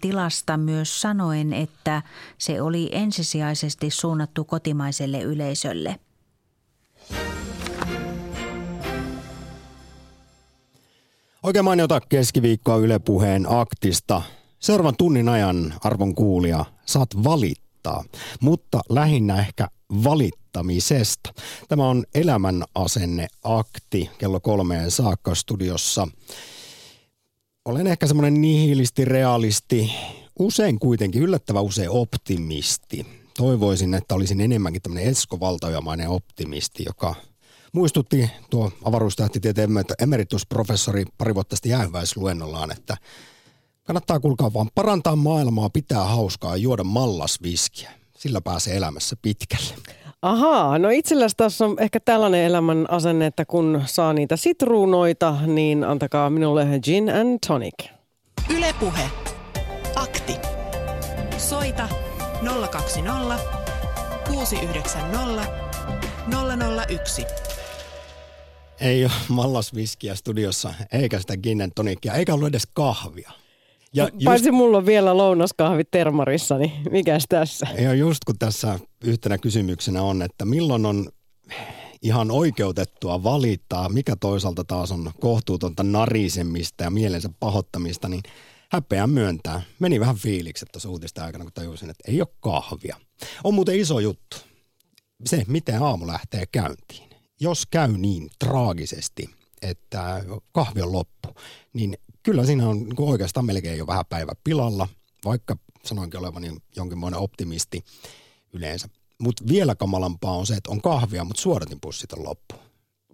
tilasta 0.00 0.56
myös 0.56 1.00
sanoen, 1.00 1.52
että 1.52 2.02
se 2.38 2.62
oli 2.62 2.88
ensisijaisesti 2.92 3.90
suunnattu 3.90 4.44
kotimaiselle 4.44 5.20
yleisölle. 5.20 6.00
Oikein 11.42 11.64
mainiota 11.64 12.00
keskiviikkoa 12.00 12.76
Yle 12.76 12.98
Puheen 12.98 13.46
aktista. 13.48 14.22
Seuraavan 14.58 14.96
tunnin 14.96 15.28
ajan, 15.28 15.74
arvon 15.84 16.14
kuulija, 16.14 16.64
saat 16.86 17.24
valittaa, 17.24 18.04
mutta 18.40 18.80
lähinnä 18.88 19.40
ehkä 19.40 19.68
valittamisesta. 20.04 21.32
Tämä 21.68 21.88
on 21.88 22.04
elämän 22.14 22.64
asenne 22.74 23.28
akti 23.42 24.10
kello 24.18 24.40
kolmeen 24.40 24.90
saakka 24.90 25.34
studiossa. 25.34 26.08
Olen 27.68 27.86
ehkä 27.86 28.06
semmoinen 28.06 28.40
nihilisti, 28.40 29.04
realisti, 29.04 29.92
usein 30.38 30.78
kuitenkin 30.78 31.22
yllättävän 31.22 31.62
usein 31.62 31.90
optimisti. 31.90 33.06
Toivoisin, 33.36 33.94
että 33.94 34.14
olisin 34.14 34.40
enemmänkin 34.40 34.82
tämmöinen 34.82 35.08
Esko 35.08 35.40
optimisti, 36.10 36.82
joka 36.86 37.14
muistutti 37.72 38.30
tuo 38.50 38.72
avaruustähtitieteen 38.84 39.70
emeritusprofessori 39.98 41.04
pari 41.18 41.34
vuotta 41.34 41.56
sitten 41.56 41.70
jäähyväisluennollaan, 41.70 42.72
että 42.72 42.96
kannattaa 43.84 44.20
kuulkaa 44.20 44.52
vaan 44.52 44.70
parantaa 44.74 45.16
maailmaa, 45.16 45.70
pitää 45.70 46.04
hauskaa 46.04 46.56
ja 46.56 46.62
juoda 46.62 46.84
mallasviskiä. 46.84 47.90
Sillä 48.18 48.40
pääsee 48.40 48.76
elämässä 48.76 49.16
pitkälle. 49.22 49.74
Ahaa, 50.22 50.78
no 50.78 50.88
itselläsi 50.90 51.36
tässä 51.36 51.64
on 51.64 51.76
ehkä 51.80 52.00
tällainen 52.00 52.44
elämän 52.44 52.86
asenne, 52.90 53.26
että 53.26 53.44
kun 53.44 53.82
saa 53.86 54.12
niitä 54.12 54.36
sitruunoita, 54.36 55.36
niin 55.46 55.84
antakaa 55.84 56.30
minulle 56.30 56.66
gin 56.82 57.10
and 57.10 57.38
tonic. 57.46 57.74
Ylepuhe. 58.56 59.10
Akti. 59.96 60.34
Soita 61.36 61.88
020 62.70 63.38
690 64.28 65.52
001. 66.88 67.24
Ei 68.80 69.04
ole 69.04 69.12
mallasviskiä 69.28 70.14
studiossa, 70.14 70.74
eikä 70.92 71.18
sitä 71.18 71.36
gin 71.36 71.62
and 71.62 71.72
tonicia, 71.74 72.14
eikä 72.14 72.34
ollut 72.34 72.48
edes 72.48 72.68
kahvia. 72.72 73.30
Ja 73.94 74.04
just, 74.04 74.24
Paitsi 74.24 74.50
mulla 74.50 74.78
on 74.78 74.86
vielä 74.86 75.16
lounaskahvi 75.16 75.84
termarissa, 75.84 76.58
niin 76.58 76.72
mikäs 76.90 77.24
tässä? 77.28 77.66
Ja 77.78 77.94
just 77.94 78.24
kun 78.24 78.38
tässä 78.38 78.78
yhtenä 79.04 79.38
kysymyksenä 79.38 80.02
on, 80.02 80.22
että 80.22 80.44
milloin 80.44 80.86
on 80.86 81.08
ihan 82.02 82.30
oikeutettua 82.30 83.22
valittaa, 83.22 83.88
mikä 83.88 84.16
toisaalta 84.16 84.64
taas 84.64 84.92
on 84.92 85.10
kohtuutonta 85.20 85.82
narisemista 85.82 86.84
ja 86.84 86.90
mielensä 86.90 87.30
pahoittamista, 87.40 88.08
niin 88.08 88.22
häpeä 88.70 89.06
myöntää. 89.06 89.62
Meni 89.78 90.00
vähän 90.00 90.16
fiilikset 90.16 90.68
tuossa 90.72 90.88
uutista 90.88 91.24
aikana, 91.24 91.44
kun 91.44 91.52
tajusin, 91.52 91.90
että 91.90 92.12
ei 92.12 92.20
ole 92.20 92.28
kahvia. 92.40 92.96
On 93.44 93.54
muuten 93.54 93.80
iso 93.80 94.00
juttu. 94.00 94.36
Se, 95.26 95.44
miten 95.48 95.82
aamu 95.82 96.06
lähtee 96.06 96.44
käyntiin. 96.52 97.08
Jos 97.40 97.66
käy 97.66 97.98
niin 97.98 98.30
traagisesti, 98.38 99.30
että 99.62 100.24
kahvi 100.52 100.82
on 100.82 100.92
loppu, 100.92 101.28
niin 101.72 101.98
kyllä 102.22 102.46
siinä 102.46 102.68
on 102.68 102.78
niin 102.78 103.00
oikeastaan 103.00 103.46
melkein 103.46 103.78
jo 103.78 103.86
vähän 103.86 104.04
päivä 104.08 104.32
pilalla, 104.44 104.88
vaikka 105.24 105.56
sanoinkin 105.84 106.20
olevani 106.20 106.56
jonkinmoinen 106.76 107.20
optimisti 107.20 107.84
yleensä. 108.52 108.88
Mutta 109.18 109.44
vielä 109.48 109.74
kamalampaa 109.74 110.36
on 110.36 110.46
se, 110.46 110.54
että 110.54 110.70
on 110.70 110.80
kahvia, 110.82 111.24
mutta 111.24 111.42
suodatinpussit 111.42 112.12
on 112.12 112.24
loppu. 112.24 112.54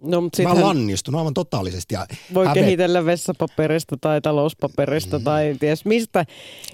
No, 0.01 0.21
mutta 0.21 0.43
Mä 0.43 0.61
lannistun 0.61 1.15
aivan 1.15 1.33
totaalisesti. 1.33 1.93
Ja 1.93 2.07
voi 2.33 2.47
hävet... 2.47 2.63
kehitellä 2.63 3.05
vessapaperista 3.05 3.97
tai 4.01 4.21
talouspaperista 4.21 5.19
mm. 5.19 5.23
tai 5.23 5.55
ties 5.59 5.85
mistä 5.85 6.25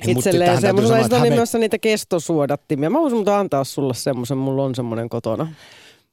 itselleen 0.07 0.61
semmoisen. 0.61 0.99
Sitten 0.99 1.19
hävet... 1.19 1.35
myös 1.35 1.53
niitä 1.53 1.79
kestosuodattimia. 1.79 2.89
Mä 2.89 2.99
voisin 2.99 3.29
antaa 3.29 3.63
sulle 3.63 3.93
semmoisen, 3.93 4.37
mulla 4.37 4.63
on 4.63 4.75
semmoinen 4.75 5.09
kotona. 5.09 5.53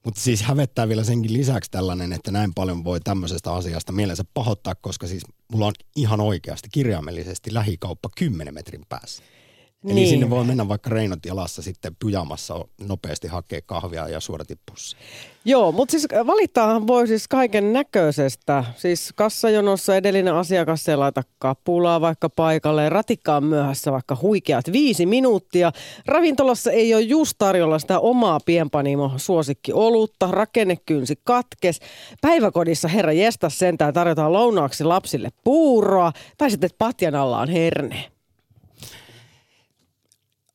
Mutta 0.04 0.20
siis 0.20 0.42
hävettää 0.42 0.88
vielä 0.88 1.04
senkin 1.04 1.32
lisäksi 1.32 1.70
tällainen, 1.70 2.12
että 2.12 2.30
näin 2.30 2.54
paljon 2.54 2.84
voi 2.84 3.00
tämmöisestä 3.00 3.52
asiasta 3.52 3.92
mielensä 3.92 4.24
pahoittaa, 4.34 4.74
koska 4.74 5.06
siis 5.06 5.22
mulla 5.52 5.66
on 5.66 5.72
ihan 5.96 6.20
oikeasti 6.20 6.68
kirjaimellisesti 6.72 7.54
lähikauppa 7.54 8.08
10 8.16 8.54
metrin 8.54 8.84
päässä. 8.88 9.22
Eli 9.84 9.94
niin. 9.94 10.08
sinne 10.08 10.30
voi 10.30 10.44
mennä 10.44 10.68
vaikka 10.68 10.90
reinot 10.90 11.26
jalassa 11.26 11.62
sitten 11.62 11.96
pyjamassa 11.96 12.64
nopeasti 12.88 13.28
hakea 13.28 13.60
kahvia 13.66 14.08
ja 14.08 14.20
suodatipussi. 14.20 14.96
Joo, 15.44 15.72
mutta 15.72 15.90
siis 15.92 16.06
valittaahan 16.26 16.86
voi 16.86 17.06
siis 17.06 17.28
kaiken 17.28 17.72
näköisestä. 17.72 18.64
Siis 18.76 19.12
kassajonossa 19.16 19.96
edellinen 19.96 20.34
asiakas 20.34 20.88
ei 20.88 20.96
laita 20.96 21.22
kapulaa 21.38 22.00
vaikka 22.00 22.28
paikalle. 22.30 22.88
Ratikka 22.88 23.36
on 23.36 23.44
myöhässä 23.44 23.92
vaikka 23.92 24.16
huikeat 24.22 24.72
viisi 24.72 25.06
minuuttia. 25.06 25.72
Ravintolassa 26.06 26.72
ei 26.72 26.94
ole 26.94 27.02
just 27.02 27.34
tarjolla 27.38 27.78
sitä 27.78 28.00
omaa 28.00 28.40
pienpanimo 28.46 29.12
suosikki 29.16 29.72
olutta. 29.72 30.30
Rakennekynsi 30.30 31.20
katkes. 31.24 31.80
Päiväkodissa 32.20 32.88
herra 32.88 33.12
jestas 33.12 33.58
sentään 33.58 33.94
tarjotaan 33.94 34.32
lounaaksi 34.32 34.84
lapsille 34.84 35.28
puuroa. 35.44 36.12
Tai 36.38 36.50
sitten 36.50 36.70
patjan 36.78 37.14
alla 37.14 37.40
on 37.40 37.48
herne 37.48 38.17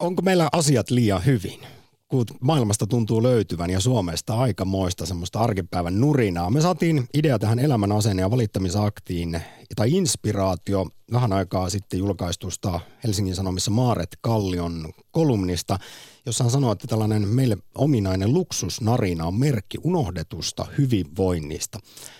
onko 0.03 0.21
meillä 0.21 0.49
asiat 0.51 0.89
liian 0.89 1.25
hyvin? 1.25 1.59
Kun 2.07 2.25
maailmasta 2.39 2.87
tuntuu 2.87 3.23
löytyvän 3.23 3.69
ja 3.69 3.79
Suomesta 3.79 4.35
aikamoista 4.35 5.05
semmoista 5.05 5.39
arkipäivän 5.39 6.01
nurinaa. 6.01 6.49
Me 6.49 6.61
saatiin 6.61 7.07
idea 7.13 7.39
tähän 7.39 7.59
elämän 7.59 7.91
asenne- 7.91 8.21
ja 8.21 8.31
valittamisaktiin 8.31 9.41
tai 9.75 9.91
inspiraatio 9.91 10.87
vähän 11.11 11.33
aikaa 11.33 11.69
sitten 11.69 11.99
julkaistusta 11.99 12.79
Helsingin 13.03 13.35
Sanomissa 13.35 13.71
Maaret 13.71 14.17
Kallion 14.21 14.93
kolumnista, 15.11 15.79
jossa 16.25 16.43
hän 16.43 16.51
sanoo, 16.51 16.71
että 16.71 16.87
tällainen 16.87 17.27
meille 17.27 17.57
ominainen 17.75 18.33
luksusnarina 18.33 19.25
on 19.25 19.39
merkki 19.39 19.77
unohdetusta 19.83 20.65
hyvinvoinnista. 20.77 21.79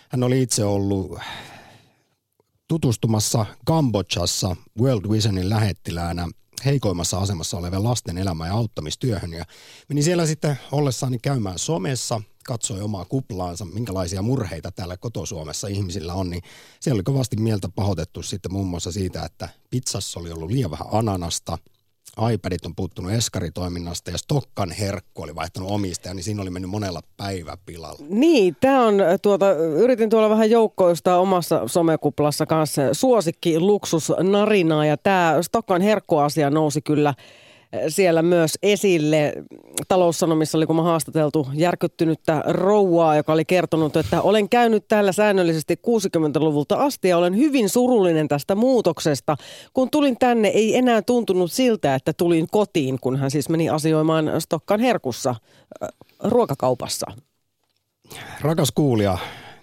Hän 0.10 0.24
oli 0.24 0.42
itse 0.42 0.64
ollut 0.64 1.20
tutustumassa 2.68 3.46
Kambodžassa 3.66 4.56
World 4.80 5.10
Visionin 5.10 5.50
lähettiläänä 5.50 6.28
heikoimmassa 6.66 7.20
asemassa 7.20 7.58
olevien 7.58 7.84
lasten 7.84 8.18
elämä- 8.18 8.48
ja 8.48 8.54
auttamistyöhön. 8.54 9.34
Ja 9.34 9.46
menin 9.90 10.04
siellä 10.04 10.26
sitten 10.26 10.60
ollessani 10.72 11.20
käymään 11.20 11.60
somessa, 11.60 12.22
katsoi 12.46 12.82
omaa 12.82 13.06
kuplaansa, 13.06 13.66
minkälaisia 13.66 14.22
murheita 14.22 14.72
täällä 14.72 14.98
kotosuomessa 14.98 15.68
ihmisillä 15.68 16.14
on, 16.14 16.30
niin 16.30 16.44
siellä 16.80 16.98
oli 16.98 17.04
kovasti 17.04 17.38
mieltä 17.38 17.70
pahoitettu 17.76 18.24
sitten 18.24 18.54
muun 18.54 18.68
muassa 18.68 18.92
siitä, 18.92 19.24
että 19.26 19.50
pizzassa 19.70 20.20
oli 20.20 20.32
ollut 20.32 20.52
liian 20.52 20.72
vähän 20.72 20.88
ananasta– 20.92 21.58
iPadit 22.34 22.66
on 22.66 22.76
puuttunut 22.76 23.12
eskaritoiminnasta 23.12 24.12
ja 24.12 24.18
Stokkan 24.18 24.72
herkku 24.72 25.22
oli 25.22 25.36
vaihtanut 25.36 25.72
omistaja, 25.72 26.14
niin 26.14 26.24
siinä 26.24 26.42
oli 26.42 26.50
mennyt 26.50 26.72
monella 26.72 27.02
päivä 27.18 27.58
pilalla. 27.66 28.06
Niin, 28.10 28.56
tämä 28.60 28.86
on 28.86 28.96
tuota, 29.22 29.52
yritin 29.54 30.10
tuolla 30.10 30.30
vähän 30.30 30.50
joukkoista 30.50 31.18
omassa 31.18 31.68
somekuplassa 31.68 32.46
kanssa 32.46 32.82
suosikki 32.94 33.60
luksusnarinaa 33.60 34.86
ja 34.86 34.98
tämä 34.98 35.38
Stokkan 35.42 35.82
herkkuasia 35.82 36.50
nousi 36.50 36.82
kyllä 36.82 37.14
siellä 37.88 38.22
myös 38.22 38.58
esille. 38.64 39.34
Taloussanomissa 39.88 40.58
oli 40.58 40.66
kun 40.66 40.76
mä 40.76 40.84
haastateltu 40.84 41.48
järkyttynyttä 41.54 42.44
rouvaa, 42.48 43.16
joka 43.16 43.34
oli 43.34 43.46
kertonut, 43.46 43.98
että 43.98 44.22
olen 44.22 44.50
käynyt 44.50 44.88
täällä 44.88 45.12
säännöllisesti 45.12 45.76
60-luvulta 45.76 46.76
asti 46.76 47.08
ja 47.08 47.18
olen 47.18 47.38
hyvin 47.38 47.70
surullinen 47.70 48.28
tästä 48.28 48.56
muutoksesta. 48.56 49.38
Kun 49.74 49.90
tulin 49.90 50.18
tänne, 50.20 50.48
ei 50.48 50.76
enää 50.76 51.02
tuntunut 51.02 51.52
siltä, 51.52 51.96
että 51.96 52.14
tulin 52.14 52.48
kotiin, 52.52 53.00
kun 53.02 53.18
hän 53.18 53.32
siis 53.32 53.50
meni 53.50 53.70
asioimaan 53.70 54.42
Stokkan 54.42 54.80
herkussa 54.80 55.30
äh, 55.30 55.90
ruokakaupassa. 56.24 57.12
Rakas 58.42 58.72
kuulija, 58.72 59.18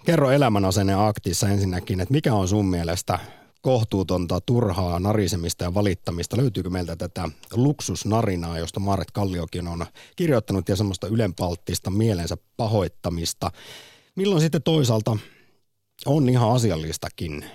kerro 0.05 0.31
elämänasenne 0.31 0.93
aktissa 0.93 1.49
ensinnäkin, 1.49 1.99
että 1.99 2.13
mikä 2.13 2.33
on 2.33 2.47
sun 2.47 2.65
mielestä 2.65 3.19
kohtuutonta, 3.61 4.41
turhaa 4.41 4.99
narisemista 4.99 5.63
ja 5.63 5.73
valittamista. 5.73 6.37
Löytyykö 6.37 6.69
meiltä 6.69 6.95
tätä 6.95 7.29
luksusnarinaa, 7.53 8.59
josta 8.59 8.79
Maaret 8.79 9.11
Kalliokin 9.11 9.67
on 9.67 9.85
kirjoittanut 10.15 10.69
ja 10.69 10.75
semmoista 10.75 11.07
ylenpalttista 11.07 11.89
mielensä 11.89 12.37
pahoittamista. 12.57 13.51
Milloin 14.15 14.41
sitten 14.41 14.63
toisaalta 14.63 15.17
on 16.05 16.29
ihan 16.29 16.51
asiallistakin 16.51 17.45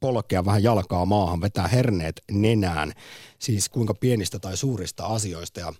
polkea 0.00 0.44
vähän 0.44 0.62
jalkaa 0.62 1.04
maahan, 1.04 1.40
vetää 1.40 1.68
herneet 1.68 2.22
nenään, 2.30 2.92
siis 3.38 3.68
kuinka 3.68 3.94
pienistä 3.94 4.38
tai 4.38 4.56
suurista 4.56 5.06
asioista 5.06 5.60
ja 5.60 5.72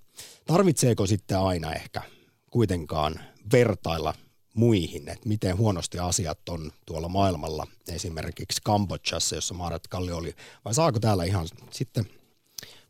tarvitseeko 0.47 1.07
sitten 1.07 1.39
aina 1.39 1.73
ehkä 1.73 2.03
kuitenkaan 2.51 3.21
vertailla 3.53 4.15
muihin, 4.55 5.09
että 5.09 5.29
miten 5.29 5.59
huonosti 5.59 5.99
asiat 5.99 6.49
on 6.49 6.71
tuolla 6.87 7.09
maailmalla, 7.09 7.67
esimerkiksi 7.89 8.61
Kambodžassa, 8.65 9.35
jossa 9.35 9.55
Maaret 9.55 9.89
Kallio 9.89 10.17
oli, 10.17 10.35
vai 10.65 10.75
saako 10.75 11.01
täällä 11.01 11.25
ihan 11.25 11.49
sitten 11.71 12.07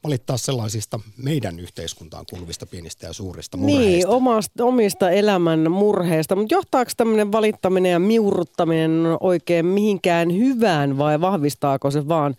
valittaa 0.04 0.36
sellaisista 0.36 1.00
meidän 1.16 1.60
yhteiskuntaan 1.60 2.24
kuuluvista 2.30 2.66
pienistä 2.66 3.06
ja 3.06 3.12
suurista 3.12 3.56
niin, 3.56 3.66
murheista. 3.66 3.96
Niin, 3.96 4.08
omasta, 4.08 4.64
omista 4.64 5.10
elämän 5.10 5.70
murheista, 5.70 6.36
mutta 6.36 6.54
johtaako 6.54 6.90
tämmöinen 6.96 7.32
valittaminen 7.32 7.92
ja 7.92 7.98
miuruttaminen 7.98 9.02
oikein 9.20 9.66
mihinkään 9.66 10.36
hyvään 10.36 10.98
vai 10.98 11.20
vahvistaako 11.20 11.90
se 11.90 12.08
vaan 12.08 12.36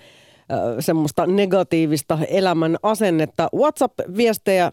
semmoista 0.79 1.27
negatiivista 1.27 2.17
elämän 2.27 2.77
asennetta. 2.83 3.49
WhatsApp-viestejä 3.55 4.71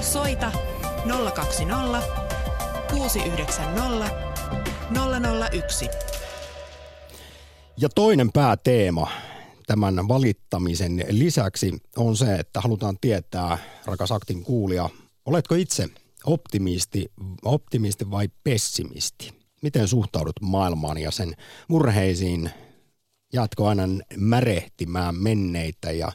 Soita 0.00 0.52
020 1.34 2.02
690 2.90 4.10
001. 5.52 5.88
Ja 7.76 7.88
toinen 7.88 8.32
pääteema 8.32 9.10
tämän 9.66 10.08
valittamisen 10.08 11.04
lisäksi 11.10 11.72
on 11.96 12.16
se, 12.16 12.34
että 12.34 12.60
halutaan 12.60 12.96
tietää, 13.00 13.58
rakas 13.86 14.12
aktin 14.12 14.42
kuulija, 14.42 14.88
oletko 15.26 15.54
itse 15.54 15.88
optimisti, 16.26 17.12
optimisti 17.44 18.10
vai 18.10 18.28
pessimisti? 18.44 19.41
Miten 19.62 19.88
suhtaudut 19.88 20.40
maailmaan 20.40 20.98
ja 20.98 21.10
sen 21.10 21.34
murheisiin? 21.68 22.50
Jatko 23.32 23.66
aina 23.68 23.82
märehtimään 24.16 25.14
menneitä 25.14 25.90
ja 25.90 26.12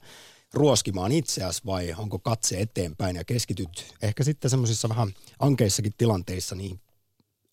ruoskimaan 0.54 1.12
itseäsi 1.12 1.62
vai 1.66 1.94
onko 1.98 2.20
katse 2.20 2.60
eteenpäin 2.60 3.16
ja 3.16 3.24
keskityt 3.24 3.94
ehkä 4.04 4.24
sitten 4.24 4.50
semmoisissa 4.50 4.90
vähän 4.90 5.08
ankeissakin 5.40 5.92
tilanteissa 5.98 6.56
niin 6.56 6.80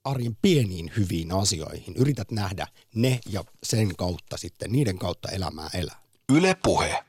arjen 0.05 0.37
pieniin 0.43 0.93
hyviin 0.97 1.33
asioihin. 1.33 1.95
Yrität 1.97 2.31
nähdä 2.31 2.67
ne 2.95 3.21
ja 3.33 3.45
sen 3.63 3.97
kautta 3.97 4.37
sitten, 4.37 4.73
niiden 4.73 4.99
kautta 4.99 5.29
elämää 5.29 5.69
elää. 5.75 5.97
Yle 6.37 6.57
Puhe. 6.63 7.05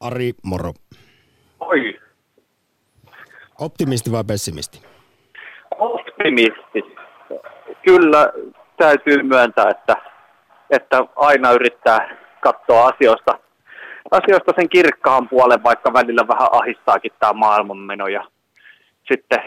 Ari, 0.00 0.34
moro. 0.42 0.74
Oi, 1.60 2.00
Optimisti 3.60 4.12
vai 4.12 4.24
pessimisti? 4.24 4.80
optimisti. 5.78 6.95
Kyllä 7.86 8.32
täytyy 8.76 9.22
myöntää, 9.22 9.70
että, 9.70 9.96
että 10.70 11.04
aina 11.16 11.52
yrittää 11.52 12.16
katsoa 12.40 12.86
asioista, 12.86 13.38
asioista 14.10 14.52
sen 14.56 14.68
kirkkaan 14.68 15.28
puolen, 15.28 15.62
vaikka 15.62 15.92
välillä 15.92 16.28
vähän 16.28 16.48
ahistaakin 16.52 17.12
tämä 17.20 17.32
maailmanmeno. 17.32 18.06
Ja 18.06 18.28
sitten 19.08 19.38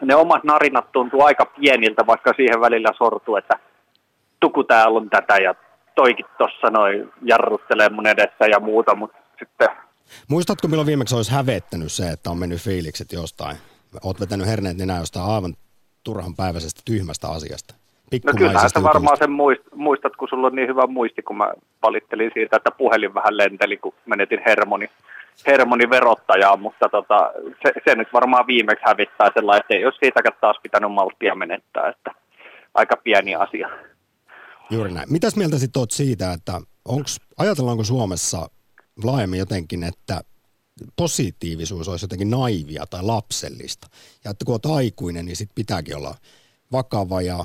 ne 0.00 0.14
omat 0.14 0.44
narinat 0.44 0.92
tuntuu 0.92 1.22
aika 1.22 1.44
pieniltä, 1.46 2.06
vaikka 2.06 2.32
siihen 2.36 2.60
välillä 2.60 2.88
sortuu, 2.98 3.36
että 3.36 3.58
tuku 4.40 4.64
täällä 4.64 4.96
on 4.96 5.10
tätä 5.10 5.36
ja 5.36 5.54
toikin 5.94 6.26
tuossa 6.38 6.70
noin 6.70 7.12
jarruttelee 7.22 7.88
mun 7.88 8.06
edessä 8.06 8.46
ja 8.50 8.60
muuta, 8.60 8.94
mutta 8.94 9.18
sitten 9.38 9.68
Muistatko 10.28 10.68
milloin 10.68 10.86
viimeksi 10.86 11.16
olisi 11.16 11.32
hävettänyt 11.32 11.92
se, 11.92 12.10
että 12.10 12.30
on 12.30 12.38
mennyt 12.38 12.60
fiilikset 12.60 13.12
jostain? 13.12 13.56
Oot 14.04 14.20
vetänyt 14.20 14.46
herneet 14.46 14.76
nenää 14.76 14.98
jostain 14.98 15.30
aivan 15.30 15.54
turhan 16.08 16.36
päiväisestä 16.36 16.82
tyhmästä 16.84 17.28
asiasta. 17.28 17.74
No 18.26 18.32
kyllähän 18.36 18.70
sä 18.70 18.82
varmaan 18.82 19.16
sen 19.16 19.30
muist, 19.30 19.62
muistat, 19.74 20.16
kun 20.16 20.28
sulla 20.28 20.46
on 20.46 20.54
niin 20.54 20.68
hyvä 20.68 20.86
muisti, 20.86 21.22
kun 21.22 21.36
mä 21.36 21.52
valittelin 21.82 22.30
siitä, 22.34 22.56
että 22.56 22.70
puhelin 22.70 23.14
vähän 23.14 23.36
lenteli, 23.36 23.76
kun 23.76 23.94
menetin 24.06 24.40
hermoni, 24.46 24.88
hermoni 25.46 25.90
verottajaa, 25.90 26.56
mutta 26.56 26.88
tota, 26.88 27.32
se, 27.62 27.72
se, 27.84 27.94
nyt 27.94 28.08
varmaan 28.12 28.46
viimeksi 28.46 28.84
hävittää 28.86 29.30
sellainen, 29.34 29.60
että 29.60 29.74
ei 29.74 29.84
olisi 29.84 29.98
siitäkään 29.98 30.38
taas 30.40 30.56
pitänyt 30.62 30.92
malttia 30.92 31.34
menettää, 31.34 31.88
että 31.88 32.10
aika 32.74 32.96
pieni 33.04 33.34
asia. 33.34 33.68
Juuri 34.70 34.92
näin. 34.92 35.12
Mitäs 35.12 35.36
mieltä 35.36 35.58
sitten 35.58 35.80
oot 35.80 35.90
siitä, 35.90 36.32
että 36.32 36.52
onks, 36.84 37.20
ajatellaanko 37.38 37.84
Suomessa 37.84 38.50
laajemmin 39.04 39.38
jotenkin, 39.38 39.84
että 39.84 40.20
positiivisuus 40.96 41.88
olisi 41.88 42.04
jotenkin 42.04 42.30
naivia 42.30 42.86
tai 42.90 43.02
lapsellista. 43.02 43.86
Ja 44.24 44.30
että 44.30 44.44
kun 44.44 44.52
olet 44.54 44.76
aikuinen, 44.76 45.24
niin 45.26 45.36
sit 45.36 45.50
pitääkin 45.54 45.96
olla 45.96 46.14
vakava 46.72 47.22
ja 47.22 47.44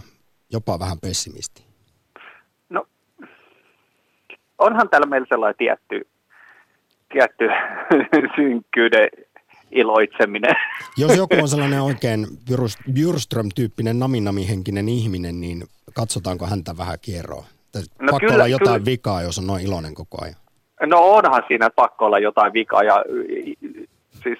jopa 0.51 0.79
vähän 0.79 0.99
pessimisti. 0.99 1.63
No, 2.69 2.87
onhan 4.59 4.89
täällä 4.89 5.07
meillä 5.07 5.27
sellainen 5.29 5.57
tietty, 5.57 6.07
tietty 7.13 7.45
synkkyyden 8.35 9.07
iloitseminen. 9.71 10.55
Jos 10.97 11.15
joku 11.17 11.35
on 11.41 11.49
sellainen 11.49 11.81
oikein 11.81 12.27
Bjurst- 12.51 12.91
Bjurström-tyyppinen 12.93 13.99
naminamihenkinen 13.99 14.89
ihminen, 14.89 15.41
niin 15.41 15.63
katsotaanko 15.93 16.45
häntä 16.45 16.77
vähän 16.77 16.97
kieroa? 17.01 17.45
No 17.75 17.81
No 17.81 17.85
Pakko 18.11 18.19
kyllä- 18.19 18.33
olla 18.33 18.47
jotain 18.47 18.81
kyllä. 18.81 18.85
vikaa, 18.91 19.21
jos 19.21 19.37
on 19.37 19.47
noin 19.47 19.63
iloinen 19.65 19.93
koko 19.95 20.23
ajan. 20.23 20.35
No 20.85 20.97
onhan 21.01 21.43
siinä 21.47 21.69
pakko 21.69 22.05
olla 22.05 22.19
jotain 22.19 22.53
vikaa 22.53 22.83
ja 22.83 23.05
siis 24.23 24.39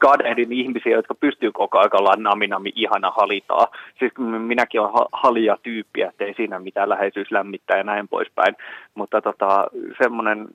kadehdin 0.00 0.52
ihmisiä, 0.52 0.92
jotka 0.92 1.14
pystyy 1.14 1.52
koko 1.52 1.78
ajan 1.78 1.90
olla 1.98 2.16
nami 2.16 2.46
nami 2.46 2.72
ihana 2.74 3.10
halitaa. 3.10 3.66
Siis 3.98 4.12
minäkin 4.46 4.80
olen 4.80 4.92
ha- 4.92 5.08
halia 5.12 5.56
tyyppiä, 5.62 6.08
ettei 6.08 6.34
siinä 6.34 6.58
mitään 6.58 6.88
läheisyys 6.88 7.30
lämmittää 7.30 7.76
ja 7.76 7.84
näin 7.84 8.08
poispäin. 8.08 8.56
Mutta 8.94 9.20
tota, 9.20 9.64
semmoinen, 10.02 10.48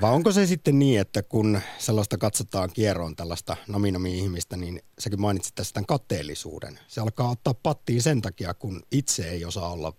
Vai 0.00 0.10
onko 0.12 0.32
se 0.32 0.46
sitten 0.46 0.78
niin, 0.78 1.00
että 1.00 1.22
kun 1.22 1.60
sellaista 1.78 2.18
katsotaan 2.18 2.70
kieroon 2.74 3.16
tällaista 3.16 3.56
naminami-ihmistä, 3.68 4.56
niin 4.56 4.80
säkin 4.98 5.20
mainitsit 5.20 5.54
tässä 5.54 5.74
tämän 5.74 5.86
kateellisuuden. 5.86 6.78
Se 6.86 7.00
alkaa 7.00 7.30
ottaa 7.30 7.54
pattiin 7.62 8.02
sen 8.02 8.22
takia, 8.22 8.54
kun 8.54 8.82
itse 8.92 9.28
ei 9.30 9.44
osaa 9.44 9.72
olla 9.72 9.92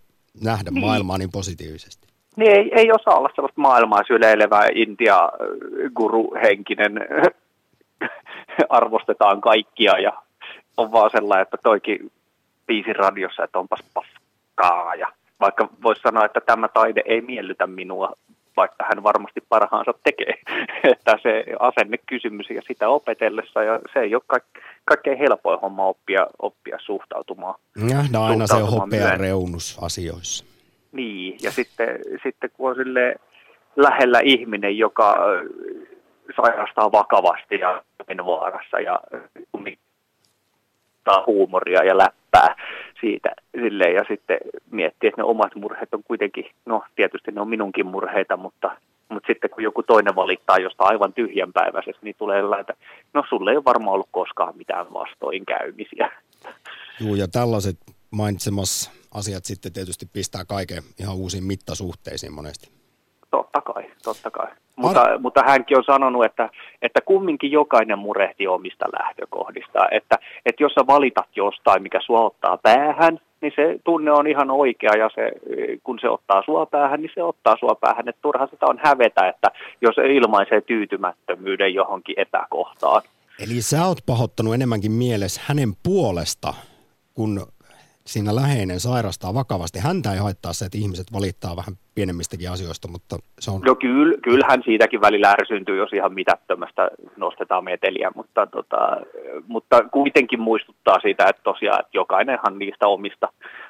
nähdä 0.44 0.72
Niin. 0.72 0.86
maailmaa 0.86 1.18
niin 1.18 1.32
positiivisesti. 1.32 2.08
Niin 2.36 2.52
ei, 2.52 2.72
ei 2.76 2.92
osaa 2.92 3.18
olla 3.18 3.30
sellaista 3.36 3.62
maailmaa 3.62 4.04
syleilevää 4.08 4.68
Intia-guru-henkinen, 4.76 6.94
arvostetaan 8.70 9.42
kaikkia 9.42 10.00
ja 10.00 10.14
on 10.78 10.92
vaan 10.92 11.10
sellainen, 11.12 11.42
että 11.44 11.58
toikin 11.64 12.12
biisi 12.68 12.94
radiossa, 12.94 13.44
että 13.44 13.60
onpas 13.60 13.80
paskaa 13.94 14.96
ja 14.96 15.08
vaikka 15.40 15.70
voisi 15.84 16.02
sanoa, 16.02 16.26
että 16.26 16.42
tämä 16.42 16.68
taide 16.68 17.02
ei 17.06 17.22
miellytä 17.22 17.68
minua, 17.68 18.12
vaikka 18.58 18.86
hän 18.90 19.04
varmasti 19.04 19.42
parhaansa 19.50 19.94
tekee, 20.04 20.34
että 20.92 21.18
se 21.24 21.44
asennekysymys 21.60 22.50
ja 22.50 22.62
sitä 22.68 22.90
opetellessa 22.90 23.64
ja 23.64 23.80
se 23.94 24.00
ei 24.00 24.16
ole 24.16 24.24
kaik- 24.28 24.62
kaikkein 24.86 25.18
helpoin 25.18 25.60
homma 25.60 25.86
oppia, 25.86 26.28
oppia 26.40 26.78
suhtautumaan. 26.86 27.56
Nähdään 27.76 28.24
aina 28.24 28.48
se 28.48 28.52
Suhtautumaan 28.52 28.82
hopea 28.82 29.00
myöhemmin. 29.00 29.20
reunus 29.20 29.78
asioissa. 29.82 30.46
Niin, 30.96 31.38
ja 31.44 31.52
sitten, 31.52 32.00
sitten 32.24 32.50
kun 32.54 32.70
on 32.70 32.76
sille 32.76 33.16
lähellä 33.76 34.20
ihminen, 34.24 34.78
joka 34.78 35.16
sairastaa 36.36 36.92
vakavasti 36.92 37.60
ja 37.60 37.84
on 38.20 38.26
vaarassa 38.26 38.80
ja 38.80 39.00
kummittaa 39.52 41.24
huumoria 41.28 41.84
ja 41.84 41.98
läppää 41.98 42.56
siitä 43.02 43.30
silleen, 43.62 43.96
ja 43.96 44.06
sitten 44.08 44.38
miettii, 44.72 45.08
että 45.08 45.22
ne 45.22 45.26
omat 45.26 45.56
murheet 45.56 45.94
on 45.94 46.04
kuitenkin, 46.04 46.46
no 46.66 46.84
tietysti 46.96 47.32
ne 47.32 47.42
on 47.42 47.50
minunkin 47.50 47.86
murheita, 47.86 48.38
mutta, 48.38 48.72
mutta 49.10 49.28
sitten 49.28 49.50
kun 49.50 49.64
joku 49.64 49.84
toinen 49.84 50.16
valittaa 50.16 50.58
jostain 50.58 50.92
aivan 50.92 51.14
tyhjänpäiväisestä, 51.14 52.00
niin 52.02 52.16
tulee 52.18 52.44
että 52.60 52.74
no 53.14 53.24
sulle 53.30 53.52
ei 53.52 53.58
ole 53.58 53.66
varmaan 53.66 53.94
ollut 53.94 54.10
koskaan 54.12 54.58
mitään 54.58 54.94
vastoinkäymisiä. 54.94 56.12
Juu, 57.02 57.16
ja 57.16 57.28
tällaiset 57.28 57.78
mainitsemas 58.16 58.92
asiat 59.14 59.46
sitten 59.46 59.74
tietysti 59.74 60.06
pistää 60.14 60.46
kaiken 60.46 60.84
ihan 61.00 61.16
uusiin 61.16 61.44
mittasuhteisiin 61.44 62.34
monesti. 62.34 62.70
Totta 63.32 63.62
kai, 63.62 63.84
totta 64.04 64.32
kai. 64.32 64.48
Mutta, 64.76 65.20
mutta 65.20 65.44
hänkin 65.48 65.78
on 65.78 65.84
sanonut, 65.84 66.26
että, 66.26 66.50
että 66.82 67.02
kumminkin 67.02 67.52
jokainen 67.52 68.00
murehtii 68.00 68.48
omista 68.48 68.86
lähtökohdista. 69.00 69.80
Että, 69.92 70.16
että 70.46 70.64
jos 70.64 70.74
sä 70.74 70.88
valitat 70.88 71.30
jostain, 71.36 71.84
mikä 71.84 72.00
sua 72.06 72.22
ottaa 72.22 72.58
päähän, 72.58 73.20
niin 73.42 73.54
se 73.56 73.80
tunne 73.84 74.12
on 74.12 74.28
ihan 74.28 74.52
oikea 74.52 74.92
ja 74.98 75.10
se, 75.16 75.32
kun 75.84 76.00
se 76.02 76.10
ottaa 76.10 76.44
sua 76.46 76.66
päähän, 76.66 77.02
niin 77.02 77.12
se 77.16 77.24
ottaa 77.24 77.56
sua 77.60 77.76
päähän. 77.82 78.10
Että 78.10 78.22
turha 78.22 78.48
sitä 78.48 78.66
on 78.66 78.80
hävetä, 78.84 79.28
että 79.30 79.48
jos 79.82 79.96
ilmaisee 80.16 80.62
tyytymättömyyden 80.62 81.74
johonkin 81.74 82.20
epäkohtaan. 82.20 83.02
Eli 83.40 83.62
sä 83.62 83.86
oot 83.86 83.98
pahoittanut 84.06 84.54
enemmänkin 84.54 84.92
mielessä 84.92 85.42
hänen 85.46 85.74
puolesta, 85.84 86.54
kun 87.14 87.48
siinä 88.06 88.36
läheinen 88.36 88.80
sairastaa 88.80 89.34
vakavasti. 89.34 89.80
Häntä 89.80 90.14
ei 90.14 90.20
haittaa 90.20 90.54
se, 90.54 90.66
että 90.66 90.78
ihmiset 90.78 91.08
valittaa 91.14 91.56
vähän 91.56 91.76
pienemmistäkin 91.96 92.52
asioista, 92.52 92.88
mutta 92.88 93.16
se 93.40 93.52
on... 93.52 93.62
No 93.62 93.76
kyllä, 93.76 94.18
kyllähän 94.24 94.62
siitäkin 94.66 95.02
välillä 95.02 95.32
ärsyntyy, 95.32 95.78
jos 95.78 95.94
ihan 95.94 96.14
mitättömästä 96.14 96.90
nostetaan 97.18 97.64
meteliä, 97.64 98.12
mutta, 98.16 98.48
tota, 98.48 98.78
mutta 99.48 99.84
kuitenkin 99.84 100.40
muistuttaa 100.40 101.00
siitä, 101.00 101.26
että 101.30 101.42
tosiaan 101.44 101.80
että 101.80 101.98
jokainenhan 101.98 102.60
niistä 102.60 102.88
omista, 102.88 103.28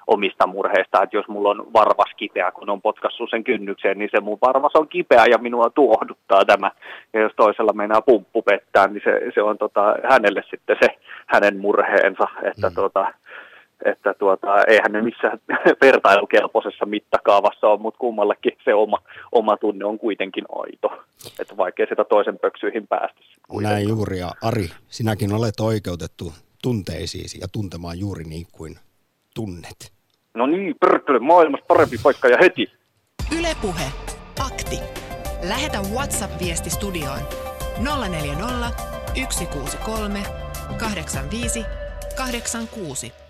omista 0.08 0.48
murheista, 0.48 1.04
että 1.04 1.18
jos 1.18 1.28
mulla 1.28 1.50
on 1.50 1.74
varvas 1.74 2.12
kipeä, 2.18 2.52
kun 2.52 2.70
on 2.70 2.82
potkassut 2.82 3.30
sen 3.30 3.44
kynnykseen, 3.44 4.00
niin 4.00 4.10
se 4.12 4.22
mun 4.22 4.38
varvas 4.42 4.76
on 4.76 4.88
kipeä 4.88 5.26
ja 5.26 5.38
minua 5.38 5.70
tuohduttaa 5.70 6.46
tämä. 6.46 6.72
Ja 7.14 7.22
jos 7.22 7.34
toisella 7.36 7.74
meinaa 7.74 8.02
pumppu 8.02 8.42
pettää, 8.42 8.88
niin 8.88 9.02
se, 9.04 9.32
se 9.34 9.42
on 9.42 9.58
tota, 9.58 9.96
hänelle 10.10 10.44
sitten 10.50 10.78
se 10.82 10.88
hänen 11.26 11.58
murheensa, 11.58 12.28
että 12.44 12.70
mm. 12.70 12.76
tota, 12.76 13.14
että 13.86 14.14
tuota, 14.14 14.64
eihän 14.68 14.92
ne 14.92 15.02
missään 15.02 15.40
vertailukelpoisessa 15.86 16.86
mittakaavassa 16.86 17.68
ole, 17.68 17.80
mutta 17.80 17.98
kummallakin 17.98 18.58
se 18.66 18.74
oma, 18.74 18.98
oma 19.32 19.58
tunne 19.58 19.86
on 19.86 20.00
kuitenkin 20.00 20.46
aito. 20.50 21.04
Että 21.40 21.58
vaikea 21.58 21.86
sitä 21.90 22.04
toisen 22.04 22.40
pöksyihin 22.40 22.88
päästä. 22.88 23.20
Kuitenkaan. 23.48 23.64
Näin 23.64 23.90
juuri 23.90 24.20
ja 24.20 24.32
Ari, 24.42 24.70
sinäkin 24.88 25.34
olet 25.34 25.60
oikeutettu 25.60 26.34
tunteisiisi 26.62 27.40
ja 27.42 27.48
tuntemaan 27.48 28.00
juuri 28.00 28.24
niin 28.24 28.48
kuin 28.52 28.76
tunnet. 29.36 29.94
No 30.34 30.46
niin, 30.46 30.76
pörttele, 30.80 31.20
maailmassa 31.20 31.66
parempi 31.68 31.98
paikka 32.04 32.28
ja 32.28 32.38
heti. 32.42 32.72
Ylepuhe. 33.40 33.84
Akti. 34.46 34.80
Lähetä 35.50 35.78
WhatsApp-viesti 35.94 36.70
studioon 36.70 37.20
040 38.10 38.72
163 39.30 40.24
85 40.78 41.66
86. 42.16 43.25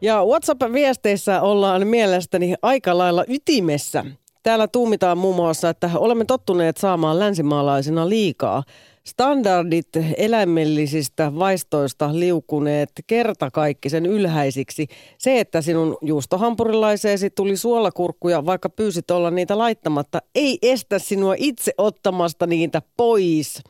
Ja 0.00 0.24
WhatsApp-viesteissä 0.24 1.40
ollaan 1.40 1.86
mielestäni 1.86 2.54
aika 2.62 2.98
lailla 2.98 3.24
ytimessä. 3.28 4.04
Täällä 4.42 4.68
tuumitaan 4.68 5.18
muun 5.18 5.36
muassa, 5.36 5.68
että 5.68 5.90
olemme 5.94 6.24
tottuneet 6.24 6.76
saamaan 6.76 7.18
länsimaalaisina 7.18 8.08
liikaa. 8.08 8.62
Standardit 9.04 9.88
eläimellisistä 10.16 11.32
vaistoista 11.38 12.10
liukuneet 12.12 12.90
kertakaikkisen 13.06 14.06
ylhäisiksi. 14.06 14.86
Se, 15.18 15.40
että 15.40 15.62
sinun 15.62 15.96
juustohampurilaiseesi 16.02 17.30
tuli 17.30 17.56
suolakurkkuja, 17.56 18.46
vaikka 18.46 18.68
pyysit 18.68 19.10
olla 19.10 19.30
niitä 19.30 19.58
laittamatta, 19.58 20.22
ei 20.34 20.58
estä 20.62 20.98
sinua 20.98 21.34
itse 21.38 21.72
ottamasta 21.78 22.46
niitä 22.46 22.82
pois. 22.96 23.62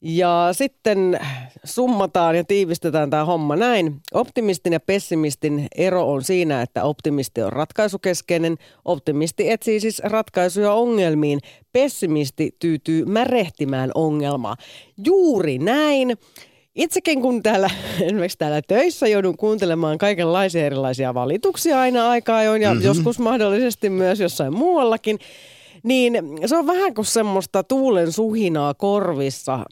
Ja 0.00 0.48
sitten 0.52 1.20
summataan 1.64 2.36
ja 2.36 2.44
tiivistetään 2.44 3.10
tämä 3.10 3.24
homma 3.24 3.56
näin. 3.56 4.00
Optimistin 4.14 4.72
ja 4.72 4.80
pessimistin 4.80 5.66
ero 5.76 6.12
on 6.12 6.24
siinä, 6.24 6.62
että 6.62 6.84
optimisti 6.84 7.42
on 7.42 7.52
ratkaisukeskeinen. 7.52 8.56
Optimisti 8.84 9.50
etsii 9.50 9.80
siis 9.80 10.02
ratkaisuja 10.04 10.72
ongelmiin. 10.72 11.40
Pessimisti 11.72 12.56
tyytyy 12.58 13.04
märehtimään 13.04 13.90
ongelmaa. 13.94 14.56
Juuri 15.04 15.58
näin. 15.58 16.16
Itsekin 16.74 17.22
kun 17.22 17.42
täällä, 17.42 17.70
esimerkiksi 18.00 18.38
täällä 18.38 18.62
töissä 18.62 19.08
joudun 19.08 19.36
kuuntelemaan 19.36 19.98
kaikenlaisia 19.98 20.66
erilaisia 20.66 21.14
valituksia 21.14 21.80
aina 21.80 22.08
aikaa 22.10 22.36
ajoin 22.36 22.62
ja 22.62 22.70
mm-hmm. 22.70 22.86
joskus 22.86 23.18
mahdollisesti 23.18 23.90
myös 23.90 24.20
jossain 24.20 24.52
muuallakin, 24.52 25.18
niin 25.86 26.14
se 26.46 26.56
on 26.56 26.66
vähän 26.66 26.94
kuin 26.94 27.04
semmoista 27.04 27.62
tuulen 27.62 28.12
suhinaa 28.12 28.74
korvissa, 28.74 29.64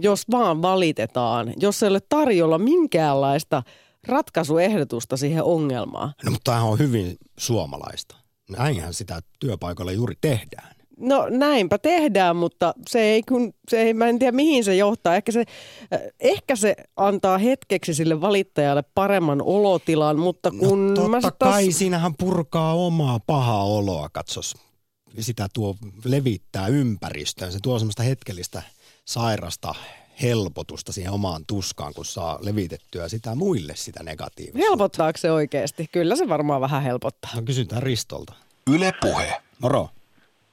jos 0.00 0.24
vaan 0.30 0.62
valitetaan, 0.62 1.52
jos 1.56 1.82
ei 1.82 1.88
ole 1.88 2.00
tarjolla 2.08 2.58
minkäänlaista 2.58 3.62
ratkaisuehdotusta 4.08 5.16
siihen 5.16 5.44
ongelmaan. 5.44 6.12
No 6.24 6.30
mutta 6.30 6.52
tämä 6.52 6.64
on 6.64 6.78
hyvin 6.78 7.16
suomalaista. 7.38 8.16
Näinhän 8.50 8.94
sitä 8.94 9.20
työpaikalla 9.40 9.92
juuri 9.92 10.14
tehdään. 10.20 10.74
No 10.96 11.26
näinpä 11.28 11.78
tehdään, 11.78 12.36
mutta 12.36 12.74
se 12.88 13.00
ei, 13.00 13.22
kun, 13.22 13.52
se 13.68 13.82
ei, 13.82 13.94
mä 13.94 14.06
en 14.06 14.18
tiedä 14.18 14.32
mihin 14.32 14.64
se 14.64 14.76
johtaa. 14.76 15.16
Ehkä 15.16 15.32
se, 15.32 15.44
äh, 15.94 16.00
ehkä 16.20 16.56
se 16.56 16.76
antaa 16.96 17.38
hetkeksi 17.38 17.94
sille 17.94 18.20
valittajalle 18.20 18.84
paremman 18.94 19.42
olotilan, 19.42 20.18
mutta 20.18 20.50
no 20.50 20.58
kun... 20.58 20.88
No 20.88 20.94
totta 20.94 21.10
mä 21.10 21.20
kai, 21.20 21.32
taas... 21.38 21.78
siinähän 21.78 22.14
purkaa 22.18 22.74
omaa 22.74 23.20
pahaa 23.26 23.64
oloa, 23.64 24.08
katsos 24.08 24.69
sitä 25.18 25.48
tuo 25.54 25.76
levittää 26.04 26.66
ympäristöön. 26.66 27.52
Se 27.52 27.58
tuo 27.62 27.78
semmoista 27.78 28.02
hetkellistä 28.02 28.62
sairasta 29.04 29.74
helpotusta 30.22 30.92
siihen 30.92 31.12
omaan 31.12 31.42
tuskaan, 31.46 31.94
kun 31.94 32.04
saa 32.04 32.38
levitettyä 32.42 33.08
sitä 33.08 33.34
muille 33.34 33.72
sitä 33.76 34.02
negatiivista. 34.02 34.58
Helpottaako 34.58 35.18
se 35.18 35.32
oikeasti? 35.32 35.88
Kyllä 35.92 36.16
se 36.16 36.28
varmaan 36.28 36.60
vähän 36.60 36.82
helpottaa. 36.82 37.30
No 37.34 37.42
kysytään 37.42 37.82
Ristolta. 37.82 38.32
Yle 38.74 38.92
Puhe. 39.00 39.36
Moro. 39.62 39.88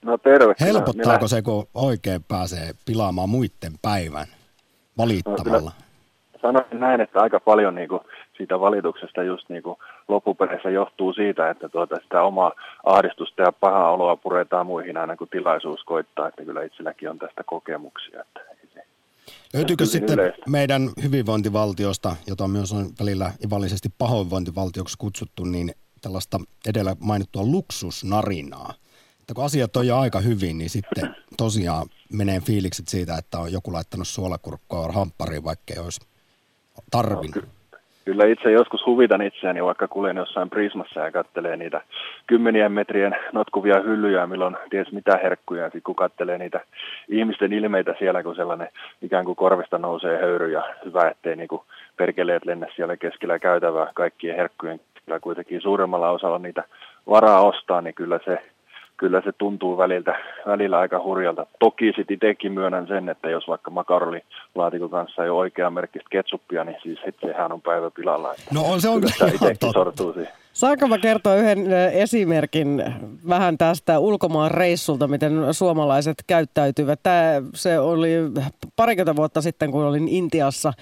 No 0.02 0.18
terve. 0.18 0.56
Helpottaako 0.60 1.18
minä... 1.18 1.28
se, 1.28 1.42
kun 1.42 1.68
oikein 1.74 2.24
pääsee 2.24 2.72
pilaamaan 2.86 3.30
muiden 3.30 3.74
päivän 3.82 4.28
valittamalla? 4.98 5.72
No, 6.34 6.40
sanoisin 6.42 6.80
näin, 6.80 7.02
että 7.02 7.20
aika 7.20 7.40
paljon 7.40 7.76
niin 7.76 7.90
kuin 7.90 8.02
siitä 8.38 8.60
valituksesta 8.60 9.24
just 9.24 9.50
niin 9.50 9.64
kuin 9.64 9.78
loppupeleissä 10.08 10.70
johtuu 10.70 11.14
siitä, 11.14 11.50
että 11.50 11.70
tuota 11.70 11.96
sitä 12.04 12.22
omaa 12.22 12.52
ahdistusta 12.86 13.42
ja 13.42 13.52
pahaa 13.52 13.92
oloa 13.92 14.16
puretaan 14.16 14.66
muihin 14.66 14.98
aina 14.98 15.18
kun 15.18 15.28
tilaisuus 15.28 15.84
koittaa, 15.84 16.28
että 16.28 16.46
kyllä 16.46 16.64
itselläkin 16.64 17.10
on 17.10 17.20
tästä 17.20 17.44
kokemuksia. 17.44 18.22
Että 18.22 18.40
se, 18.74 18.84
Löytyykö 19.54 19.86
sitten 19.86 20.20
yleistä. 20.20 20.44
meidän 20.50 20.90
hyvinvointivaltiosta, 21.04 22.16
jota 22.28 22.48
myös 22.48 22.74
on 22.74 22.90
välillä 23.00 23.32
ivallisesti 23.46 23.90
pahoinvointivaltioksi 23.98 24.98
kutsuttu, 24.98 25.44
niin 25.44 25.72
tällaista 26.02 26.40
edellä 26.68 26.96
mainittua 27.00 27.44
luksusnarinaa? 27.44 28.74
Että 29.22 29.34
kun 29.34 29.46
asiat 29.46 29.76
on 29.78 29.88
jo 29.88 29.98
aika 29.98 30.20
hyvin, 30.20 30.58
niin 30.58 30.70
sitten 30.70 31.16
tosiaan 31.38 31.88
menee 32.14 32.40
fiilikset 32.40 32.88
siitä, 32.88 33.18
että 33.18 33.40
on 33.40 33.52
joku 33.52 33.74
laittanut 33.74 34.08
suolakurkkoa 34.08 34.92
hamppariin, 34.92 35.44
vaikka 35.44 35.74
ei 35.74 35.80
olisi 35.80 36.02
tarvinnut. 36.92 37.36
No, 37.36 37.57
Kyllä 38.08 38.26
itse 38.26 38.52
joskus 38.52 38.86
huvitan 38.86 39.22
itseäni, 39.22 39.64
vaikka 39.64 39.88
kuljen 39.88 40.18
jossain 40.18 40.50
Prismassa 40.50 41.00
ja 41.00 41.12
kattelee 41.12 41.58
niitä 41.58 41.82
kymmenien 42.28 42.72
metrien 42.72 43.16
notkuvia 43.34 43.80
hyllyjä, 43.80 44.28
milloin 44.28 44.58
ties 44.70 44.92
mitä 44.92 45.20
herkkuja. 45.24 45.66
Sitten 45.66 45.82
kun 45.82 45.96
kattelee 45.96 46.38
niitä 46.38 46.60
ihmisten 47.10 47.54
ilmeitä 47.54 47.96
siellä, 48.00 48.24
kun 48.24 48.36
sellainen 48.36 48.68
ikään 49.02 49.26
kuin 49.26 49.36
korvista 49.36 49.78
nousee 49.78 50.18
höyry 50.22 50.52
ja 50.52 50.64
hyvä, 50.86 51.10
ettei 51.10 51.36
niin 51.36 51.48
kuin 51.48 51.62
perkeleet 51.98 52.46
lennä 52.46 52.68
siellä 52.76 52.98
keskellä 52.98 53.40
käytävää 53.40 53.92
kaikkien 53.94 54.36
herkkujen. 54.36 54.80
Kyllä 55.06 55.20
kuitenkin 55.20 55.62
suuremmalla 55.62 56.10
osalla 56.10 56.40
niitä 56.40 56.64
varaa 57.10 57.42
ostaa, 57.42 57.82
niin 57.82 57.96
kyllä 57.96 58.20
se 58.26 58.42
kyllä 58.98 59.22
se 59.22 59.32
tuntuu 59.32 59.78
väliltä, 59.78 60.20
välillä 60.48 60.80
aika 60.80 61.04
hurjalta. 61.04 61.46
Toki 61.60 61.86
sitten 61.86 62.16
itsekin 62.16 62.52
myönnän 62.52 62.88
sen, 62.88 63.10
että 63.10 63.30
jos 63.30 63.48
vaikka 63.48 63.72
makaronilaatikon 63.72 64.90
kanssa 64.90 65.24
ei 65.24 65.30
ole 65.30 65.40
oikea 65.40 65.70
merkkistä 65.70 66.08
ketsuppia, 66.12 66.64
niin 66.64 66.78
siis 66.84 67.00
sehän 67.22 67.52
on 67.52 67.62
päivä 67.62 67.92
pilalla. 67.92 68.34
No 68.54 68.62
on 68.62 68.82
se 68.82 68.90
on 68.90 69.02
kyllä 69.02 69.34
itsekin 69.34 69.74
sortuu 69.74 70.14
siihen. 70.14 70.34
Saanko 70.58 70.88
mä 70.88 70.98
kertoa 70.98 71.36
yhden 71.36 71.72
esimerkin 71.92 72.84
vähän 73.30 73.58
tästä 73.58 74.00
ulkomaan 74.00 74.52
reissulta, 74.52 75.08
miten 75.08 75.34
suomalaiset 75.52 76.24
käyttäytyvät? 76.28 77.00
Tämä, 77.04 77.42
se 77.54 77.80
oli 77.80 78.12
parikymmentä 78.76 79.16
vuotta 79.16 79.42
sitten, 79.42 79.72
kun 79.72 79.84
olin 79.84 80.08
Intiassa 80.08 80.74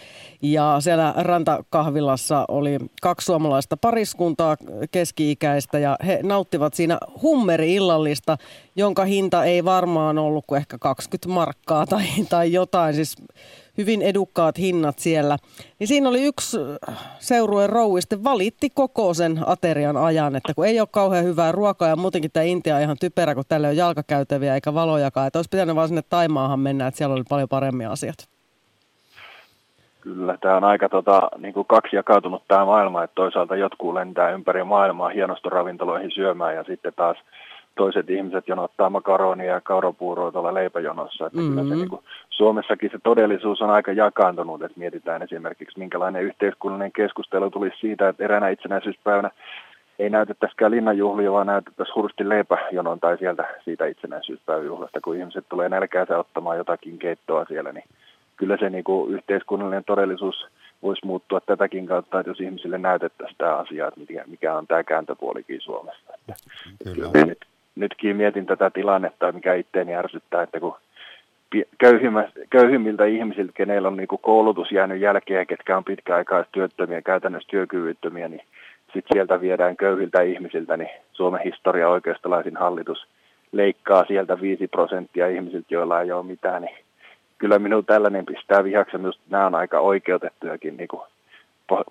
ja 0.42 0.78
siellä 0.80 1.14
rantakahvilassa 1.18 2.46
oli 2.48 2.78
kaksi 3.02 3.26
suomalaista 3.26 3.78
pariskuntaa 3.78 4.58
keski-ikäistä 4.92 5.80
ja 5.80 5.98
he 6.06 6.20
nauttivat 6.24 6.74
siinä 6.74 6.98
hummeri-illallista, 7.22 8.38
jonka 8.76 9.06
hinta 9.06 9.44
ei 9.44 9.66
varmaan 9.66 10.18
ollut 10.18 10.46
kuin 10.48 10.58
ehkä 10.58 10.78
20 10.78 11.30
markkaa 11.30 11.86
tai, 11.86 12.06
tai 12.30 12.54
jotain, 12.54 12.96
siis 12.96 13.16
hyvin 13.78 14.02
edukkaat 14.02 14.58
hinnat 14.58 15.00
siellä. 15.00 15.38
Niin 15.80 15.88
siinä 15.88 16.10
oli 16.10 16.24
yksi 16.24 16.58
seurueen 17.20 17.70
rouvi, 17.70 18.00
valitti 18.24 18.70
koko 18.70 19.14
sen 19.14 19.40
aterian 19.46 19.98
ajan, 19.98 20.36
että 20.36 20.54
kun 20.54 20.66
ei 20.66 20.80
ole 20.80 20.88
kauhean 20.92 21.26
hyvää 21.26 21.52
ruokaa 21.52 21.88
ja 21.88 21.96
muutenkin 21.96 22.32
tämä 22.32 22.44
Intia 22.44 22.76
on 22.76 22.82
ihan 22.82 22.98
typerä, 23.00 23.36
kun 23.36 23.44
tälle 23.48 23.68
on 23.68 23.78
jalkakäytäviä 23.78 24.56
eikä 24.56 24.74
valojakaan. 24.74 25.28
Että 25.28 25.40
olisi 25.40 25.50
pitänyt 25.50 25.76
vaan 25.76 25.88
sinne 25.88 26.04
Taimaahan 26.10 26.60
mennä, 26.60 26.88
että 26.88 26.98
siellä 26.98 27.14
oli 27.14 27.24
paljon 27.30 27.50
paremmin 27.50 27.88
asiat. 27.88 28.16
Kyllä, 30.02 30.38
tämä 30.42 30.58
on 30.58 30.64
aika 30.64 30.90
tota, 30.90 31.30
niin 31.38 31.54
kuin 31.54 31.68
kaksi 31.68 31.96
jakautunut 31.96 32.44
tämä 32.48 32.66
maailma, 32.66 33.04
että 33.04 33.16
toisaalta 33.16 33.56
jotkut 33.56 33.94
lentää 33.94 34.30
ympäri 34.30 34.64
maailmaa 34.64 35.10
hienostoravintoloihin 35.10 36.12
syömään 36.12 36.56
ja 36.56 36.64
sitten 36.64 36.94
taas 36.96 37.18
toiset 37.76 38.10
ihmiset 38.10 38.48
jonottaa 38.48 38.90
makaronia 38.90 39.54
ja 39.54 39.62
kaurapuuroa 39.62 40.32
tuolla 40.32 40.54
leipäjonossa. 40.54 41.26
Että 41.26 41.38
mm-hmm. 41.38 41.50
kyllä 41.50 41.62
se, 41.62 41.68
mm-hmm. 41.68 41.80
niin 41.80 41.90
kuin, 41.90 42.02
Suomessakin 42.30 42.90
se 42.92 43.00
todellisuus 43.04 43.62
on 43.62 43.70
aika 43.70 43.92
jakaantunut, 43.92 44.64
että 44.64 44.80
mietitään 44.80 45.22
esimerkiksi 45.22 45.80
minkälainen 45.80 46.24
yhteiskunnallinen 46.24 46.92
keskustelu 46.92 47.50
tuli 47.50 47.72
siitä, 47.80 48.10
että 48.10 48.24
eräänä 48.24 48.50
itsenäisyyspäivänä 48.50 49.32
ei 50.00 50.10
näytettäisikään 50.10 50.72
linnanjuhlia, 50.72 51.32
vaan 51.32 51.48
näytettäisiin 51.48 51.96
hursti 51.96 52.30
leipäjonon 52.30 53.00
tai 53.00 53.18
sieltä 53.18 53.48
siitä 53.64 53.86
itsenäisyyspäiväjuhlasta, 53.86 55.02
kun 55.02 55.18
ihmiset 55.18 55.46
tulee 55.50 55.70
nälkäänsä 55.70 56.18
ottamaan 56.18 56.58
jotakin 56.58 56.98
keittoa 57.00 57.46
siellä, 57.46 57.72
niin 57.72 57.86
kyllä 58.38 58.58
se 58.58 58.70
niin 58.70 58.84
kuin 58.84 59.14
yhteiskunnallinen 59.14 59.84
todellisuus 59.84 60.48
voisi 60.84 61.06
muuttua 61.06 61.42
tätäkin 61.42 61.88
kautta, 61.88 62.20
että 62.20 62.30
jos 62.30 62.40
ihmisille 62.40 62.78
näytettäisiin 62.78 63.38
tämä 63.38 63.56
asia, 63.56 63.88
että 63.88 64.00
mikä 64.28 64.58
on 64.58 64.68
tämä 64.68 64.84
kääntöpuolikin 64.84 65.62
Suomessa. 65.62 66.14
Että, 66.14 66.36
kyllä. 66.94 67.08
Että 67.08 67.26
nyt, 67.26 67.46
nytkin 67.76 68.16
mietin 68.16 68.46
tätä 68.46 68.70
tilannetta, 68.70 69.32
mikä 69.32 69.54
itteeni 69.54 69.96
ärsyttää, 69.96 70.44
että 70.44 70.60
kun 70.60 70.76
köyhimmiltä 72.50 73.06
ihmisiltä, 73.06 73.52
kenellä 73.54 73.88
on 73.88 73.98
niin 73.98 74.08
koulutus 74.22 74.72
jäänyt 74.72 75.02
jälkeen, 75.02 75.48
ketkä 75.48 75.78
on 75.78 75.84
pitkäaikaistyöttömiä, 75.84 77.02
käytännössä 77.02 77.50
työkyvyttömiä, 77.50 78.28
niin 78.28 78.42
sitten 78.94 79.14
sieltä 79.14 79.42
viedään 79.42 79.78
köyhiltä 79.78 80.22
ihmisiltä, 80.22 80.78
niin 80.78 80.90
Suomen 81.14 81.42
historia 81.42 81.90
oikeistolaisin 81.90 82.58
hallitus 82.58 83.08
leikkaa 83.52 84.06
sieltä 84.06 84.42
5 84.42 84.68
prosenttia 84.68 85.28
ihmisiltä, 85.28 85.68
joilla 85.70 86.02
ei 86.02 86.12
ole 86.12 86.26
mitään, 86.26 86.62
niin 86.62 86.78
kyllä 87.38 87.60
minun 87.60 87.86
tällainen 87.86 88.26
pistää 88.26 88.64
vihaksi, 88.64 88.98
minusta 88.98 89.22
nämä 89.30 89.46
on 89.46 89.56
aika 89.56 89.80
oikeutettujakin 89.80 90.78
niin 90.78 90.88
kuin 90.88 91.02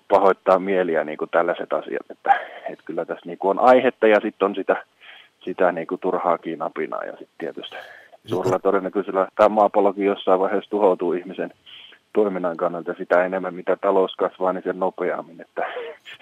pahoittaa 0.09 0.59
mieliä 0.59 1.03
niin 1.03 1.17
kuin 1.17 1.29
tällaiset 1.29 1.73
asiat, 1.73 2.11
että, 2.11 2.39
että 2.69 2.85
kyllä 2.85 3.05
tässä 3.05 3.25
niin 3.25 3.37
kuin 3.37 3.59
on 3.59 3.65
aihetta 3.65 4.07
ja 4.07 4.19
sitten 4.21 4.45
on 4.45 4.55
sitä, 4.55 4.83
sitä 5.45 5.71
niin 5.71 5.87
kuin 5.87 6.01
turhaakin 6.01 6.61
apinaa 6.61 7.03
ja 7.03 7.11
sitten 7.11 7.37
tietysti 7.37 7.75
suurella 8.25 8.59
todennäköisellä 8.59 9.27
tämä 9.35 9.49
maapallokin 9.49 10.05
jossain 10.05 10.39
vaiheessa 10.39 10.69
tuhoutuu 10.69 11.13
ihmisen 11.13 11.53
toiminnan 12.15 12.57
kannalta 12.57 12.93
sitä 12.97 13.25
enemmän, 13.25 13.53
mitä 13.53 13.75
talous 13.75 14.15
kasvaa, 14.15 14.53
niin 14.53 14.63
sen 14.63 14.79
nopeammin. 14.79 15.41
Että. 15.41 15.61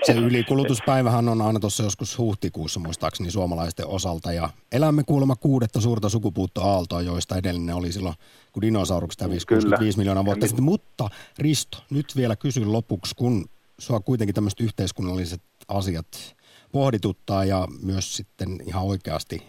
Se 0.04 0.14
ylikulutuspäivähän 0.14 1.30
on 1.30 1.42
aina 1.42 1.60
tuossa 1.60 1.84
joskus 1.84 2.18
huhtikuussa 2.18 2.80
muistaakseni 2.80 3.32
suomalaisten 3.32 3.88
osalta 3.88 4.34
ja 4.34 4.50
elämme 4.72 5.04
kuulemma 5.04 5.36
kuudetta 5.36 5.82
suurta 5.82 6.10
sukupuuttoaaltoa, 6.10 7.02
joista 7.02 7.38
edellinen 7.38 7.76
oli 7.76 7.92
silloin, 7.92 8.16
kun 8.52 8.62
dinosaurukset 8.62 9.22
hävisi 9.22 9.48
65 9.48 9.98
miljoonaa 9.98 10.26
vuotta 10.26 10.48
sitten. 10.48 10.66
Mutta 10.66 11.10
Risto, 11.40 11.78
nyt 11.92 12.06
vielä 12.18 12.36
kysyn 12.36 12.72
lopuksi, 12.72 13.16
kun 13.16 13.46
sua 13.78 14.00
kuitenkin 14.00 14.36
tämmöiset 14.36 14.60
yhteiskunnalliset 14.60 15.42
asiat 15.68 16.36
pohdituttaa 16.74 17.46
ja 17.46 17.68
myös 17.84 18.18
sitten 18.18 18.50
ihan 18.68 18.84
oikeasti 18.84 19.44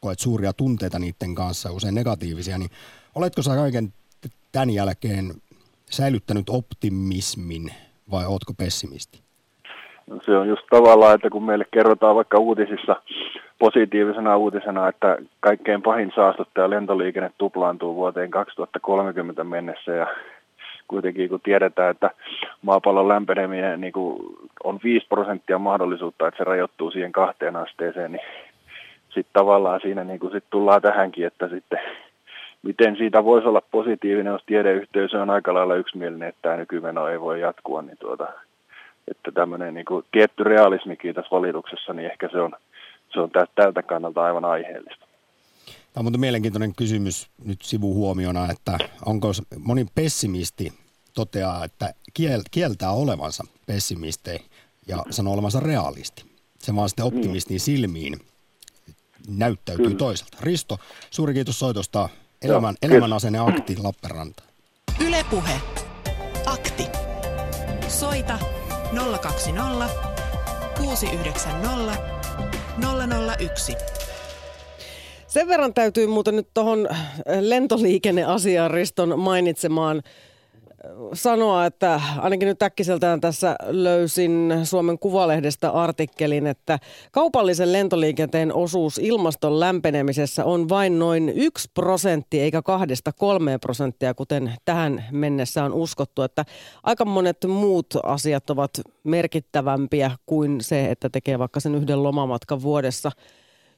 koet 0.00 0.18
suuria 0.18 0.52
tunteita 0.52 0.98
niiden 0.98 1.34
kanssa, 1.34 1.72
usein 1.72 1.94
negatiivisia, 1.94 2.58
niin 2.58 2.70
oletko 3.14 3.42
sä 3.42 3.54
kaiken 3.54 3.92
tämän 4.52 4.70
jälkeen 4.70 5.24
säilyttänyt 5.90 6.48
optimismin 6.48 7.70
vai 8.10 8.26
ootko 8.26 8.52
pessimisti? 8.58 9.20
No 10.06 10.20
se 10.24 10.36
on 10.36 10.48
just 10.48 10.62
tavallaan, 10.70 11.14
että 11.14 11.30
kun 11.30 11.44
meille 11.44 11.64
kerrotaan 11.70 12.16
vaikka 12.16 12.38
uutisissa 12.38 12.96
positiivisena 13.58 14.36
uutisena, 14.36 14.88
että 14.88 15.18
kaikkein 15.40 15.82
pahin 15.82 16.12
saastuttaja 16.14 16.70
lentoliikenne 16.70 17.30
tuplaantuu 17.38 17.94
vuoteen 17.94 18.30
2030 18.30 19.44
mennessä 19.44 19.92
ja 19.92 20.06
kuitenkin 20.88 21.28
kun 21.28 21.40
tiedetään, 21.40 21.90
että 21.90 22.10
maapallon 22.62 23.08
lämpeneminen 23.08 23.80
niin 23.80 23.92
kuin 23.92 24.36
on 24.64 24.80
5 24.84 25.06
prosenttia 25.08 25.58
mahdollisuutta, 25.58 26.28
että 26.28 26.38
se 26.38 26.44
rajoittuu 26.44 26.90
siihen 26.90 27.12
kahteen 27.12 27.56
asteeseen, 27.56 28.12
niin 28.12 28.22
sitten 29.04 29.32
tavallaan 29.32 29.80
siinä 29.80 30.04
niin 30.04 30.20
kuin 30.20 30.32
sit 30.32 30.44
tullaan 30.50 30.82
tähänkin, 30.82 31.26
että 31.26 31.48
sitten 31.48 31.78
miten 32.62 32.96
siitä 32.96 33.24
voisi 33.24 33.48
olla 33.48 33.62
positiivinen, 33.70 34.32
jos 34.32 34.42
tiedeyhteisö 34.46 35.22
on 35.22 35.30
aika 35.30 35.54
lailla 35.54 35.74
yksimielinen, 35.74 36.28
että 36.28 36.42
tämä 36.42 36.56
nykymeno 36.56 37.08
ei 37.08 37.20
voi 37.20 37.40
jatkua, 37.40 37.82
niin 37.82 37.98
tuota, 37.98 38.28
että 39.08 39.32
tämmöinen 39.32 39.74
niin 39.74 39.84
kuin 39.84 40.04
tietty 40.12 40.44
realismikin 40.44 41.14
tässä 41.14 41.36
valituksessa, 41.36 41.92
niin 41.92 42.10
ehkä 42.10 42.28
se 42.28 42.40
on, 42.40 42.52
se 43.12 43.20
on 43.20 43.30
tältä 43.54 43.82
kannalta 43.82 44.24
aivan 44.24 44.44
aiheellista. 44.44 45.06
Tämä 45.94 46.02
on 46.02 46.04
mutta 46.04 46.18
mielenkiintoinen 46.18 46.74
kysymys 46.74 47.28
nyt 47.44 47.62
sivuhuomiona, 47.62 48.50
että 48.50 48.78
onko 49.04 49.32
moni 49.58 49.86
pessimisti 49.94 50.72
toteaa, 51.12 51.64
että 51.64 51.94
kiel, 52.14 52.42
kieltää 52.50 52.90
olevansa 52.90 53.44
pessimisti 53.66 54.50
ja 54.88 55.04
sanoo 55.10 55.34
olevansa 55.34 55.60
realisti. 55.60 56.24
Se 56.58 56.74
vaan 56.74 56.88
sitten 56.88 57.04
optimistin 57.04 57.60
silmiin 57.60 58.20
näyttäytyy 59.28 59.84
Kyllä. 59.84 59.98
toiselta. 59.98 60.36
Risto, 60.40 60.78
suuri 61.10 61.34
kiitos 61.34 61.58
soitosta. 61.58 62.08
Elämän, 62.42 62.74
elämän 62.82 63.12
asenne 63.12 63.38
akti 63.38 63.76
Lappeenranta. 63.76 64.42
Ylepuhe. 65.00 65.60
Akti. 66.46 66.86
Soita 67.88 68.38
020 69.22 69.88
690 70.76 71.98
001. 73.38 74.03
Sen 75.34 75.48
verran 75.48 75.74
täytyy 75.74 76.06
muuten 76.06 76.36
nyt 76.36 76.48
tuohon 76.54 76.88
lentoliikenneasiaan 77.40 78.70
Riston 78.70 79.18
mainitsemaan 79.18 80.02
sanoa, 81.12 81.66
että 81.66 82.00
ainakin 82.18 82.48
nyt 82.48 82.62
äkkiseltään 82.62 83.20
tässä 83.20 83.56
löysin 83.66 84.52
Suomen 84.64 84.98
Kuvalehdestä 84.98 85.70
artikkelin, 85.70 86.46
että 86.46 86.78
kaupallisen 87.12 87.72
lentoliikenteen 87.72 88.54
osuus 88.54 88.98
ilmaston 88.98 89.60
lämpenemisessä 89.60 90.44
on 90.44 90.68
vain 90.68 90.98
noin 90.98 91.28
yksi 91.28 91.70
prosentti 91.74 92.40
eikä 92.40 92.62
kahdesta 92.62 93.12
kolmeen 93.12 93.60
prosenttia, 93.60 94.14
kuten 94.14 94.52
tähän 94.64 95.04
mennessä 95.12 95.64
on 95.64 95.72
uskottu, 95.72 96.22
että 96.22 96.44
aika 96.82 97.04
monet 97.04 97.44
muut 97.48 97.86
asiat 98.02 98.50
ovat 98.50 98.70
merkittävämpiä 99.04 100.10
kuin 100.26 100.60
se, 100.60 100.84
että 100.90 101.08
tekee 101.08 101.38
vaikka 101.38 101.60
sen 101.60 101.74
yhden 101.74 102.02
lomamatkan 102.02 102.62
vuodessa 102.62 103.10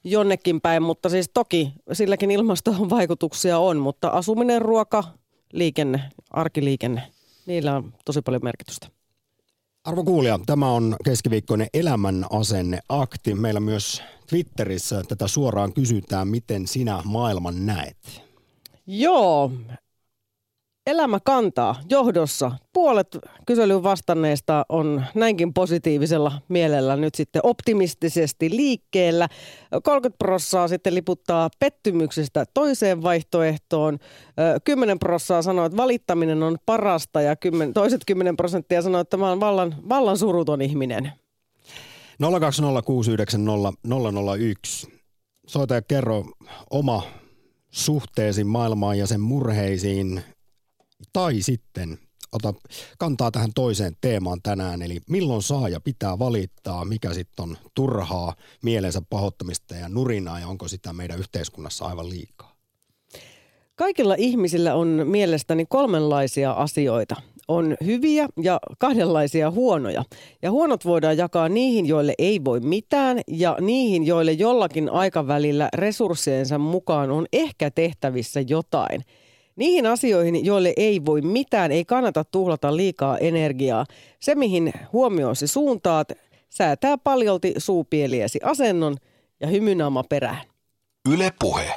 jonnekin 0.07 0.61
päin, 0.61 0.83
mutta 0.83 1.09
siis 1.09 1.31
toki 1.35 1.73
silläkin 1.93 2.31
ilmaston 2.31 2.91
vaikutuksia 2.91 3.59
on, 3.59 3.77
mutta 3.77 4.09
asuminen, 4.09 4.63
ruoka, 4.63 5.05
liikenne, 5.53 6.03
arkiliikenne, 6.31 7.03
niillä 7.47 7.77
on 7.77 7.93
tosi 8.05 8.23
paljon 8.23 8.45
merkitystä. 8.45 8.89
Arvo 9.85 10.05
kuulija, 10.05 10.41
tämä 10.47 10.73
on 10.73 10.97
keskiviikkoinen 11.05 11.69
elämän 11.75 12.27
asenne 12.31 12.81
akti. 12.89 13.35
Meillä 13.35 13.61
myös 13.61 14.03
Twitterissä 14.27 15.03
tätä 15.09 15.29
suoraan 15.29 15.73
kysytään, 15.73 16.29
miten 16.29 16.67
sinä 16.67 17.03
maailman 17.05 17.67
näet. 17.67 18.23
Joo, 18.87 19.53
Elämä 20.87 21.19
kantaa 21.25 21.75
johdossa. 21.91 22.53
Puolet 22.73 23.19
kyselyyn 23.47 23.83
vastanneista 23.83 24.67
on 24.69 25.05
näinkin 25.15 25.55
positiivisella 25.55 26.33
mielellä 26.49 26.97
nyt 26.97 27.15
sitten 27.15 27.41
optimistisesti 27.45 28.51
liikkeellä. 28.51 29.29
30 29.83 30.19
prossaa 30.19 30.69
sitten 30.69 30.95
liputtaa 30.95 31.51
pettymyksestä 31.59 32.45
toiseen 32.55 33.03
vaihtoehtoon. 33.03 33.99
10 34.65 34.99
prossaa 34.99 35.43
sanoo, 35.43 35.65
että 35.65 35.77
valittaminen 35.77 36.43
on 36.43 36.59
parasta 36.67 37.21
ja 37.21 37.37
10, 37.37 37.75
toiset 37.75 38.01
10 38.07 38.37
prosenttia 38.37 38.83
sanoo, 38.83 39.01
että 39.01 39.17
mä 39.17 39.29
oon 39.29 39.41
vallan, 39.41 39.75
vallan 39.89 40.19
suruton 40.19 40.63
ihminen. 40.63 41.13
020690001. 42.21 44.89
Soita 45.47 45.75
ja 45.75 45.83
kerro 45.83 46.25
oma 46.71 47.03
suhteesi 47.71 48.45
maailmaan 48.45 48.99
ja 48.99 49.07
sen 49.07 49.21
murheisiin 49.21 50.23
tai 51.13 51.41
sitten 51.41 51.99
ota 52.33 52.55
kantaa 52.99 53.31
tähän 53.31 53.51
toiseen 53.55 53.97
teemaan 54.01 54.43
tänään, 54.43 54.83
eli 54.83 55.01
milloin 55.09 55.43
saa 55.43 55.69
ja 55.69 55.81
pitää 55.81 56.19
valittaa, 56.19 56.85
mikä 56.85 57.15
sitten 57.15 57.43
on 57.43 57.57
turhaa 57.75 58.35
mielensä 58.63 59.03
pahoittamista 59.11 59.75
ja 59.75 59.89
nurinaa 59.89 60.41
ja 60.41 60.49
onko 60.49 60.69
sitä 60.69 60.93
meidän 60.93 61.19
yhteiskunnassa 61.19 61.87
aivan 61.87 62.11
liikaa? 62.11 62.57
Kaikilla 63.75 64.15
ihmisillä 64.19 64.75
on 64.75 65.03
mielestäni 65.05 65.67
kolmenlaisia 65.69 66.53
asioita. 66.53 67.17
On 67.49 67.77
hyviä 67.85 68.29
ja 68.43 68.61
kahdenlaisia 68.79 69.51
huonoja. 69.51 70.05
Ja 70.43 70.51
huonot 70.51 70.85
voidaan 70.85 71.17
jakaa 71.17 71.49
niihin, 71.49 71.87
joille 71.87 72.15
ei 72.19 72.45
voi 72.45 72.61
mitään 72.61 73.21
ja 73.29 73.57
niihin, 73.61 74.07
joille 74.07 74.33
jollakin 74.33 74.89
aikavälillä 74.89 75.69
resurssiensa 75.75 76.59
mukaan 76.59 77.11
on 77.11 77.27
ehkä 77.33 77.71
tehtävissä 77.71 78.41
jotain– 78.41 79.05
Niihin 79.57 79.87
asioihin, 79.87 80.45
joille 80.45 80.73
ei 80.77 81.05
voi 81.05 81.21
mitään, 81.21 81.73
ei 81.73 81.85
kannata 81.85 82.25
tuhlata 82.25 82.77
liikaa 82.77 83.19
energiaa. 83.19 83.87
Se, 84.21 84.35
mihin 84.35 84.73
huomioisi 84.93 85.47
suuntaat, 85.47 86.09
säätää 86.51 86.99
paljolti 86.99 87.55
suupieliesi 87.59 88.39
asennon 88.43 88.97
ja 89.41 89.47
hymynaama 89.47 90.05
perään. 90.05 90.43
Yle 91.13 91.33
puhe. 91.41 91.75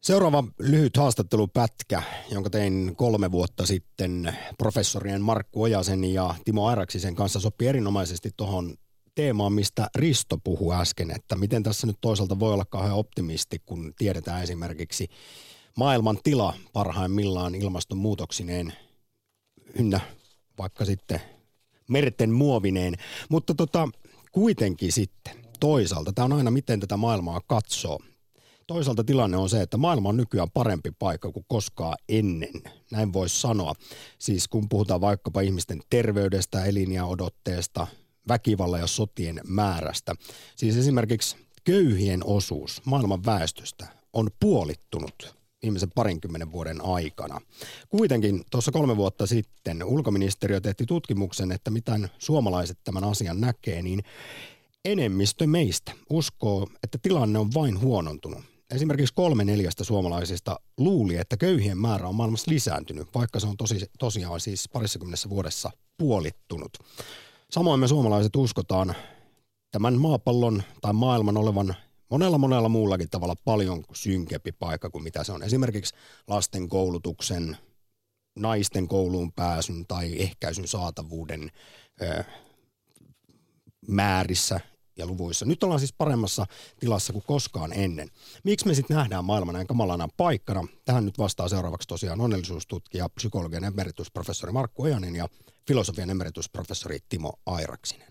Seuraava 0.00 0.44
lyhyt 0.58 0.96
haastattelupätkä, 0.96 2.02
jonka 2.30 2.50
tein 2.50 2.92
kolme 2.96 3.32
vuotta 3.32 3.66
sitten 3.66 4.36
professorien 4.58 5.20
Markku 5.20 5.62
Ojasen 5.62 6.04
ja 6.04 6.34
Timo 6.44 6.66
Airaksisen 6.66 7.14
kanssa, 7.14 7.40
sopii 7.40 7.68
erinomaisesti 7.68 8.30
tuohon 8.36 8.74
teemaan, 9.14 9.52
mistä 9.52 9.88
Risto 9.94 10.38
puhui 10.44 10.74
äsken, 10.74 11.10
että 11.10 11.36
miten 11.36 11.62
tässä 11.62 11.86
nyt 11.86 11.96
toisaalta 12.00 12.40
voi 12.40 12.52
olla 12.52 12.64
kauhean 12.64 12.94
optimisti, 12.94 13.58
kun 13.66 13.92
tiedetään 13.98 14.42
esimerkiksi 14.42 15.08
maailman 15.78 16.18
tila 16.24 16.54
parhaimmillaan 16.72 17.54
ilmastonmuutoksineen 17.54 18.72
ynnä 19.74 20.00
vaikka 20.58 20.84
sitten 20.84 21.20
merten 21.88 22.30
muovineen. 22.30 22.94
Mutta 23.28 23.54
tota, 23.54 23.88
kuitenkin 24.32 24.92
sitten 24.92 25.34
toisaalta, 25.60 26.12
tämä 26.12 26.24
on 26.24 26.32
aina 26.32 26.50
miten 26.50 26.80
tätä 26.80 26.96
maailmaa 26.96 27.40
katsoo. 27.46 28.00
Toisaalta 28.66 29.04
tilanne 29.04 29.36
on 29.36 29.48
se, 29.48 29.62
että 29.62 29.76
maailma 29.76 30.08
on 30.08 30.16
nykyään 30.16 30.50
parempi 30.54 30.90
paikka 30.98 31.32
kuin 31.32 31.46
koskaan 31.48 31.96
ennen. 32.08 32.62
Näin 32.90 33.12
voisi 33.12 33.40
sanoa. 33.40 33.74
Siis 34.18 34.48
kun 34.48 34.68
puhutaan 34.68 35.00
vaikkapa 35.00 35.40
ihmisten 35.40 35.80
terveydestä, 35.90 36.58
odotteesta, 37.06 37.86
väkivallan 38.28 38.80
ja 38.80 38.86
sotien 38.86 39.40
määrästä. 39.46 40.14
Siis 40.56 40.76
esimerkiksi 40.76 41.36
köyhien 41.64 42.20
osuus 42.24 42.82
maailman 42.84 43.24
väestöstä 43.24 43.86
on 44.12 44.30
puolittunut 44.40 45.37
viimeisen 45.62 45.90
parinkymmenen 45.94 46.52
vuoden 46.52 46.84
aikana. 46.84 47.40
Kuitenkin 47.88 48.44
tuossa 48.50 48.72
kolme 48.72 48.96
vuotta 48.96 49.26
sitten 49.26 49.84
ulkoministeriö 49.84 50.60
tehti 50.60 50.86
tutkimuksen, 50.86 51.52
että 51.52 51.70
miten 51.70 52.08
suomalaiset 52.18 52.78
tämän 52.84 53.04
asian 53.04 53.40
näkee, 53.40 53.82
niin 53.82 54.02
enemmistö 54.84 55.46
meistä 55.46 55.92
uskoo, 56.10 56.66
että 56.82 56.98
tilanne 57.02 57.38
on 57.38 57.54
vain 57.54 57.80
huonontunut. 57.80 58.44
Esimerkiksi 58.70 59.14
kolme 59.14 59.44
neljästä 59.44 59.84
suomalaisista 59.84 60.60
luuli, 60.78 61.16
että 61.16 61.36
köyhien 61.36 61.78
määrä 61.78 62.08
on 62.08 62.14
maailmassa 62.14 62.50
lisääntynyt, 62.50 63.08
vaikka 63.14 63.40
se 63.40 63.46
on 63.46 63.56
tosi, 63.56 63.90
tosiaan 63.98 64.40
siis 64.40 64.68
parissakymmenessä 64.72 65.30
vuodessa 65.30 65.70
puolittunut. 65.98 66.78
Samoin 67.50 67.80
me 67.80 67.88
suomalaiset 67.88 68.36
uskotaan 68.36 68.94
tämän 69.70 69.94
maapallon 69.94 70.62
tai 70.80 70.92
maailman 70.92 71.36
olevan 71.36 71.74
monella 72.10 72.38
monella 72.38 72.68
muullakin 72.68 73.10
tavalla 73.10 73.34
paljon 73.44 73.84
synkempi 73.92 74.52
paikka 74.52 74.90
kuin 74.90 75.04
mitä 75.04 75.24
se 75.24 75.32
on. 75.32 75.42
Esimerkiksi 75.42 75.94
lasten 76.26 76.68
koulutuksen, 76.68 77.56
naisten 78.38 78.88
kouluun 78.88 79.32
pääsyn 79.32 79.86
tai 79.86 80.22
ehkäisyn 80.22 80.68
saatavuuden 80.68 81.50
ö, 82.02 82.24
määrissä 83.88 84.60
ja 84.98 85.06
luvuissa. 85.06 85.44
Nyt 85.44 85.62
ollaan 85.62 85.80
siis 85.80 85.92
paremmassa 85.92 86.46
tilassa 86.80 87.12
kuin 87.12 87.24
koskaan 87.26 87.72
ennen. 87.72 88.08
Miksi 88.44 88.66
me 88.66 88.74
sitten 88.74 88.96
nähdään 88.96 89.24
maailman 89.24 89.54
näin 89.54 89.66
kamalana 89.66 90.08
paikkana? 90.16 90.66
Tähän 90.84 91.04
nyt 91.04 91.18
vastaa 91.18 91.48
seuraavaksi 91.48 91.88
tosiaan 91.88 92.20
onnellisuustutkija, 92.20 93.08
psykologian 93.08 93.64
emeritusprofessori 93.64 94.52
Markku 94.52 94.82
Ojanen 94.82 95.16
ja 95.16 95.28
filosofian 95.68 96.10
emeritusprofessori 96.10 96.98
Timo 97.08 97.32
Airaksinen. 97.46 98.08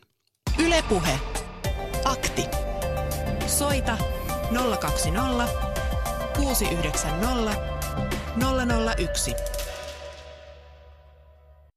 Ylepuhe. 0.60 1.20
Akti. 2.06 2.77
Soita 3.48 3.98
020 4.80 5.48
690 6.36 7.62
001. 8.98 9.34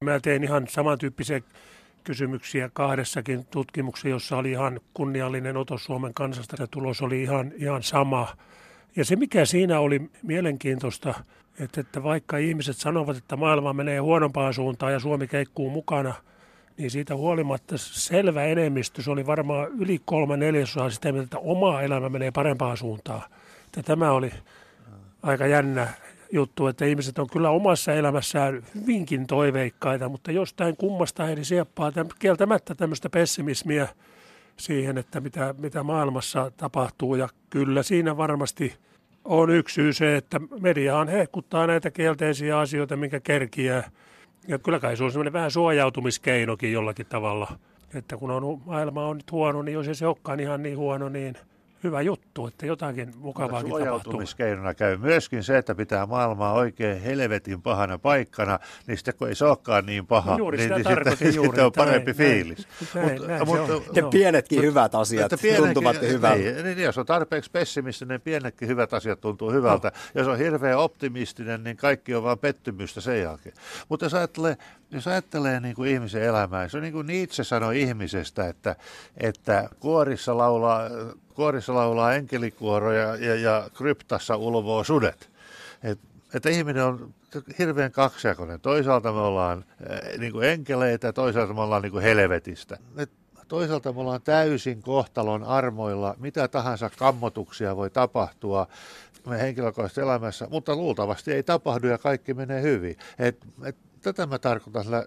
Mä 0.04 0.20
tein 0.20 0.44
ihan 0.44 0.66
samantyyppisiä 0.68 1.40
kysymyksiä 2.04 2.70
kahdessakin 2.72 3.46
tutkimuksessa, 3.46 4.09
jossa 4.09 4.37
oli 4.37 4.50
ihan 4.50 4.80
kunniallinen 4.94 5.56
otos 5.56 5.85
Suomen 5.85 6.14
kansasta. 6.14 6.56
Se 6.56 6.66
tulos 6.66 7.02
oli 7.02 7.22
ihan, 7.22 7.52
ihan 7.56 7.83
sama. 7.83 8.37
Ja 8.96 9.04
se, 9.04 9.16
mikä 9.16 9.44
siinä 9.44 9.80
oli 9.80 10.11
mielenkiintoista, 10.22 11.14
että, 11.59 11.80
että 11.80 12.02
vaikka 12.02 12.37
ihmiset 12.37 12.76
sanovat, 12.76 13.16
että 13.16 13.37
maailma 13.37 13.72
menee 13.72 13.98
huonompaan 13.98 14.54
suuntaan 14.54 14.92
ja 14.92 15.00
Suomi 15.00 15.26
keikkuu 15.26 15.70
mukana, 15.70 16.14
niin 16.80 16.90
siitä 16.90 17.16
huolimatta 17.16 17.78
selvä 17.78 18.44
enemmistö, 18.44 19.02
se 19.02 19.10
oli 19.10 19.26
varmaan 19.26 19.68
yli 19.78 20.00
kolme 20.04 20.36
neljäsosaa 20.36 20.90
sitä 20.90 21.12
mieltä, 21.12 21.24
että 21.24 21.38
oma 21.38 21.82
elämä 21.82 22.08
menee 22.08 22.30
parempaan 22.30 22.76
suuntaan. 22.76 23.22
Että 23.66 23.82
tämä 23.82 24.10
oli 24.10 24.32
aika 25.22 25.46
jännä 25.46 25.88
juttu, 26.32 26.66
että 26.66 26.84
ihmiset 26.84 27.18
on 27.18 27.30
kyllä 27.32 27.50
omassa 27.50 27.92
elämässään 27.92 28.62
hyvinkin 28.74 29.26
toiveikkaita, 29.26 30.08
mutta 30.08 30.32
jostain 30.32 30.76
kummasta 30.76 31.24
heidän 31.24 31.44
sieppaa 31.44 31.92
kieltämättä 32.18 32.74
tämmöistä 32.74 33.10
pessimismiä 33.10 33.88
siihen, 34.56 34.98
että 34.98 35.20
mitä, 35.20 35.54
mitä 35.58 35.82
maailmassa 35.82 36.52
tapahtuu. 36.56 37.14
Ja 37.14 37.28
kyllä 37.50 37.82
siinä 37.82 38.16
varmasti 38.16 38.74
on 39.24 39.50
yksi 39.50 39.74
syy 39.74 39.92
se, 39.92 40.16
että 40.16 40.40
mediahan 40.60 41.08
hehkuttaa 41.08 41.66
näitä 41.66 41.90
kielteisiä 41.90 42.58
asioita, 42.58 42.96
minkä 42.96 43.20
kerkiää. 43.20 43.90
Ja 44.48 44.59
kyllä 44.59 44.81
kai 44.81 44.96
se 44.96 45.05
on 45.05 45.12
semmoinen 45.12 45.33
vähän 45.33 45.50
suojautumiskeinokin 45.50 46.72
jollakin 46.72 47.07
tavalla. 47.07 47.59
Että 47.94 48.16
kun 48.16 48.31
on, 48.31 48.61
maailma 48.66 49.07
on 49.07 49.16
nyt 49.16 49.33
huono, 49.33 49.62
niin 49.62 49.72
jos 49.74 49.88
ei 49.88 49.94
se 49.94 50.07
olekaan 50.07 50.40
ihan 50.40 50.62
niin 50.62 50.79
huono, 50.79 51.09
niin– 51.09 51.35
hyvä 51.84 52.00
juttu, 52.00 52.46
että 52.46 52.66
jotakin 52.66 53.12
mukavaakin 53.16 53.72
tapahtuu. 53.84 54.22
käy 54.76 54.96
myöskin 54.96 55.44
se, 55.44 55.58
että 55.58 55.74
pitää 55.74 56.06
maailmaa 56.06 56.52
oikein 56.52 57.02
helvetin 57.02 57.62
pahana 57.62 57.98
paikkana, 57.98 58.58
niin 58.86 58.96
sitten 58.96 59.14
kun 59.14 59.28
ei 59.28 59.34
se 59.34 59.44
olekaan 59.44 59.86
niin 59.86 60.06
paha, 60.06 60.36
juuri 60.38 60.58
niin, 60.58 60.70
niin 60.70 60.84
sitten, 60.84 61.34
juuri, 61.34 61.48
sitten 61.48 61.66
on 61.66 61.72
parempi 61.72 62.12
näin, 62.12 62.16
fiilis. 62.16 62.68
Näin, 62.94 63.18
Mut, 63.18 63.28
näin, 63.28 63.46
mutta, 63.46 63.74
on, 63.74 63.82
Ja 63.94 64.02
pienetkin 64.10 64.62
hyvät 64.62 64.94
asiat 64.94 65.32
tuntuvat 65.56 66.00
hyvältä. 66.00 66.44
Niin, 66.44 66.64
niin, 66.64 66.78
jos 66.78 66.98
on 66.98 67.06
tarpeeksi 67.06 67.50
pessimistinen, 67.50 68.14
niin 68.14 68.20
pienetkin 68.20 68.68
hyvät 68.68 68.94
asiat 68.94 69.20
tuntuu 69.20 69.52
hyvältä. 69.52 69.92
No. 69.94 70.20
Jos 70.20 70.28
on 70.28 70.38
hirveän 70.38 70.78
optimistinen, 70.78 71.64
niin 71.64 71.76
kaikki 71.76 72.14
on 72.14 72.22
vain 72.22 72.38
pettymystä 72.38 73.00
sen 73.00 73.22
jälkeen. 73.22 73.56
Mutta 73.88 74.06
jos 74.06 74.14
ajattelee, 74.14 74.56
jos 74.90 75.07
ajattelee 75.07 75.61
niin 75.61 75.74
kuin 75.74 75.90
ihmisen 75.90 76.22
elämää, 76.22 76.68
se 76.68 76.76
on 76.76 76.83
niin 76.83 76.92
kuin 76.92 77.07
Nietzsche 77.07 77.44
sanoi 77.44 77.81
ihmisestä, 77.81 78.48
että, 78.48 78.76
että 79.16 79.68
kuorissa 79.81 80.38
laulaa 80.38 80.90
kuorissa 81.35 81.74
laulaa 81.74 82.14
enkelikuoro 82.14 82.92
ja, 82.92 83.16
ja, 83.16 83.35
ja 83.35 83.70
kryptassa 83.74 84.37
ulvoo 84.37 84.85
sudet. 84.85 85.31
Et, 85.83 85.98
että 86.35 86.50
ihminen 86.50 86.85
on 86.85 87.14
hirveän 87.59 87.92
kaksijakoinen. 87.92 88.61
Toisaalta 88.61 89.12
me 89.12 89.18
ollaan 89.18 89.64
äh, 89.90 90.18
niin 90.18 90.33
kuin 90.33 90.48
enkeleitä 90.48 91.07
ja 91.07 91.12
toisaalta 91.12 91.55
me 91.55 91.61
ollaan 91.61 91.83
niin 91.83 91.92
kuin 91.92 92.03
helvetistä. 92.03 92.79
Et 92.96 93.11
toisaalta 93.48 93.92
me 93.92 94.00
ollaan 94.00 94.22
täysin 94.22 94.83
kohtalon 94.83 95.44
armoilla, 95.44 96.14
mitä 96.18 96.48
tahansa 96.48 96.90
kammotuksia 96.98 97.76
voi 97.76 97.90
tapahtua 97.90 98.66
me 99.26 99.38
henkilökohtaisessa 99.38 100.03
elämässä, 100.03 100.46
mutta 100.50 100.76
luultavasti 100.76 101.33
ei 101.33 101.42
tapahdu 101.42 101.87
ja 101.87 101.98
kaikki 101.98 102.35
menee 102.35 102.62
hyvin. 102.62 102.96
Et, 103.18 103.46
et, 103.64 103.76
tätä 104.02 104.26
mä 104.26 104.38
tarkoitan 104.38 104.84
sillä 104.84 105.06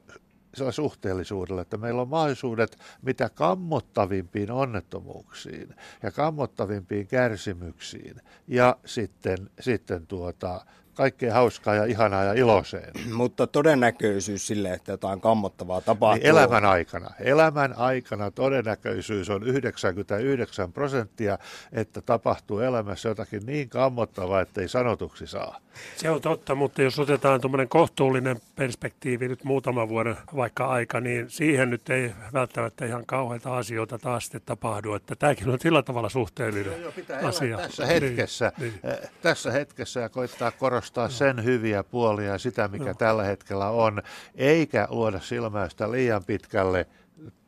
sillä 0.53 0.71
suhteellisuudella, 0.71 1.61
että 1.61 1.77
meillä 1.77 2.01
on 2.01 2.07
mahdollisuudet 2.09 2.77
mitä 3.01 3.29
kammottavimpiin 3.29 4.51
onnettomuuksiin 4.51 5.75
ja 6.03 6.11
kammottavimpiin 6.11 7.07
kärsimyksiin 7.07 8.21
ja 8.47 8.77
sitten, 8.85 9.49
sitten 9.59 10.07
tuota, 10.07 10.65
kaikkea 10.93 11.33
hauskaa 11.33 11.75
ja 11.75 11.85
ihanaa 11.85 12.23
ja 12.23 12.33
iloiseen. 12.33 12.91
Mutta 13.13 13.47
todennäköisyys 13.47 14.47
sille, 14.47 14.73
että 14.73 14.91
jotain 14.91 15.21
kammottavaa 15.21 15.81
tapahtuu. 15.81 16.19
Niin 16.19 16.29
elämän 16.29 16.65
aikana. 16.65 17.09
Elämän 17.19 17.73
aikana 17.77 18.31
todennäköisyys 18.31 19.29
on 19.29 19.43
99 19.43 20.73
prosenttia, 20.73 21.37
että 21.71 22.01
tapahtuu 22.01 22.59
elämässä 22.59 23.09
jotakin 23.09 23.45
niin 23.45 23.69
kammottavaa, 23.69 24.41
että 24.41 24.61
ei 24.61 24.67
sanotuksi 24.67 25.27
saa. 25.27 25.59
Se 25.95 26.09
on 26.09 26.21
totta, 26.21 26.55
mutta 26.55 26.81
jos 26.81 26.99
otetaan 26.99 27.41
tuommoinen 27.41 27.69
kohtuullinen 27.69 28.41
perspektiivi 28.55 29.27
nyt 29.27 29.43
muutaman 29.43 29.89
vuoden 29.89 30.17
vaikka 30.35 30.65
aika, 30.65 30.99
niin 31.01 31.29
siihen 31.29 31.69
nyt 31.69 31.89
ei 31.89 32.11
välttämättä 32.33 32.85
ihan 32.85 33.05
kauheita 33.05 33.57
asioita 33.57 33.99
taas 33.99 34.23
sitten 34.23 34.41
tapahdu. 34.45 34.93
Että 34.93 35.15
tämäkin 35.15 35.49
on 35.49 35.59
sillä 35.59 35.83
tavalla 35.83 36.09
suhteellinen 36.09 36.81
joo, 36.81 36.91
pitää 36.91 37.19
asia. 37.19 37.57
Tässä 37.57 37.85
hetkessä, 37.85 38.51
niin, 38.57 38.73
niin. 38.83 38.95
tässä 39.21 39.51
hetkessä 39.51 39.99
ja 39.99 40.09
koittaa 40.09 40.51
korostaa 40.51 40.82
sen 41.09 41.43
hyviä 41.43 41.83
puolia 41.83 42.31
ja 42.31 42.37
sitä, 42.37 42.67
mikä 42.67 42.85
no. 42.85 42.93
tällä 42.93 43.23
hetkellä 43.23 43.69
on, 43.69 44.01
eikä 44.35 44.87
luoda 44.89 45.19
silmäystä 45.19 45.91
liian 45.91 46.23
pitkälle 46.23 46.87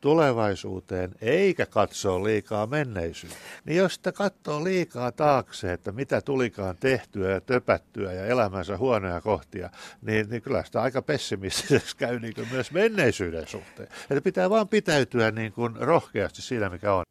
tulevaisuuteen 0.00 1.14
eikä 1.20 1.66
katsoa 1.66 2.24
liikaa 2.24 2.66
menneisyyteen. 2.66 3.40
Niin 3.64 3.76
jos 3.76 3.94
sitä 3.94 4.12
katsoo 4.12 4.64
liikaa 4.64 5.12
taakse, 5.12 5.72
että 5.72 5.92
mitä 5.92 6.20
tulikaan 6.20 6.76
tehtyä 6.80 7.30
ja 7.30 7.40
töpättyä 7.40 8.12
ja 8.12 8.26
elämänsä 8.26 8.76
huonoja 8.76 9.20
kohtia, 9.20 9.70
niin, 10.02 10.30
niin 10.30 10.42
kyllä 10.42 10.64
sitä 10.64 10.82
aika 10.82 11.02
pessimistiseksi 11.02 11.96
käy 11.96 12.18
niin 12.18 12.34
kuin 12.34 12.48
myös 12.50 12.72
menneisyyden 12.72 13.46
suhteen. 13.48 13.88
Että 14.10 14.20
pitää 14.20 14.50
vaan 14.50 14.68
pitäytyä 14.68 15.30
niin 15.30 15.52
kuin 15.52 15.76
rohkeasti 15.76 16.42
siinä, 16.42 16.68
mikä 16.68 16.92
on. 16.92 17.04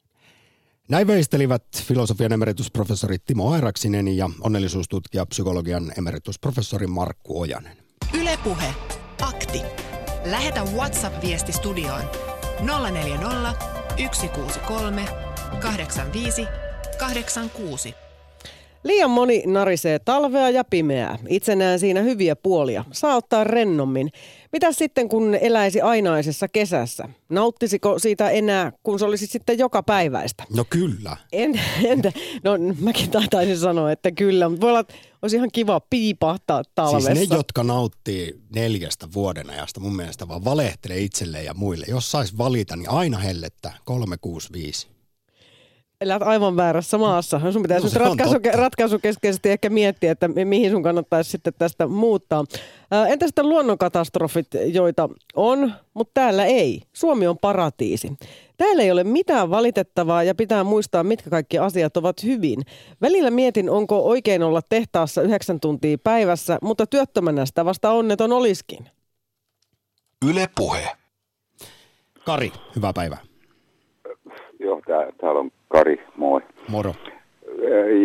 Näin 0.89 1.07
veistelivät 1.07 1.63
filosofian 1.83 2.33
emeritusprofessori 2.33 3.17
Timo 3.25 3.51
Airaksinen 3.51 4.17
ja 4.17 4.29
onnellisuustutkija 4.41 5.25
psykologian 5.25 5.91
emeritusprofessori 5.97 6.87
Markku 6.87 7.41
Ojanen. 7.41 7.77
Ylepuhe. 8.13 8.73
Akti. 9.21 9.61
Lähetä 10.25 10.63
WhatsApp-viesti 10.63 11.51
studioon 11.51 12.03
040 12.91 13.53
163 14.11 15.05
85 15.59 16.47
86. 16.97 18.04
Liian 18.85 19.09
moni 19.09 19.43
narisee 19.45 19.99
talvea 19.99 20.49
ja 20.49 20.63
pimeää. 20.63 21.17
Itse 21.29 21.55
näen 21.55 21.79
siinä 21.79 22.01
hyviä 22.01 22.35
puolia. 22.35 22.85
Saa 22.91 23.15
ottaa 23.15 23.43
rennommin. 23.43 24.11
Mitä 24.51 24.71
sitten, 24.71 25.09
kun 25.09 25.35
eläisi 25.35 25.81
ainaisessa 25.81 26.47
kesässä? 26.47 27.09
Nauttisiko 27.29 27.99
siitä 27.99 28.29
enää, 28.29 28.71
kun 28.83 28.99
se 28.99 29.05
olisi 29.05 29.27
sitten 29.27 29.59
joka 29.59 29.83
päiväistä? 29.83 30.43
No 30.55 30.65
kyllä. 30.69 31.17
En, 31.31 31.61
entä? 31.83 32.11
No 32.43 32.51
mäkin 32.79 33.11
taitaisin 33.11 33.57
sanoa, 33.57 33.91
että 33.91 34.11
kyllä. 34.11 34.49
Mutta 34.49 34.61
voi 34.61 34.69
olla, 34.69 34.79
että 34.79 34.93
olisi 35.21 35.35
ihan 35.35 35.49
kiva 35.53 35.79
piipahtaa 35.79 36.63
talvessa. 36.75 37.15
Siis 37.15 37.29
ne, 37.29 37.35
jotka 37.35 37.63
nauttii 37.63 38.39
neljästä 38.55 39.07
vuoden 39.13 39.49
ajasta, 39.49 39.79
mun 39.79 39.95
mielestä 39.95 40.27
vaan 40.27 40.45
valehtelee 40.45 40.99
itselleen 40.99 41.45
ja 41.45 41.53
muille. 41.53 41.85
Jos 41.89 42.11
sais 42.11 42.37
valita, 42.37 42.75
niin 42.75 42.89
aina 42.89 43.17
hellettä 43.17 43.73
365 43.85 44.94
elät 46.01 46.23
aivan 46.23 46.55
väärässä 46.55 46.97
maassa. 46.97 47.51
Sun 47.51 47.61
pitäisi 47.61 47.87
no, 47.87 47.89
nyt 47.89 47.95
ratkaisu, 47.95 48.35
ratkaisukeskeisesti 48.53 49.49
ehkä 49.49 49.69
miettiä, 49.69 50.11
että 50.11 50.27
mihin 50.27 50.71
sun 50.71 50.83
kannattaisi 50.83 51.29
sitten 51.31 51.53
tästä 51.57 51.87
muuttaa. 51.87 52.43
Entä 53.07 53.27
sitten 53.27 53.49
luonnonkatastrofit, 53.49 54.47
joita 54.73 55.09
on, 55.35 55.73
mutta 55.93 56.11
täällä 56.13 56.45
ei. 56.45 56.81
Suomi 56.93 57.27
on 57.27 57.37
paratiisi. 57.37 58.13
Täällä 58.57 58.83
ei 58.83 58.91
ole 58.91 59.03
mitään 59.03 59.49
valitettavaa 59.49 60.23
ja 60.23 60.35
pitää 60.35 60.63
muistaa, 60.63 61.03
mitkä 61.03 61.29
kaikki 61.29 61.57
asiat 61.57 61.97
ovat 61.97 62.23
hyvin. 62.23 62.61
Välillä 63.01 63.31
mietin, 63.31 63.69
onko 63.69 64.05
oikein 64.05 64.43
olla 64.43 64.61
tehtaassa 64.69 65.21
yhdeksän 65.21 65.59
tuntia 65.59 65.97
päivässä, 65.97 66.57
mutta 66.61 66.87
työttömänä 66.87 67.45
sitä 67.45 67.65
vasta 67.65 67.91
onneton 67.91 68.31
olisikin. 68.31 68.89
Yle 70.29 70.49
Puhe. 70.55 70.91
Kari, 72.25 72.51
hyvää 72.75 72.93
päivää. 72.93 73.34
Joo, 74.65 74.81
tää, 74.87 75.07
täällä 75.17 75.39
on 75.39 75.51
Kari, 75.67 76.03
moi. 76.17 76.41
Moro. 76.67 76.93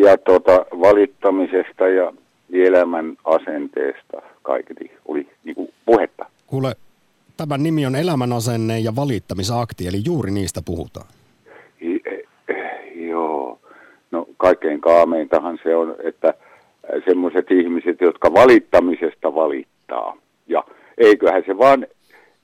Ja 0.04 0.18
tota, 0.18 0.66
valittamisesta 0.80 1.88
ja 1.88 2.12
elämän 2.52 3.16
asenteesta 3.24 4.22
kaiketi 4.42 4.90
oli 5.08 5.28
niin 5.44 5.54
kuin 5.54 5.72
puhetta. 5.86 6.26
Kuule, 6.46 6.74
Tämän 7.40 7.62
nimi 7.62 7.86
on 7.86 7.96
elämänasenne 7.96 8.78
ja 8.78 8.96
valittamisakti, 8.96 9.86
eli 9.86 9.96
juuri 10.04 10.30
niistä 10.30 10.60
puhutaan. 10.64 11.06
I, 11.80 12.00
joo. 12.94 13.58
No 14.10 14.26
kaikkein 14.36 14.80
kaameintahan 14.80 15.58
se 15.62 15.76
on, 15.76 15.96
että 16.04 16.34
semmoiset 17.04 17.50
ihmiset, 17.50 18.00
jotka 18.00 18.32
valittamisesta 18.32 19.34
valittaa. 19.34 20.16
Ja 20.48 20.64
eiköhän 20.98 21.42
se 21.46 21.58
vaan 21.58 21.86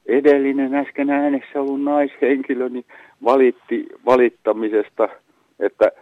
edellinen 0.08 0.74
äsken 0.74 1.10
äänessä 1.10 1.60
ollut 1.60 1.82
naishenkilö 1.82 2.68
niin 2.68 2.84
valitti 3.24 3.86
valittamisesta, 4.06 5.08
että 5.60 5.92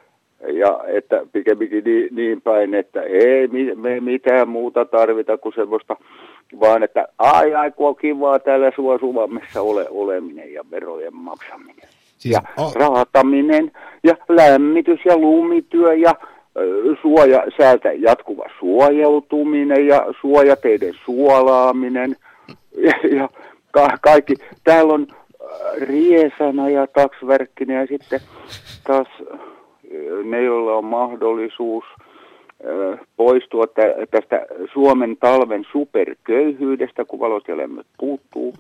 ja 0.53 0.81
että 0.87 1.27
pikemminkin 1.33 1.85
niin, 1.85 2.09
niin 2.15 2.43
päin, 2.43 2.75
että 2.75 3.03
ei 3.03 3.49
me 3.77 4.01
mitään 4.01 4.49
muuta 4.49 4.85
tarvita 4.85 5.39
kuin 5.39 5.55
semmoista, 5.55 5.97
vaan 6.61 6.83
että 6.83 7.09
ai 7.19 7.55
ai 7.55 7.71
kun 7.71 7.89
on 7.89 7.97
kivaa 7.97 8.39
täällä 8.39 8.71
suosuvammessa 8.77 9.63
ole, 9.63 9.87
oleminen 9.91 10.53
ja 10.53 10.65
verojen 10.71 11.17
maksaminen. 11.17 11.89
Siis, 12.19 12.35
ja 12.35 12.41
oh. 12.59 12.75
raataminen 12.75 13.73
ja 14.05 14.17
lämmitys 14.29 15.01
ja 15.05 15.19
lumityö 15.19 15.95
ja 15.95 16.15
suoja, 17.03 17.45
säältä 17.57 17.93
jatkuva 17.93 18.45
suojautuminen 18.59 19.87
ja 19.87 20.07
suojateiden 20.21 20.95
suolaaminen 21.05 22.17
ja, 22.77 23.17
ja 23.17 23.29
ka- 23.75 23.99
kaikki. 24.01 24.35
Täällä 24.65 24.93
on 24.93 25.07
riesana 25.81 26.69
ja 26.69 26.87
taksverkkinen 26.87 27.81
ja 27.81 27.87
sitten 27.87 28.21
taas 28.87 29.09
ne, 30.25 30.43
joilla 30.43 30.75
on 30.75 30.85
mahdollisuus 30.85 31.85
poistua 33.17 33.65
tästä 34.11 34.47
Suomen 34.73 35.17
talven 35.21 35.65
superköyhyydestä, 35.73 37.05
kun 37.05 37.21
valot 37.21 37.49
ja 37.49 37.57
lämmöt 37.57 37.87
puuttuu 37.99 38.55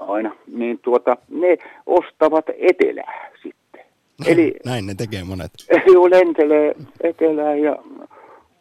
aina, 0.00 0.36
niin 0.46 0.78
tuota, 0.78 1.16
ne 1.30 1.56
ostavat 1.86 2.44
etelää 2.58 3.30
sitten. 3.42 3.84
Eli, 4.32 4.54
Näin 4.64 4.86
ne 4.86 4.94
tekee 4.94 5.24
monet. 5.24 5.50
Joo, 5.92 6.10
lentelee 6.10 6.74
etelään 7.00 7.62
ja 7.62 7.76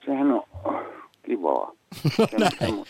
sehän 0.06 0.32
on 0.32 0.44
kivaa. 1.24 1.72
No 2.20 2.26
näin. 2.40 2.84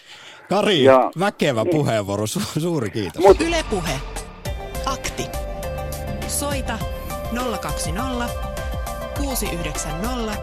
Kari, 0.49 0.83
ja, 0.83 1.11
väkevä 1.19 1.63
niin. 1.63 1.71
puheenvuoro, 1.75 2.23
Su- 2.25 2.59
suuri 2.59 2.89
kiitos. 2.89 3.21
Mut, 3.25 3.41
Yle 3.41 3.65
Puhe. 3.69 3.99
Akti. 4.85 5.25
Soita 6.27 6.79
020 7.61 8.29
690 9.17 10.37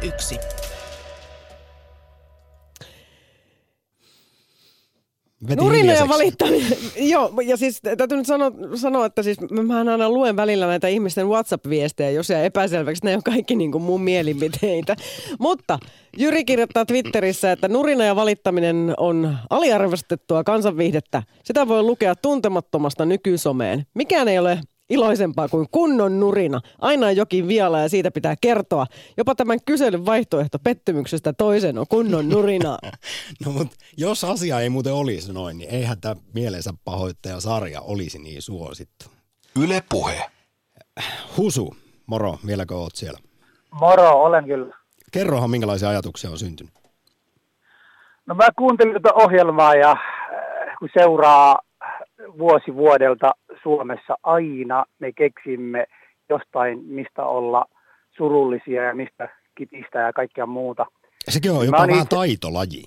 001. 0.00 0.38
Nurina 5.56 5.92
ja 5.92 6.08
valittaminen. 6.08 6.76
Joo, 7.12 7.32
ja 7.44 7.56
siis 7.56 7.80
täytyy 7.96 8.18
nyt 8.18 8.26
sanoa, 8.26 8.50
sanoa 8.74 9.06
että 9.06 9.22
siis 9.22 9.38
mä 9.50 9.78
aina 9.78 10.10
luen 10.10 10.36
välillä 10.36 10.66
näitä 10.66 10.88
ihmisten 10.88 11.28
WhatsApp-viestejä, 11.28 12.10
jos 12.10 12.30
jää 12.30 12.44
epäselväksi, 12.44 13.04
ne 13.04 13.16
on 13.16 13.22
kaikki 13.22 13.56
niin 13.56 13.72
kuin 13.72 13.82
mun 13.82 14.00
mielipiteitä. 14.00 14.96
Mutta 15.38 15.78
Jyri 16.16 16.44
kirjoittaa 16.44 16.86
Twitterissä, 16.86 17.52
että 17.52 17.68
nurina 17.68 18.04
ja 18.04 18.16
valittaminen 18.16 18.94
on 18.96 19.36
aliarvostettua 19.50 20.44
kansanviihdettä. 20.44 21.22
Sitä 21.44 21.68
voi 21.68 21.82
lukea 21.82 22.14
tuntemattomasta 22.16 23.04
nykysomeen. 23.04 23.86
Mikään 23.94 24.28
ei 24.28 24.38
ole 24.38 24.60
iloisempaa 24.90 25.48
kuin 25.48 25.66
kunnon 25.70 26.20
nurina. 26.20 26.60
Aina 26.80 27.06
on 27.06 27.16
jokin 27.16 27.48
vialla 27.48 27.80
ja 27.80 27.88
siitä 27.88 28.10
pitää 28.10 28.34
kertoa. 28.40 28.86
Jopa 29.16 29.34
tämän 29.34 29.58
kyselyn 29.64 30.06
vaihtoehto 30.06 30.58
pettymyksestä 30.58 31.32
toisen 31.32 31.78
on 31.78 31.86
kunnon 31.88 32.28
nurina. 32.28 32.78
no 33.46 33.52
mutta 33.52 33.76
jos 33.96 34.24
asia 34.24 34.60
ei 34.60 34.68
muuten 34.68 34.94
olisi 34.94 35.32
noin, 35.32 35.58
niin 35.58 35.70
eihän 35.70 36.00
tämä 36.00 36.16
mielensä 36.34 36.70
pahoittaja 36.84 37.40
sarja 37.40 37.80
olisi 37.80 38.18
niin 38.18 38.42
suosittu. 38.42 39.04
Yle 39.62 39.82
Puhe. 39.88 40.22
Husu, 41.36 41.76
moro, 42.06 42.38
vieläkö 42.46 42.74
oot 42.76 42.94
siellä? 42.94 43.18
Moro, 43.70 44.10
olen 44.10 44.44
kyllä. 44.44 44.76
Kerrohan, 45.12 45.50
minkälaisia 45.50 45.88
ajatuksia 45.88 46.30
on 46.30 46.38
syntynyt? 46.38 46.74
No 48.26 48.34
mä 48.34 48.48
kuuntelin 48.58 48.94
tätä 48.94 49.14
ohjelmaa 49.14 49.74
ja 49.74 49.90
äh, 49.90 50.76
kun 50.78 50.88
seuraa 50.98 51.58
vuosi 52.38 52.74
vuodelta 52.74 53.34
Suomessa 53.62 54.18
aina 54.22 54.84
me 54.98 55.12
keksimme 55.12 55.86
jostain, 56.28 56.84
mistä 56.84 57.24
olla 57.24 57.64
surullisia 58.16 58.82
ja 58.82 58.94
mistä 58.94 59.28
kitistä 59.54 59.98
ja 59.98 60.12
kaikkea 60.12 60.46
muuta. 60.46 60.86
Sekin 61.28 61.52
on 61.52 61.66
jopa 61.66 61.76
vähän 61.76 61.90
itse... 61.90 62.16
taitolaji. 62.16 62.82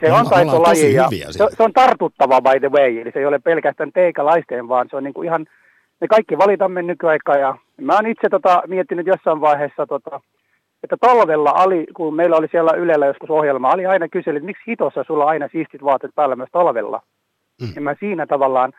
Se 0.00 0.12
on 0.12 0.26
taitolaji 0.28 0.94
ja 0.94 1.08
se, 1.30 1.38
se 1.56 1.62
on 1.62 1.72
tartuttava 1.72 2.40
by 2.40 2.60
the 2.60 2.68
way, 2.68 3.00
eli 3.00 3.10
se 3.12 3.18
ei 3.18 3.26
ole 3.26 3.38
pelkästään 3.38 3.92
teikälaisten, 3.92 4.68
vaan 4.68 4.86
se 4.90 4.96
on 4.96 5.04
niin 5.04 5.14
kuin 5.14 5.26
ihan, 5.26 5.46
me 6.00 6.08
kaikki 6.08 6.38
valitamme 6.38 6.82
nykyaikaa 6.82 7.36
ja 7.36 7.56
mä 7.80 7.94
oon 7.94 8.06
itse 8.06 8.28
tota, 8.30 8.62
miettinyt 8.66 9.06
jossain 9.06 9.40
vaiheessa, 9.40 9.86
tota, 9.86 10.20
että 10.82 10.96
talvella 11.00 11.50
ali, 11.54 11.86
kun 11.96 12.14
meillä 12.14 12.36
oli 12.36 12.48
siellä 12.50 12.72
Ylellä 12.76 13.06
joskus 13.06 13.30
ohjelma, 13.30 13.72
oli 13.72 13.86
aina 13.86 14.08
kyseli, 14.08 14.36
että 14.36 14.46
miksi 14.46 14.62
hitossa 14.66 15.04
sulla 15.06 15.24
on 15.24 15.30
aina 15.30 15.48
siistit 15.52 15.84
vaatteet 15.84 16.14
päällä 16.14 16.36
myös 16.36 16.48
talvella. 16.52 17.02
Mm. 17.62 17.68
Ja 17.74 17.80
mä 17.80 17.94
siinä 18.00 18.26
tavallaan 18.26 18.72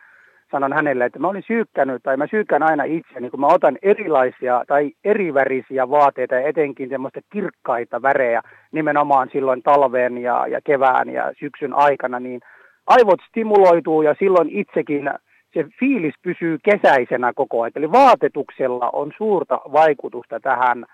sanon 0.50 0.72
hänelle, 0.72 1.04
että 1.04 1.18
mä 1.18 1.28
olin 1.28 1.44
syykkännyt, 1.46 2.02
tai 2.02 2.16
mä 2.16 2.26
syykkään 2.30 2.62
aina 2.62 2.84
itse, 2.84 3.20
niin 3.20 3.30
kun 3.30 3.40
mä 3.40 3.46
otan 3.46 3.78
erilaisia 3.82 4.64
tai 4.66 4.90
erivärisiä 5.04 5.90
vaateita, 5.90 6.34
ja 6.34 6.48
etenkin 6.48 6.88
semmoista 6.88 7.20
kirkkaita 7.32 8.02
värejä, 8.02 8.42
nimenomaan 8.72 9.28
silloin 9.32 9.62
talveen 9.62 10.18
ja, 10.18 10.46
ja 10.46 10.60
kevään 10.64 11.08
ja 11.08 11.32
syksyn 11.38 11.74
aikana, 11.74 12.20
niin 12.20 12.40
aivot 12.86 13.20
stimuloituu 13.28 14.02
ja 14.02 14.14
silloin 14.18 14.48
itsekin 14.50 15.10
se 15.54 15.64
fiilis 15.80 16.14
pysyy 16.22 16.58
kesäisenä 16.62 17.32
koko 17.34 17.62
ajan. 17.62 17.72
Eli 17.76 17.92
vaatetuksella 17.92 18.90
on 18.92 19.12
suurta 19.16 19.60
vaikutusta 19.72 20.40
tähän, 20.40 20.84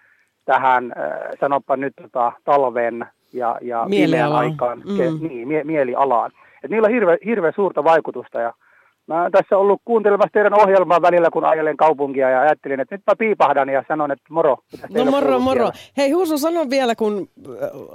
tähän 0.44 0.92
äh, 0.98 1.12
sanoppa 1.40 1.76
nyt 1.76 1.92
tota, 2.02 2.32
talven 2.44 3.06
ja, 3.32 3.58
ja 3.60 3.86
pimeän 3.90 4.32
aikaan, 4.32 4.78
mm. 4.78 4.96
ke, 4.96 5.28
niin, 5.28 5.48
mie, 5.48 5.64
mielialaan. 5.64 6.30
Et 6.64 6.70
niillä 6.70 6.86
on 6.86 6.92
hirve, 6.92 7.18
hirveän 7.24 7.52
suurta 7.56 7.84
vaikutusta 7.84 8.40
ja 8.40 8.52
Mä 9.06 9.22
oon 9.22 9.32
tässä 9.32 9.58
ollut 9.58 9.80
kuuntelemassa 9.84 10.32
teidän 10.32 10.60
ohjelmaa 10.60 11.02
välillä, 11.02 11.30
kun 11.32 11.44
ajelen 11.44 11.76
kaupunkia 11.76 12.30
ja 12.30 12.40
ajattelin, 12.40 12.80
että 12.80 12.94
nyt 12.94 13.02
mä 13.06 13.14
piipahdan 13.18 13.68
ja 13.68 13.84
sanon, 13.88 14.12
että 14.12 14.24
moro. 14.30 14.56
No 14.94 15.04
moro, 15.04 15.38
moro. 15.38 15.64
Siellä? 15.64 15.92
Hei 15.96 16.10
Husu, 16.10 16.38
sano 16.38 16.70
vielä, 16.70 16.94
kun 16.94 17.28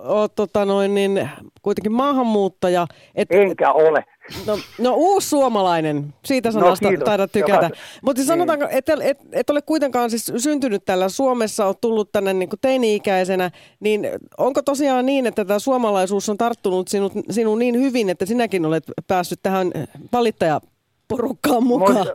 oot 0.05 0.35
tota 0.35 0.65
noin, 0.65 0.95
niin, 0.95 1.29
kuitenkin 1.61 1.91
maahanmuuttaja. 1.91 2.87
Et, 3.15 3.27
Enkä 3.31 3.71
ole. 3.71 4.03
No, 4.47 4.57
no 4.79 4.93
uusi 4.95 5.29
suomalainen, 5.29 6.13
siitä 6.25 6.49
no, 6.49 6.53
sanasta 6.53 6.91
no, 6.91 6.97
taidat 7.05 7.31
tykätä. 7.31 7.69
Mutta 8.01 8.19
siis 8.19 8.27
sanotaanko, 8.27 8.65
niin. 8.65 8.77
et, 8.77 8.89
et, 8.89 9.17
et 9.31 9.49
ole 9.49 9.61
kuitenkaan 9.61 10.09
siis 10.09 10.33
syntynyt 10.37 10.85
täällä 10.85 11.09
Suomessa, 11.09 11.65
olet 11.65 11.81
tullut 11.81 12.11
tänne 12.11 12.33
niin 12.33 12.49
kuin 12.49 12.59
teini-ikäisenä, 12.59 13.51
niin 13.79 14.09
onko 14.37 14.61
tosiaan 14.61 15.05
niin, 15.05 15.27
että 15.27 15.45
tämä 15.45 15.59
suomalaisuus 15.59 16.29
on 16.29 16.37
tarttunut 16.37 16.87
sinut, 16.87 17.13
sinun 17.29 17.59
niin 17.59 17.75
hyvin, 17.75 18.09
että 18.09 18.25
sinäkin 18.25 18.65
olet 18.65 18.83
päässyt 19.07 19.39
tähän 19.43 19.71
valittaja 20.13 20.61
porukkaan 21.07 21.63
mukaan. 21.63 22.05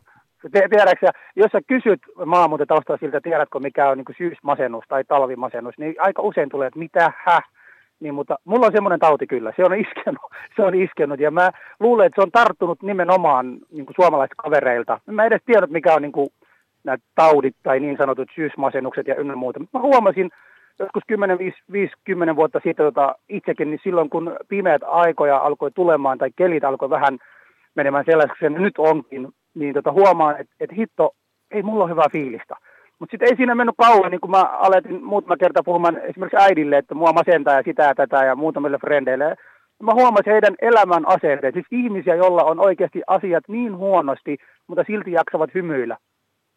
Tiedätkö, 0.53 1.07
jos 1.37 1.53
sä 1.53 1.61
kysyt 1.67 2.01
siltä, 3.01 3.21
tiedätkö 3.21 3.61
mikä 3.61 3.89
on 3.89 3.99
niin 3.99 4.17
syysmasennus 4.19 4.85
tai 4.89 5.05
talvimasennus, 5.05 5.75
niin 5.79 5.95
aika 5.99 6.23
usein 6.23 6.49
tulee, 6.49 6.67
että 6.67 6.79
mitä 6.79 7.13
hä? 7.17 7.41
Niin, 8.01 8.15
mutta 8.15 8.37
mulla 8.45 8.67
on 8.67 8.73
semmoinen 8.73 9.01
tauti 9.01 9.27
kyllä, 9.27 9.53
se 9.57 9.65
on 9.65 9.75
iskenut, 9.75 10.31
se 10.57 10.63
on 10.63 10.75
iskenut 10.75 11.21
ja 11.21 11.31
mä 11.31 11.51
luulen, 11.81 12.07
että 12.07 12.21
se 12.21 12.25
on 12.25 12.31
tarttunut 12.31 12.83
nimenomaan 12.83 13.59
niin 13.71 13.87
kuin 13.87 13.97
suomalaiset 14.01 14.35
kavereilta. 14.37 15.01
Mä 15.07 15.25
edes 15.25 15.41
tiedä, 15.47 15.67
mikä 15.67 15.95
on 15.95 16.03
niin 16.03 16.13
kuin, 16.13 16.29
nämä 16.85 16.99
taudit 17.15 17.57
tai 17.63 17.81
niin 17.81 17.97
sanotut 17.97 18.29
syysmasennukset 18.35 19.07
ja 19.07 19.15
ynnä 19.15 19.37
muuta. 19.37 19.61
Mä 19.73 19.81
huomasin 19.81 20.31
joskus 20.79 21.03
10-50 22.33 22.37
vuotta 22.37 22.61
sitten 22.65 22.87
tota, 22.87 23.15
itsekin, 23.29 23.71
niin 23.71 23.81
silloin 23.85 24.11
kun 24.11 24.37
pimeät 24.49 24.83
aikoja 24.87 25.37
alkoi 25.37 25.71
tulemaan 25.71 26.19
tai 26.19 26.31
kelit 26.37 26.65
alkoi 26.65 26.91
vähän– 26.91 27.19
menemään 27.75 28.05
sellaiseksi, 28.05 28.47
että 28.47 28.59
nyt 28.59 28.79
onkin, 28.79 29.29
niin 29.55 29.75
tota 29.75 29.93
huomaan, 29.93 30.41
että, 30.41 30.55
että 30.61 30.75
hitto, 30.75 31.11
ei 31.51 31.63
mulla 31.63 31.85
ole 31.85 31.91
hyvää 31.91 32.09
fiilistä. 32.13 32.55
Mutta 32.99 33.13
sitten 33.13 33.29
ei 33.29 33.37
siinä 33.37 33.55
mennyt 33.55 33.75
kauan, 33.79 34.11
niin 34.11 34.21
kun 34.21 34.31
mä 34.31 34.43
aletin 34.43 35.05
muutama 35.05 35.37
kerta 35.37 35.63
puhumaan 35.65 35.99
esimerkiksi 35.99 36.37
äidille, 36.41 36.79
että 36.79 36.95
mua 36.95 37.13
masentaa 37.13 37.55
ja 37.55 37.63
sitä 37.63 37.83
ja 37.83 37.95
tätä 37.95 38.25
ja 38.25 38.37
muutamille 38.37 38.79
frendeille. 38.79 39.37
Mä 39.83 39.93
huomasin 39.95 40.33
heidän 40.33 40.55
elämän 40.63 41.09
asenteet, 41.09 41.55
siis 41.55 41.67
ihmisiä, 41.71 42.15
joilla 42.15 42.45
on 42.45 42.61
oikeasti 42.61 43.03
asiat 43.07 43.45
niin 43.49 43.77
huonosti, 43.77 44.37
mutta 44.67 44.85
silti 44.87 45.13
jaksavat 45.13 45.55
hymyillä. 45.55 45.97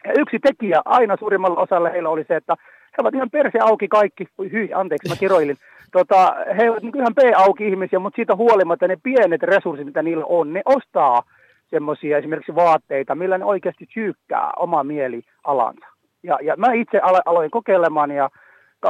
Ja 0.05 0.13
yksi 0.17 0.39
tekijä 0.39 0.81
aina 0.85 1.17
suurimmalla 1.19 1.61
osalla 1.61 1.89
heillä 1.89 2.09
oli 2.09 2.23
se, 2.27 2.35
että 2.35 2.55
he 2.97 3.01
ovat 3.01 3.15
ihan 3.15 3.29
perse 3.29 3.59
auki 3.61 3.87
kaikki. 3.87 4.27
Ui 4.39 4.51
hyi, 4.51 4.73
anteeksi, 4.73 5.09
mä 5.09 5.15
kiroilin. 5.15 5.57
Tota, 5.91 6.35
he 6.57 6.69
ovat 6.69 6.83
niin 6.83 6.97
ihan 6.97 7.15
P-auki 7.15 7.67
ihmisiä, 7.67 7.99
mutta 7.99 8.15
siitä 8.15 8.35
huolimatta 8.35 8.87
ne 8.87 8.97
pienet 9.03 9.43
resurssit, 9.43 9.85
mitä 9.85 10.01
niillä 10.03 10.25
on, 10.25 10.53
ne 10.53 10.61
ostaa 10.65 11.23
semmoisia 11.69 12.17
esimerkiksi 12.17 12.55
vaatteita, 12.55 13.15
millä 13.15 13.37
ne 13.37 13.45
oikeasti 13.45 13.87
syykkää 13.93 14.51
oma 14.57 14.83
mielialansa. 14.83 15.85
Ja, 16.23 16.39
ja 16.41 16.55
mä 16.57 16.73
itse 16.73 16.99
aloin 17.25 17.51
kokeilemaan 17.51 18.11
ja 18.11 18.29
2014-2013 18.85 18.89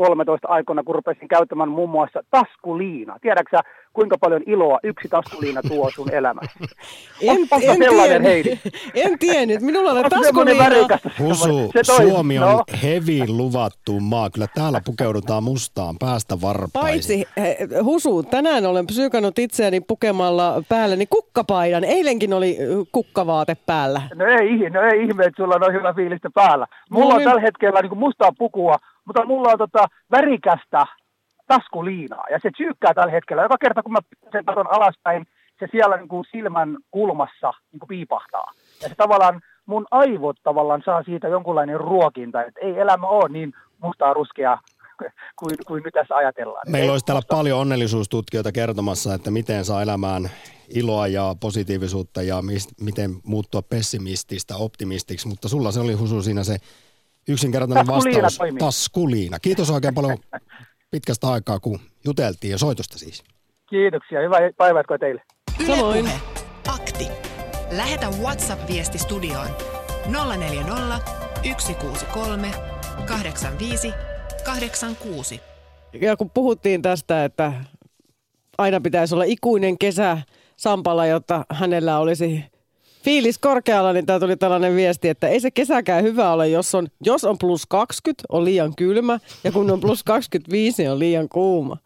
13 0.00 0.48
aikoina, 0.48 0.82
kun 0.82 0.94
rupesin 0.94 1.28
käyttämään 1.28 1.68
muun 1.68 1.90
muassa 1.90 2.20
taskuliina. 2.30 3.18
Tiedätkö 3.22 3.58
kuinka 3.92 4.18
paljon 4.18 4.42
iloa 4.46 4.78
yksi 4.82 5.08
taskuliina 5.08 5.60
tuo 5.68 5.90
sun 5.94 6.14
elämässä? 6.14 6.58
En, 7.22 7.38
en, 7.62 7.78
tiennyt, 7.78 8.22
Heidi? 8.22 8.58
en 9.04 9.18
tiennyt. 9.18 9.60
Minulla 9.60 9.90
on 9.90 10.04
taskuliina. 10.10 10.64
Husu, 11.18 11.72
Suomi 11.82 12.38
on 12.38 12.50
no. 12.50 12.64
hevi 12.82 13.28
luvattu 13.28 14.00
maa. 14.00 14.30
Kyllä 14.30 14.46
täällä 14.54 14.80
pukeudutaan 14.84 15.42
mustaan 15.42 15.96
päästä 15.98 16.40
varpaisin. 16.40 17.24
Paitsi, 17.36 17.82
Husu, 17.82 18.22
tänään 18.22 18.66
olen 18.66 18.86
psyykannut 18.86 19.38
itseäni 19.38 19.80
pukemalla 19.80 20.62
päälleni 20.68 21.06
kukkapaidan. 21.06 21.84
Eilenkin 21.84 22.32
oli 22.32 22.56
kukkavaate 22.92 23.56
päällä. 23.66 24.02
No 24.14 24.24
ei, 24.26 24.70
no 24.70 24.80
ei 24.82 25.02
ihme, 25.02 25.24
että 25.24 25.42
sulla 25.42 25.66
on 25.66 25.74
hyvä 25.74 25.92
fiilistä 25.92 26.30
päällä. 26.34 26.66
Mulla 26.90 27.08
no, 27.08 27.14
on 27.14 27.18
niin. 27.18 27.28
tällä 27.28 27.42
hetkellä 27.42 27.80
niin 27.80 27.98
mustaa 27.98 28.32
pukua, 28.38 28.76
mutta 29.10 29.26
mulla 29.26 29.52
on 29.52 29.58
tota 29.58 29.86
värikästä 30.10 30.86
taskuliinaa. 31.46 32.24
Ja 32.30 32.38
se 32.42 32.50
tyykkää 32.56 32.94
tällä 32.94 33.12
hetkellä. 33.12 33.42
Joka 33.42 33.58
kerta, 33.60 33.82
kun 33.82 33.92
mä 33.92 33.98
sen 34.32 34.44
katon 34.44 34.72
alaspäin, 34.74 35.26
se 35.58 35.66
siellä 35.70 35.96
niin 35.96 36.08
kuin 36.08 36.24
silmän 36.32 36.76
kulmassa 36.90 37.52
niin 37.72 37.80
kuin 37.80 37.88
piipahtaa. 37.88 38.52
Ja 38.82 38.88
se 38.88 38.94
tavallaan, 38.94 39.40
mun 39.66 39.86
aivot 39.90 40.36
tavallaan 40.42 40.82
saa 40.84 41.02
siitä 41.02 41.28
jonkunlainen 41.28 41.80
ruokinta, 41.80 42.44
että 42.44 42.60
ei 42.60 42.78
elämä 42.78 43.06
ole 43.06 43.28
niin 43.28 43.52
mustaa 43.82 44.14
ruskea 44.14 44.58
kuin, 45.38 45.56
kuin 45.66 45.82
nyt 45.82 45.94
tässä 45.94 46.14
ajatellaan. 46.16 46.62
Meillä 46.68 46.92
olisi 46.92 47.06
täällä 47.06 47.22
paljon 47.30 47.58
onnellisuustutkijoita 47.58 48.52
kertomassa, 48.52 49.14
että 49.14 49.30
miten 49.30 49.64
saa 49.64 49.82
elämään 49.82 50.30
iloa 50.74 51.06
ja 51.06 51.34
positiivisuutta 51.40 52.22
ja 52.22 52.42
mis, 52.42 52.68
miten 52.80 53.10
muuttua 53.24 53.62
pessimististä 53.62 54.56
optimistiksi, 54.56 55.28
mutta 55.28 55.48
sulla 55.48 55.72
se 55.72 55.80
oli 55.80 55.94
Husu 55.94 56.22
siinä 56.22 56.44
se 56.44 56.56
yksinkertainen 57.28 57.86
Taskuliina 57.86 58.22
vastaus. 58.22 58.38
Toimii. 58.38 58.58
Taskuliina. 58.58 59.38
Kiitos 59.38 59.70
oikein 59.70 59.94
paljon 59.94 60.18
pitkästä 60.90 61.28
aikaa, 61.28 61.60
kun 61.60 61.80
juteltiin 62.04 62.50
ja 62.50 62.58
soitosta 62.58 62.98
siis. 62.98 63.22
Kiitoksia. 63.70 64.20
Hyvää 64.20 64.40
päivää 64.56 64.82
teille. 65.00 65.22
Yle 65.60 65.76
Samoin. 65.76 66.04
Puhe. 66.04 66.20
Akti. 66.68 67.08
Lähetä 67.70 68.06
WhatsApp-viesti 68.22 68.98
studioon 68.98 69.48
040 70.38 70.98
163 71.58 72.50
85 73.06 73.92
86. 74.44 75.40
Ja 76.00 76.16
kun 76.16 76.30
puhuttiin 76.30 76.82
tästä, 76.82 77.24
että 77.24 77.52
aina 78.58 78.80
pitäisi 78.80 79.14
olla 79.14 79.24
ikuinen 79.24 79.78
kesä 79.78 80.18
Sampalla, 80.56 81.06
jotta 81.06 81.44
hänellä 81.50 81.98
olisi 81.98 82.44
fiilis 83.04 83.38
korkealla, 83.38 83.92
niin 83.92 84.06
tämä 84.06 84.20
tuli 84.20 84.36
tällainen 84.36 84.76
viesti, 84.76 85.08
että 85.08 85.28
ei 85.28 85.40
se 85.40 85.50
kesäkään 85.50 86.04
hyvä 86.04 86.32
ole, 86.32 86.48
jos 86.48 86.74
on, 86.74 86.88
jos 87.00 87.24
on 87.24 87.38
plus 87.38 87.66
20, 87.66 88.24
on 88.28 88.44
liian 88.44 88.76
kylmä, 88.76 89.20
ja 89.44 89.52
kun 89.52 89.70
on 89.70 89.80
plus 89.80 90.04
25, 90.04 90.88
on 90.88 90.98
liian 90.98 91.28
kuuma. 91.28 91.76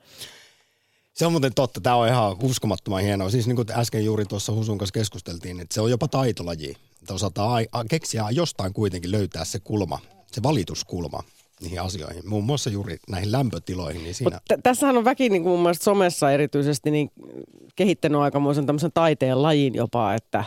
Se 1.15 1.27
on 1.27 1.33
muuten 1.33 1.55
totta. 1.55 1.81
Tämä 1.81 1.97
on 1.97 2.09
ihan 2.09 2.37
uskomattoman 2.43 3.03
hienoa. 3.03 3.31
Siis 3.31 3.47
niin 3.47 3.57
kuin 3.57 3.69
äsken 3.77 4.05
juuri 4.05 4.25
tuossa 4.25 4.53
Husun 4.53 4.79
kanssa 4.79 4.93
keskusteltiin, 4.93 5.61
että 5.61 5.75
se 5.75 5.81
on 5.81 5.91
jopa 5.91 6.09
taitolaji. 6.09 6.77
Että 7.03 7.15
osataan 7.15 7.65
keksiä 7.91 8.25
jostain 8.31 8.73
kuitenkin 8.73 9.13
löytää 9.13 9.45
se 9.45 9.59
kulma, 9.59 9.99
se 10.27 10.43
valituskulma 10.43 11.23
niihin 11.61 11.81
asioihin, 11.81 12.29
muun 12.29 12.45
muassa 12.45 12.71
juuri 12.71 12.97
näihin 13.09 13.33
lämpötiloihin. 13.33 14.03
Niin 14.03 14.15
siinä... 14.15 14.41
t- 14.49 14.63
tässähän 14.63 14.97
on 14.97 15.05
väki 15.05 15.29
niin 15.29 15.43
kuin 15.43 15.53
mun 15.53 15.63
mielestä 15.63 15.85
somessa 15.85 16.31
erityisesti 16.31 16.91
niin 16.91 17.13
kehittänyt 17.77 18.21
aikamoisen 18.21 18.67
tämmöisen 18.67 18.93
taiteen 18.95 19.43
lajin 19.43 19.75
jopa, 19.75 20.15
että 20.15 20.45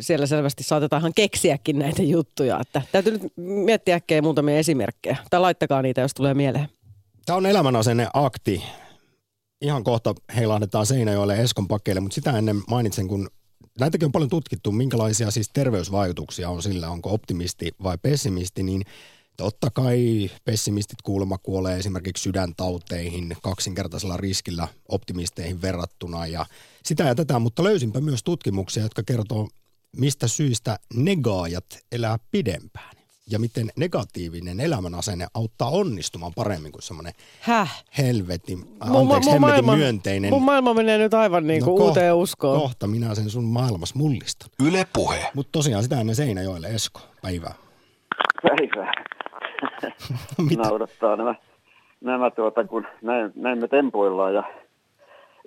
siellä 0.00 0.26
selvästi 0.26 0.62
saatetaan 0.62 1.12
keksiäkin 1.14 1.78
näitä 1.78 2.02
juttuja. 2.02 2.60
Että 2.60 2.82
täytyy 2.92 3.12
nyt 3.12 3.32
miettiä 3.36 3.94
äkkiä 3.94 4.22
muutamia 4.22 4.58
esimerkkejä. 4.58 5.16
Tai 5.30 5.40
laittakaa 5.40 5.82
niitä, 5.82 6.00
jos 6.00 6.14
tulee 6.14 6.34
mieleen. 6.34 6.68
Tämä 7.26 7.36
on 7.36 7.46
elämänasenne 7.46 8.08
akti. 8.14 8.64
Ihan 9.60 9.84
kohta 9.84 10.14
heilahdetaan 10.36 10.86
Seinäjoelle 10.86 11.40
Eskon 11.40 11.68
pakkeille, 11.68 12.00
mutta 12.00 12.14
sitä 12.14 12.38
ennen 12.38 12.62
mainitsen, 12.68 13.08
kun 13.08 13.28
näitäkin 13.80 14.06
on 14.06 14.12
paljon 14.12 14.30
tutkittu, 14.30 14.72
minkälaisia 14.72 15.30
siis 15.30 15.50
terveysvaikutuksia 15.52 16.50
on 16.50 16.62
sillä, 16.62 16.90
onko 16.90 17.12
optimisti 17.12 17.72
vai 17.82 17.98
pessimisti, 18.02 18.62
niin– 18.62 18.82
Totta 19.38 19.70
kai 19.70 20.30
pessimistit 20.44 21.02
kuulemma 21.02 21.38
kuolee 21.38 21.78
esimerkiksi 21.78 22.22
sydäntauteihin 22.22 23.36
kaksinkertaisella 23.42 24.16
riskillä 24.16 24.68
optimisteihin 24.88 25.62
verrattuna 25.62 26.26
ja 26.26 26.46
sitä 26.84 27.04
ja 27.04 27.14
tätä, 27.14 27.38
mutta 27.38 27.64
löysinpä 27.64 28.00
myös 28.00 28.22
tutkimuksia, 28.22 28.82
jotka 28.82 29.02
kertoo, 29.02 29.48
mistä 29.96 30.28
syistä 30.28 30.78
negaajat 30.94 31.66
elää 31.92 32.16
pidempään 32.30 32.98
ja 33.30 33.38
miten 33.38 33.66
negatiivinen 33.76 34.60
elämänasenne 34.60 35.26
auttaa 35.34 35.70
onnistumaan 35.70 36.32
paremmin 36.36 36.72
kuin 36.72 36.82
semmoinen 36.82 37.12
Häh? 37.40 37.84
helvetin, 37.98 38.58
anteeksi, 38.80 39.30
mun, 39.30 39.40
maailma, 39.40 39.76
myönteinen. 39.76 40.30
Mun 40.30 40.42
maailma 40.42 40.74
menee 40.74 40.98
nyt 40.98 41.14
aivan 41.14 41.46
niin 41.46 41.64
kuin 41.64 41.78
no, 41.78 41.84
uuteen 41.84 42.14
uskoon. 42.14 42.60
Kohta 42.60 42.86
minä 42.86 43.14
sen 43.14 43.30
sun 43.30 43.44
maailmas 43.44 43.94
mullistan. 43.94 44.50
Yle 44.68 44.86
puhe. 44.92 45.30
Mutta 45.34 45.52
tosiaan 45.52 45.82
sitä 45.82 46.00
ennen 46.00 46.14
Seinäjoelle 46.14 46.68
Esko. 46.68 47.00
Päivää. 47.22 47.54
Päivää. 48.42 48.92
naurattaa 50.56 51.16
nämä, 51.16 51.34
nämä 52.00 52.30
tuota, 52.30 52.64
kun 52.64 52.86
näin, 53.02 53.32
näin 53.34 53.58
me 53.58 53.68
tempoillaan 53.68 54.34
ja 54.34 54.42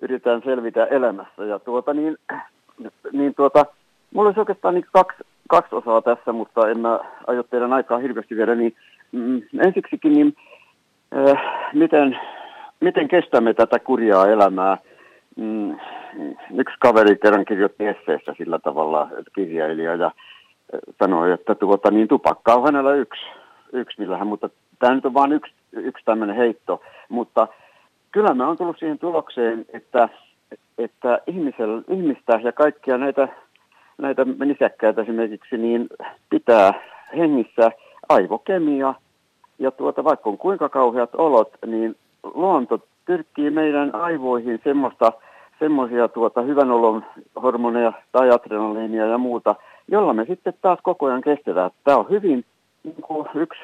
yritetään 0.01 0.41
selvitä 0.45 0.85
elämässä. 0.85 1.45
Ja 1.45 1.59
tuota, 1.59 1.93
niin, 1.93 2.17
niin 3.11 3.35
tuota, 3.35 3.65
mulla 4.13 4.27
olisi 4.27 4.39
oikeastaan 4.39 4.73
niin 4.73 4.85
kaksi, 4.93 5.23
kaksi 5.49 5.75
osaa 5.75 6.01
tässä, 6.01 6.33
mutta 6.33 6.69
en 6.69 6.79
mä 6.79 6.99
aio 7.27 7.43
teidän 7.43 7.73
aikaa 7.73 7.97
hirveästi 7.97 8.35
viedä. 8.35 8.55
Niin, 8.55 8.75
mm, 9.11 9.41
ensiksikin, 9.65 10.13
niin, 10.13 10.35
äh, 11.15 11.41
miten, 11.73 12.19
miten 12.79 13.07
kestämme 13.07 13.53
tätä 13.53 13.79
kurjaa 13.79 14.27
elämää? 14.27 14.77
Mm, 15.35 15.77
yksi 16.57 16.75
kaveri 16.79 17.15
kerran 17.15 17.45
kirjoitti 17.45 17.87
esseessä 17.87 18.33
sillä 18.37 18.59
tavalla, 18.59 19.07
että 19.11 19.31
kirjailija, 19.35 19.95
ja 19.95 20.11
sanoi, 20.99 21.31
että 21.31 21.55
tuota, 21.55 21.91
niin 21.91 22.07
tupakka 22.07 22.53
on 22.53 22.63
hänellä 22.63 22.93
yksi 22.93 23.21
yksi 23.73 24.01
millähän, 24.01 24.27
mutta 24.27 24.49
tämä 24.79 24.95
nyt 24.95 25.05
on 25.05 25.13
vain 25.13 25.31
yksi, 25.31 25.53
yksi 25.73 26.05
tämmöinen 26.05 26.35
heitto. 26.35 26.81
Mutta 27.09 27.47
kyllä 28.11 28.33
mä 28.33 28.47
oon 28.47 28.57
tullut 28.57 28.79
siihen 28.79 28.99
tulokseen, 28.99 29.65
että, 29.73 30.09
että 30.77 31.19
ihmisellä, 31.27 31.81
ihmistä 31.89 32.39
ja 32.43 32.51
kaikkia 32.51 32.97
näitä, 32.97 33.27
näitä 34.01 34.25
nisäkkäitä 34.45 35.01
esimerkiksi, 35.01 35.57
niin 35.57 35.87
pitää 36.29 36.73
hengissä 37.17 37.71
aivokemia. 38.09 38.93
Ja 39.59 39.71
tuota, 39.71 40.03
vaikka 40.03 40.29
on 40.29 40.37
kuinka 40.37 40.69
kauheat 40.69 41.15
olot, 41.15 41.49
niin 41.65 41.95
luonto 42.33 42.79
pyrkii 43.05 43.49
meidän 43.49 43.95
aivoihin 43.95 44.59
semmoista, 44.63 45.11
semmoisia 45.59 46.07
tuota, 46.07 46.41
hyvän 46.41 46.71
olon 46.71 47.05
hormoneja 47.41 47.93
tai 48.11 48.29
adrenaliinia 48.29 49.05
ja 49.05 49.17
muuta, 49.17 49.55
jolla 49.87 50.13
me 50.13 50.25
sitten 50.25 50.53
taas 50.61 50.79
koko 50.83 51.05
ajan 51.05 51.21
kestetään. 51.21 51.71
Tämä 51.83 51.97
on 51.97 52.09
hyvin 52.09 52.45
niin 52.83 53.01
kuin 53.01 53.27
yksi 53.35 53.61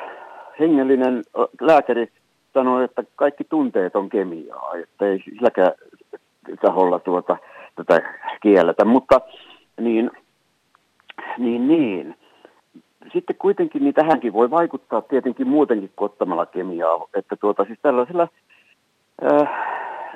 hengellinen 0.59 1.23
lääkäri 1.61 2.07
sanoi, 2.53 2.83
että 2.83 3.03
kaikki 3.15 3.43
tunteet 3.43 3.95
on 3.95 4.09
kemiaa, 4.09 4.75
että 4.83 5.05
ei 5.05 5.19
silläkään 5.19 5.71
taholla 6.61 6.99
tuota, 6.99 7.37
tätä 7.75 8.13
kielletä, 8.41 8.85
mutta 8.85 9.21
niin, 9.81 10.11
niin, 11.37 11.67
niin. 11.67 12.15
Sitten 13.13 13.35
kuitenkin 13.35 13.83
niin 13.83 13.93
tähänkin 13.93 14.33
voi 14.33 14.51
vaikuttaa 14.51 15.01
tietenkin 15.01 15.47
muutenkin 15.47 15.91
kuin 15.95 16.05
ottamalla 16.11 16.45
kemiaa, 16.45 17.07
että 17.13 17.35
tuota, 17.35 17.65
siis 17.65 17.79
tällaisella 17.81 18.27
äh, 19.31 19.49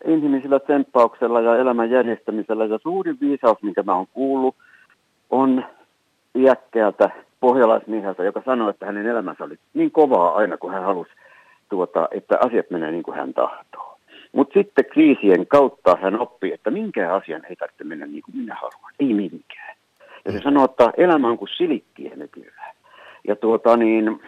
inhimillisellä 0.05 0.59
tsemppauksella 0.59 1.41
ja 1.41 1.55
elämän 1.55 1.89
järjestämisellä 1.89 2.65
ja 2.65 2.79
suurin 2.81 3.17
viisaus, 3.21 3.57
minkä 3.61 3.83
mä 3.83 3.95
oon 3.95 4.07
kuullut, 4.13 4.55
on 5.29 5.65
iäkkäältä 6.35 7.09
pohjalaismieheltä, 7.39 8.23
joka 8.23 8.41
sanoi, 8.45 8.69
että 8.69 8.85
hänen 8.85 9.07
elämänsä 9.07 9.43
oli 9.43 9.55
niin 9.73 9.91
kovaa 9.91 10.35
aina, 10.35 10.57
kun 10.57 10.73
hän 10.73 10.83
halusi, 10.83 11.11
tuota, 11.69 12.07
että 12.11 12.37
asiat 12.45 12.69
menee 12.69 12.91
niin 12.91 13.03
kuin 13.03 13.17
hän 13.17 13.33
tahtoo. 13.33 13.97
Mutta 14.31 14.59
sitten 14.59 14.85
kriisien 14.85 15.47
kautta 15.47 15.97
hän 16.01 16.19
oppii, 16.19 16.53
että 16.53 16.71
minkään 16.71 17.13
asian 17.13 17.45
ei 17.45 17.55
tarvitse 17.55 17.83
mennä 17.83 18.05
niin 18.05 18.23
kuin 18.23 18.37
minä 18.37 18.55
haluan, 18.55 18.93
ei 18.99 19.13
minkään. 19.13 19.75
Ja 20.25 20.31
se 20.31 20.37
mm. 20.37 20.43
sanoo, 20.43 20.65
että 20.65 20.91
elämä 20.97 21.27
on 21.27 21.37
kuin 21.37 21.49
silikkiä 21.57 22.15
nykyään. 22.15 22.75
Ja 23.27 23.35
tuota 23.35 23.77
niin, 23.77 24.21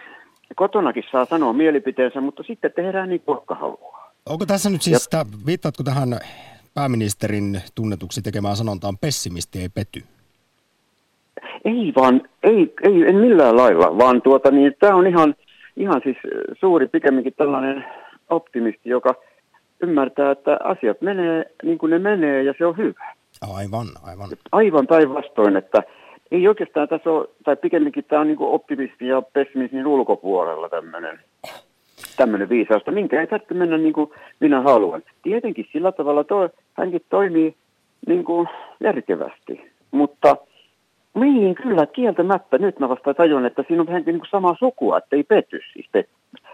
kotonakin 0.56 1.04
saa 1.12 1.26
sanoa 1.26 1.54
mielipiteensä, 1.54 2.22
mutta 2.22 2.44
sitten 2.44 2.74
tehdään 2.76 3.10
niin 3.10 3.22
kuin 3.22 3.40
haluaa. 3.50 4.14
Onko 4.30 4.46
tässä 4.46 4.70
nyt 4.70 4.82
siis, 4.82 5.10
ja... 5.14 5.26
viittaatko 5.46 5.84
tähän 5.84 6.20
pääministerin 6.74 7.62
tunnetuksi 7.76 8.22
tekemään 8.22 8.56
sanontaan 8.56 8.98
pessimisti 8.98 9.60
ei 9.60 9.70
pety? 9.70 10.04
Ei 11.66 11.94
vaan, 11.96 12.22
ei, 12.44 12.74
ei 12.84 13.04
en 13.08 13.16
millään 13.16 13.58
lailla, 13.58 13.98
vaan 13.98 14.22
tuota 14.22 14.52
niin, 14.52 14.76
tämä 14.80 14.96
on 14.96 15.08
ihan, 15.08 15.36
ihan 15.78 16.02
siis 16.04 16.18
suuri 16.60 16.88
pikemminkin 16.88 17.34
tällainen 17.38 17.86
optimisti, 18.30 18.90
joka 18.90 19.16
ymmärtää, 19.82 20.32
että 20.32 20.58
asiat 20.64 21.02
menee 21.02 21.46
niin 21.64 21.78
kuin 21.78 21.90
ne 21.90 22.00
menee 22.00 22.44
ja 22.44 22.54
se 22.58 22.66
on 22.66 22.78
hyvä. 22.78 23.14
Aivan, 23.42 23.88
aivan. 24.04 24.30
Aivan 24.52 24.88
päinvastoin, 24.88 25.58
että 25.58 25.84
ei 26.32 26.48
oikeastaan 26.48 26.88
tässä 26.88 27.10
ole, 27.10 27.28
tai 27.44 27.56
pikemminkin 27.56 28.04
tämä 28.04 28.22
on 28.22 28.28
niin 28.28 28.38
kuin 28.38 28.52
optimisti 28.52 29.08
ja 29.08 29.22
pessimismin 29.22 29.88
ulkopuolella 29.88 30.70
tämmöinen 30.70 31.20
tämmöinen 32.18 32.50
viisausta, 32.50 32.92
minkä 32.92 33.22
ei 33.22 33.28
tarvitse 33.28 33.54
mennä 33.54 33.78
niin 33.78 33.94
kuin 33.94 34.10
minä 34.40 34.62
haluan. 34.62 35.04
Tietenkin 35.24 35.68
sillä 35.72 35.92
tavalla 35.92 36.24
toi, 36.24 36.50
hänkin 36.74 37.02
toimii 37.10 37.56
niin 38.08 38.24
kuin 38.24 38.48
järkevästi, 38.80 39.72
mutta 39.92 40.38
niin 41.16 41.56
kyllä, 41.56 41.86
kieltämättä. 41.86 42.58
Nyt 42.58 42.80
mä 42.80 42.90
vasta 42.90 43.14
tajun, 43.14 43.46
että 43.46 43.64
siinä 43.68 43.82
on 43.82 43.88
vähän 43.88 44.04
niin 44.06 44.20
kuin 44.20 44.30
sama 44.32 44.56
sukua, 44.60 44.98
että 44.98 45.16
ei 45.16 45.24
petty 45.24 45.60
siis. 45.74 45.90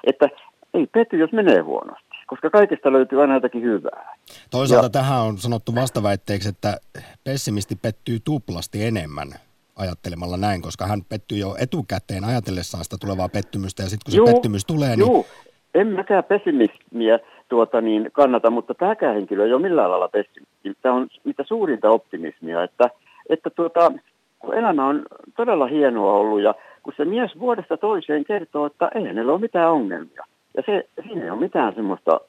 Että 0.04 0.30
ei 0.74 0.88
petty, 0.92 1.18
jos 1.18 1.32
menee 1.32 1.60
huonosti, 1.60 2.09
koska 2.30 2.50
kaikesta 2.50 2.92
löytyy 2.92 3.22
aina 3.22 3.34
jotakin 3.34 3.62
hyvää. 3.62 4.16
Toisaalta 4.52 4.86
ja, 4.86 4.90
tähän 4.90 5.22
on 5.22 5.38
sanottu 5.38 5.76
vastaväitteeksi, 5.76 6.50
että 6.50 6.78
pessimisti 7.24 7.76
pettyy 7.76 8.18
tuplasti 8.26 8.86
enemmän 8.86 9.28
ajattelemalla 9.76 10.38
näin, 10.38 10.62
koska 10.62 10.88
hän 10.88 11.02
pettyy 11.10 11.38
jo 11.38 11.56
etukäteen 11.60 12.24
ajatellessaan 12.24 12.84
sitä 12.84 12.98
tulevaa 13.02 13.30
pettymystä, 13.30 13.84
ja 13.84 13.90
sitten 13.90 14.06
kun 14.06 14.12
se 14.12 14.18
juu, 14.18 14.28
pettymys 14.28 14.66
tulee, 14.66 14.90
niin... 14.90 15.00
Juu, 15.00 15.26
en 15.74 15.88
mäkään 15.88 16.24
pessimismiä 16.24 17.20
tuota 17.50 17.82
niin, 17.82 18.10
kannata, 18.12 18.50
mutta 18.50 18.74
tämäkään 18.74 19.16
henkilö 19.16 19.46
ei 19.46 19.54
ole 19.54 19.62
millään 19.62 19.92
lailla 19.92 20.08
pessimisti. 20.08 20.78
Tämä 20.82 20.96
on 20.96 21.08
mitä 21.24 21.44
suurinta 21.48 21.90
optimismia, 21.90 22.64
että, 22.64 22.90
että 23.30 23.50
tuota, 23.50 23.92
kun 24.40 24.54
elämä 24.54 24.88
on 24.88 25.04
todella 25.36 25.68
hienoa 25.68 26.14
ollut, 26.14 26.42
ja 26.42 26.56
kun 26.84 26.94
se 26.98 27.06
mies 27.06 27.40
vuodesta 27.40 27.78
toiseen 27.78 28.26
kertoo, 28.26 28.66
että 28.66 28.92
ei 28.96 29.06
hänellä 29.06 29.32
ole 29.32 29.42
mitään 29.42 29.72
ongelmia. 29.72 30.26
Ja 30.58 30.64
se, 30.66 30.90
siinä 31.08 31.24
ei 31.24 31.30
ole 31.30 31.40
mitään 31.40 31.76
semmoista 31.76 32.20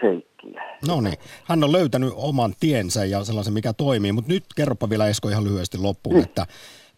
feikkiä. 0.00 0.62
No 0.88 1.00
niin, 1.00 1.18
hän 1.44 1.64
on 1.64 1.72
löytänyt 1.72 2.12
oman 2.16 2.52
tiensä 2.60 3.04
ja 3.04 3.24
sellaisen, 3.24 3.54
mikä 3.54 3.72
toimii. 3.72 4.12
Mutta 4.12 4.32
nyt 4.32 4.44
kerropa 4.56 4.90
vielä 4.90 5.08
Esko 5.08 5.28
ihan 5.28 5.44
lyhyesti 5.44 5.78
loppuun, 5.78 6.16
mm. 6.16 6.22
että 6.22 6.46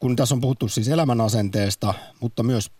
kun 0.01 0.17
tässä 0.17 0.35
on 0.35 0.41
puhuttu 0.41 0.69
siis 0.69 0.89
elämänasenteesta, 0.89 1.95
mutta 2.21 2.43
myös 2.43 2.71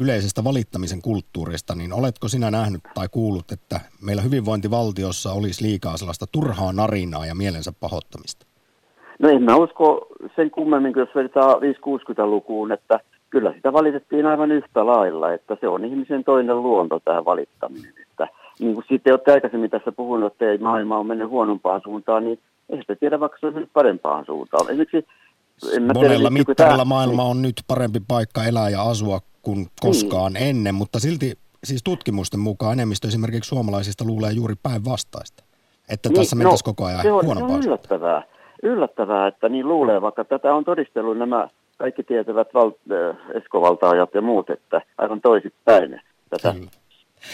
yleisestä 0.00 0.44
valittamisen 0.44 1.02
kulttuurista, 1.02 1.74
niin 1.74 1.92
oletko 1.92 2.28
sinä 2.28 2.50
nähnyt 2.50 2.80
tai 2.94 3.08
kuullut, 3.10 3.52
että 3.52 3.80
meillä 4.06 4.22
hyvinvointivaltiossa 4.22 5.32
olisi 5.32 5.64
liikaa 5.64 5.96
sellaista 5.96 6.26
turhaa 6.32 6.72
narinaa 6.72 7.26
ja 7.26 7.34
mielensä 7.34 7.72
pahoittamista? 7.80 8.46
No 9.18 9.28
en 9.28 9.42
mä 9.42 9.56
usko 9.56 10.06
sen 10.36 10.50
kummemmin, 10.50 10.92
jos 10.96 11.08
vertaa 11.14 11.54
5-60-lukuun, 11.54 12.72
että 12.72 13.00
kyllä 13.32 13.52
sitä 13.52 13.72
valitettiin 13.72 14.26
aivan 14.26 14.52
yhtä 14.52 14.86
lailla, 14.86 15.32
että 15.32 15.56
se 15.60 15.68
on 15.68 15.84
ihmisen 15.84 16.24
toinen 16.24 16.62
luonto 16.62 17.00
tämä 17.04 17.24
valittaminen. 17.24 17.92
Että 18.02 18.28
niin 18.60 18.74
kuin 18.74 18.84
siitä 18.88 19.10
olette 19.10 19.32
aikaisemmin 19.32 19.70
tässä 19.70 19.92
puhunut, 19.92 20.32
että 20.32 20.50
ei 20.50 20.58
maailma 20.58 20.98
on 20.98 21.06
mennyt 21.06 21.28
huonompaan 21.28 21.80
suuntaan, 21.84 22.24
niin 22.24 22.38
ei 22.68 22.78
sitä 22.78 22.96
tiedä, 22.96 23.20
vaikka 23.20 23.38
se 23.40 23.46
on 23.46 23.54
mennyt 23.54 23.72
parempaan 23.72 24.24
suuntaan. 24.26 24.66
Esimerkiksi 24.66 25.06
en 25.76 25.82
mä 25.82 25.92
Monella 25.92 26.16
tiedä, 26.16 26.30
mittarilla 26.30 26.76
tämä... 26.76 26.84
maailma 26.84 27.22
on 27.22 27.42
nyt 27.42 27.54
parempi 27.66 28.00
paikka 28.08 28.44
elää 28.44 28.68
ja 28.68 28.82
asua 28.82 29.20
kuin 29.42 29.66
koskaan 29.80 30.32
niin. 30.32 30.48
ennen, 30.48 30.74
mutta 30.74 30.98
silti 31.00 31.32
siis 31.64 31.82
tutkimusten 31.82 32.40
mukaan 32.40 32.72
enemmistö 32.72 33.08
esimerkiksi 33.08 33.48
suomalaisista 33.48 34.04
luulee 34.04 34.32
juuri 34.32 34.54
päinvastaista. 34.62 35.44
Että 35.88 36.08
niin, 36.08 36.16
tässä 36.16 36.36
mentäisiin 36.36 36.66
no, 36.66 36.72
koko 36.72 36.84
ajan 36.84 37.02
se 37.02 37.12
on, 37.12 37.24
huonompaan. 37.24 37.62
Se 37.62 37.68
on 37.68 37.72
yllättävää, 37.72 38.22
yllättävää, 38.62 39.26
että 39.26 39.48
niin 39.48 39.68
luulee, 39.68 40.02
vaikka 40.02 40.24
tätä 40.24 40.54
on 40.54 40.64
todistellut 40.64 41.18
nämä 41.18 41.48
kaikki 41.82 42.02
tietävät 42.02 42.48
val- 42.54 42.72
äh, 42.92 43.16
eskovaltaajat 43.36 44.14
ja 44.14 44.22
muut, 44.22 44.50
että 44.50 44.80
aivan 44.98 45.20
toisipäin 45.20 46.00
tätä, 46.30 46.54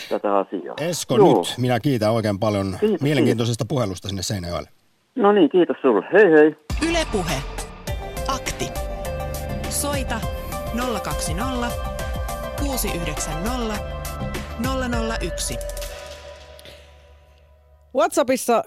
tätä 0.08 0.36
asiaa. 0.38 0.74
Esko, 0.80 1.16
Joo. 1.16 1.38
nyt 1.38 1.54
minä 1.58 1.80
kiitän 1.80 2.12
oikein 2.12 2.38
paljon 2.38 2.76
kiitos, 2.80 3.00
mielenkiintoisesta 3.00 3.64
kiitos. 3.64 3.74
puhelusta 3.74 4.08
sinne 4.08 4.22
Seinäjoelle. 4.22 4.68
No 5.14 5.32
niin, 5.32 5.50
kiitos 5.50 5.76
sulle. 5.82 6.06
Hei 6.12 6.32
hei. 6.32 6.56
Ylepuhe. 6.90 7.34
Akti. 8.28 8.64
Soita 9.68 10.20
020 11.02 11.68
690 12.60 13.74
001. 15.20 15.58
WhatsAppissa 17.96 18.64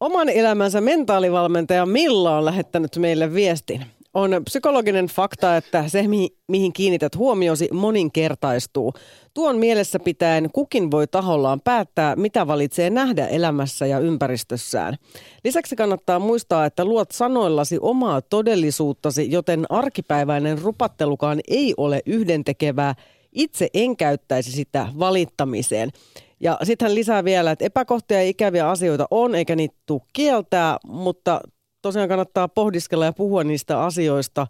oman 0.00 0.28
elämänsä 0.28 0.80
mentaalivalmentaja 0.80 1.86
Milla 1.86 2.38
on 2.38 2.44
lähettänyt 2.44 2.96
meille 2.96 3.34
viestin. 3.34 3.97
On 4.18 4.30
psykologinen 4.44 5.06
fakta, 5.06 5.56
että 5.56 5.88
se, 5.88 6.04
mihin 6.48 6.72
kiinnität 6.72 7.16
huomiosi, 7.16 7.68
moninkertaistuu. 7.72 8.92
Tuon 9.34 9.58
mielessä 9.58 9.98
pitäen 9.98 10.50
kukin 10.52 10.90
voi 10.90 11.06
tahollaan 11.06 11.60
päättää, 11.60 12.16
mitä 12.16 12.46
valitsee 12.46 12.90
nähdä 12.90 13.26
elämässä 13.26 13.86
ja 13.86 13.98
ympäristössään. 13.98 14.96
Lisäksi 15.44 15.76
kannattaa 15.76 16.18
muistaa, 16.18 16.66
että 16.66 16.84
luot 16.84 17.10
sanoillasi 17.10 17.78
omaa 17.80 18.22
todellisuuttasi, 18.22 19.30
joten 19.30 19.66
arkipäiväinen 19.68 20.62
rupattelukaan 20.62 21.40
ei 21.48 21.74
ole 21.76 22.02
yhdentekevää. 22.06 22.94
Itse 23.32 23.68
en 23.74 23.96
käyttäisi 23.96 24.52
sitä 24.52 24.88
valittamiseen. 24.98 25.90
Ja 26.40 26.58
sitten 26.62 26.88
hän 26.88 26.94
lisää 26.94 27.24
vielä, 27.24 27.50
että 27.50 27.64
epäkohtia 27.64 28.22
ja 28.22 28.28
ikäviä 28.28 28.70
asioita 28.70 29.06
on, 29.10 29.34
eikä 29.34 29.56
niitä 29.56 29.76
tule 29.86 30.00
kieltää, 30.12 30.76
mutta 30.86 31.40
tosiaan 31.82 32.08
kannattaa 32.08 32.48
pohdiskella 32.48 33.04
ja 33.04 33.12
puhua 33.12 33.44
niistä 33.44 33.84
asioista, 33.84 34.46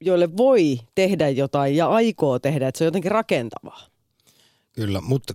joille 0.00 0.36
voi 0.36 0.80
tehdä 0.94 1.28
jotain 1.28 1.76
ja 1.76 1.88
aikoo 1.88 2.38
tehdä, 2.38 2.68
että 2.68 2.78
se 2.78 2.84
on 2.84 2.86
jotenkin 2.86 3.10
rakentavaa. 3.10 3.86
Kyllä, 4.72 5.00
mutta 5.00 5.34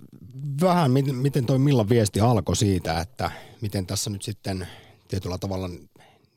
vähän 0.61 0.91
miten 0.91 1.45
toi 1.45 1.59
Millan 1.59 1.89
viesti 1.89 2.19
alkoi 2.19 2.55
siitä, 2.55 2.99
että 2.99 3.31
miten 3.61 3.85
tässä 3.85 4.09
nyt 4.09 4.21
sitten 4.21 4.67
tietyllä 5.07 5.37
tavalla 5.37 5.69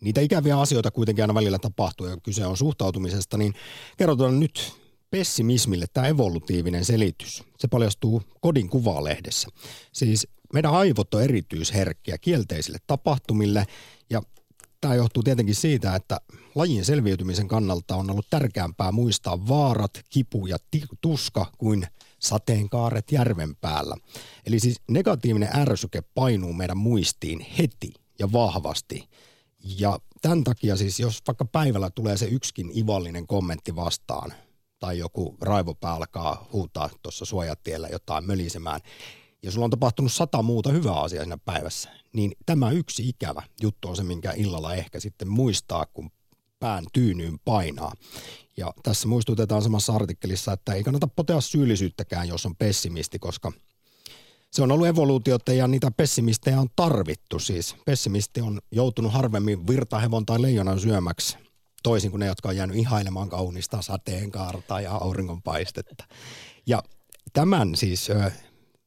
niitä 0.01 0.21
ikäviä 0.21 0.61
asioita 0.61 0.91
kuitenkin 0.91 1.23
aina 1.23 1.35
välillä 1.35 1.59
tapahtuu 1.59 2.07
ja 2.07 2.17
kyse 2.23 2.47
on 2.47 2.57
suhtautumisesta, 2.57 3.37
niin 3.37 3.55
kerrotaan 3.97 4.41
nyt 4.41 4.73
pessimismille 5.11 5.87
tämä 5.93 6.07
evolutiivinen 6.07 6.85
selitys. 6.85 7.43
Se 7.59 7.69
paljastuu 7.69 8.23
Kodin 8.41 8.69
kuvalehdessä. 8.69 9.49
Siis 9.93 10.29
meidän 10.53 10.73
aivot 10.73 11.15
on 11.15 11.23
erityisherkkiä 11.23 12.19
kielteisille 12.19 12.79
tapahtumille 12.87 13.67
ja 14.11 14.23
tämä 14.81 14.95
johtuu 14.95 15.23
tietenkin 15.23 15.55
siitä, 15.55 15.95
että 15.95 16.21
lajin 16.55 16.85
selviytymisen 16.85 17.49
kannalta 17.49 17.97
on 17.97 18.11
ollut 18.11 18.31
tärkeämpää 18.31 18.93
muistaa 18.93 19.49
vaarat, 19.49 20.01
kipu 20.11 20.47
ja 20.47 20.57
tuska 21.01 21.53
kuin 21.59 21.87
sateenkaaret 22.19 23.13
järven 23.13 23.57
päällä. 23.57 23.97
Eli 24.47 24.61
siis 24.61 24.81
negatiivinen 24.91 25.57
ärsyke 25.57 26.03
painuu 26.15 26.53
meidän 26.53 26.77
muistiin 26.77 27.47
heti 27.59 27.93
ja 28.19 28.33
vahvasti. 28.33 29.09
Ja 29.63 29.99
tämän 30.23 30.45
takia 30.45 30.77
siis, 30.77 31.01
jos 31.01 31.23
vaikka 31.27 31.45
päivällä 31.45 31.91
tulee 31.91 32.17
se 32.17 32.27
yksikin 32.27 32.79
ivallinen 32.79 33.27
kommentti 33.27 33.77
vastaan, 33.77 34.33
tai 34.79 34.99
joku 34.99 35.37
raivopää 35.41 35.95
alkaa 35.95 36.49
huutaa 36.53 36.91
tuossa 37.03 37.25
suojatiellä 37.25 37.89
jotain 37.89 38.27
mölisemään, 38.27 38.81
ja 39.43 39.51
sulla 39.51 39.64
on 39.64 39.70
tapahtunut 39.70 40.12
sata 40.12 40.43
muuta 40.43 40.72
hyvää 40.72 41.01
asiaa 41.01 41.24
siinä 41.24 41.38
päivässä, 41.38 41.91
niin 42.12 42.32
tämä 42.47 42.70
yksi 42.70 43.09
ikävä 43.09 43.43
juttu 43.62 43.88
on 43.88 43.97
se, 43.97 44.03
minkä 44.03 44.32
illalla 44.32 44.74
ehkä 44.74 45.01
sitten 45.01 45.28
muistaa, 45.28 45.86
kun 45.86 46.11
pään 46.59 46.84
tyynyyn 46.93 47.38
painaa. 47.45 47.93
Ja 48.57 48.72
tässä 48.82 49.09
muistutetaan 49.09 49.62
samassa 49.62 49.93
artikkelissa, 49.93 50.53
että 50.53 50.72
ei 50.72 50.84
kannata 50.84 51.07
potea 51.07 51.41
syyllisyyttäkään, 51.41 52.28
jos 52.28 52.47
on 52.47 52.57
pessimisti, 52.57 53.18
koska 53.18 53.53
se 54.51 54.62
on 54.62 54.72
ollut 54.72 54.86
evoluutiota 54.86 55.53
ja 55.53 55.68
niitä 55.68 55.91
pessimistejä 55.91 56.61
on 56.61 56.68
tarvittu. 56.76 57.38
Siis 57.38 57.76
pessimisti 57.84 58.41
on 58.41 58.61
joutunut 58.70 59.12
harvemmin 59.12 59.66
virtahevon 59.66 60.26
tai 60.26 60.43
leijonan 60.43 60.80
syömäksi, 60.80 61.38
toisin 61.82 62.11
kuin 62.11 62.18
ne, 62.20 62.26
jotka 62.26 62.49
on 62.49 62.57
jäänyt 62.57 62.76
ihailemaan 62.76 63.28
kaunista 63.28 63.82
sateenkaarta 63.82 64.80
ja 64.80 64.93
auringonpaistetta. 64.95 66.05
Ja 66.66 66.82
tämän 67.32 67.74
siis 67.74 68.09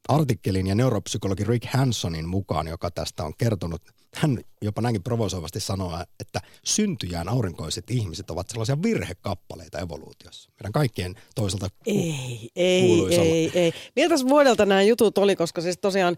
artikkelin 0.08 0.66
ja 0.66 0.74
neuropsykologi 0.74 1.44
Rick 1.44 1.64
Hansonin 1.72 2.28
mukaan, 2.28 2.68
joka 2.68 2.90
tästä 2.90 3.24
on 3.24 3.32
kertonut, 3.38 3.82
hän 4.14 4.38
jopa 4.62 4.82
näinkin 4.82 5.02
provosoivasti 5.02 5.60
sanoo, 5.60 5.98
että 6.20 6.40
syntyjään 6.64 7.28
aurinkoiset 7.28 7.90
ihmiset 7.90 8.30
ovat 8.30 8.48
sellaisia 8.48 8.82
virhekappaleita 8.82 9.78
evoluutiossa. 9.78 10.50
Meidän 10.60 10.72
kaikkien 10.72 11.14
toisaalta 11.34 11.68
ku- 11.68 11.76
Ei, 11.86 12.50
ei, 12.56 13.06
ei, 13.10 13.50
ei. 13.54 13.72
Miltä 13.96 14.14
vuodelta 14.28 14.66
nämä 14.66 14.82
jutut 14.82 15.18
oli, 15.18 15.36
koska 15.36 15.60
siis 15.60 15.78
tosiaan 15.78 16.16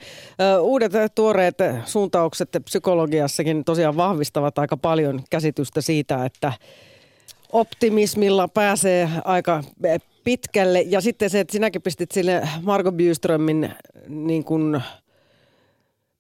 uh, 0.61 0.67
uudet 0.69 0.93
tuoreet 1.15 1.57
suuntaukset 1.85 2.49
psykologiassakin 2.65 3.65
tosiaan 3.65 3.97
vahvistavat 3.97 4.59
aika 4.59 4.77
paljon 4.77 5.23
käsitystä 5.31 5.81
siitä, 5.81 6.25
että 6.25 6.53
optimismilla 7.53 8.49
pääsee 8.49 9.11
aika 9.25 9.65
pitkälle. 10.27 10.81
Ja 10.81 11.01
sitten 11.01 11.31
se, 11.31 11.41
että 11.41 11.53
sinäkin 11.53 11.83
pistit 11.83 12.13
sille 12.13 12.49
Margo 12.63 12.93
Byströmin 12.93 13.71
niin 14.09 14.45
kuin 14.45 14.83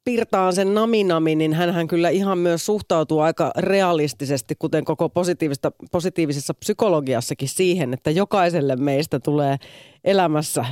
pirtaan 0.04 0.52
sen 0.52 0.74
naminami, 0.74 1.34
niin 1.34 1.54
hän 1.54 1.88
kyllä 1.88 2.08
ihan 2.08 2.38
myös 2.38 2.66
suhtautuu 2.66 3.20
aika 3.20 3.50
realistisesti, 3.56 4.54
kuten 4.58 4.84
koko 4.84 5.08
positiivista, 5.08 5.72
positiivisessa 5.92 6.54
psykologiassakin 6.54 7.48
siihen, 7.48 7.94
että 7.94 8.10
jokaiselle 8.10 8.76
meistä 8.76 9.20
tulee 9.20 9.56
elämässä 10.04 10.64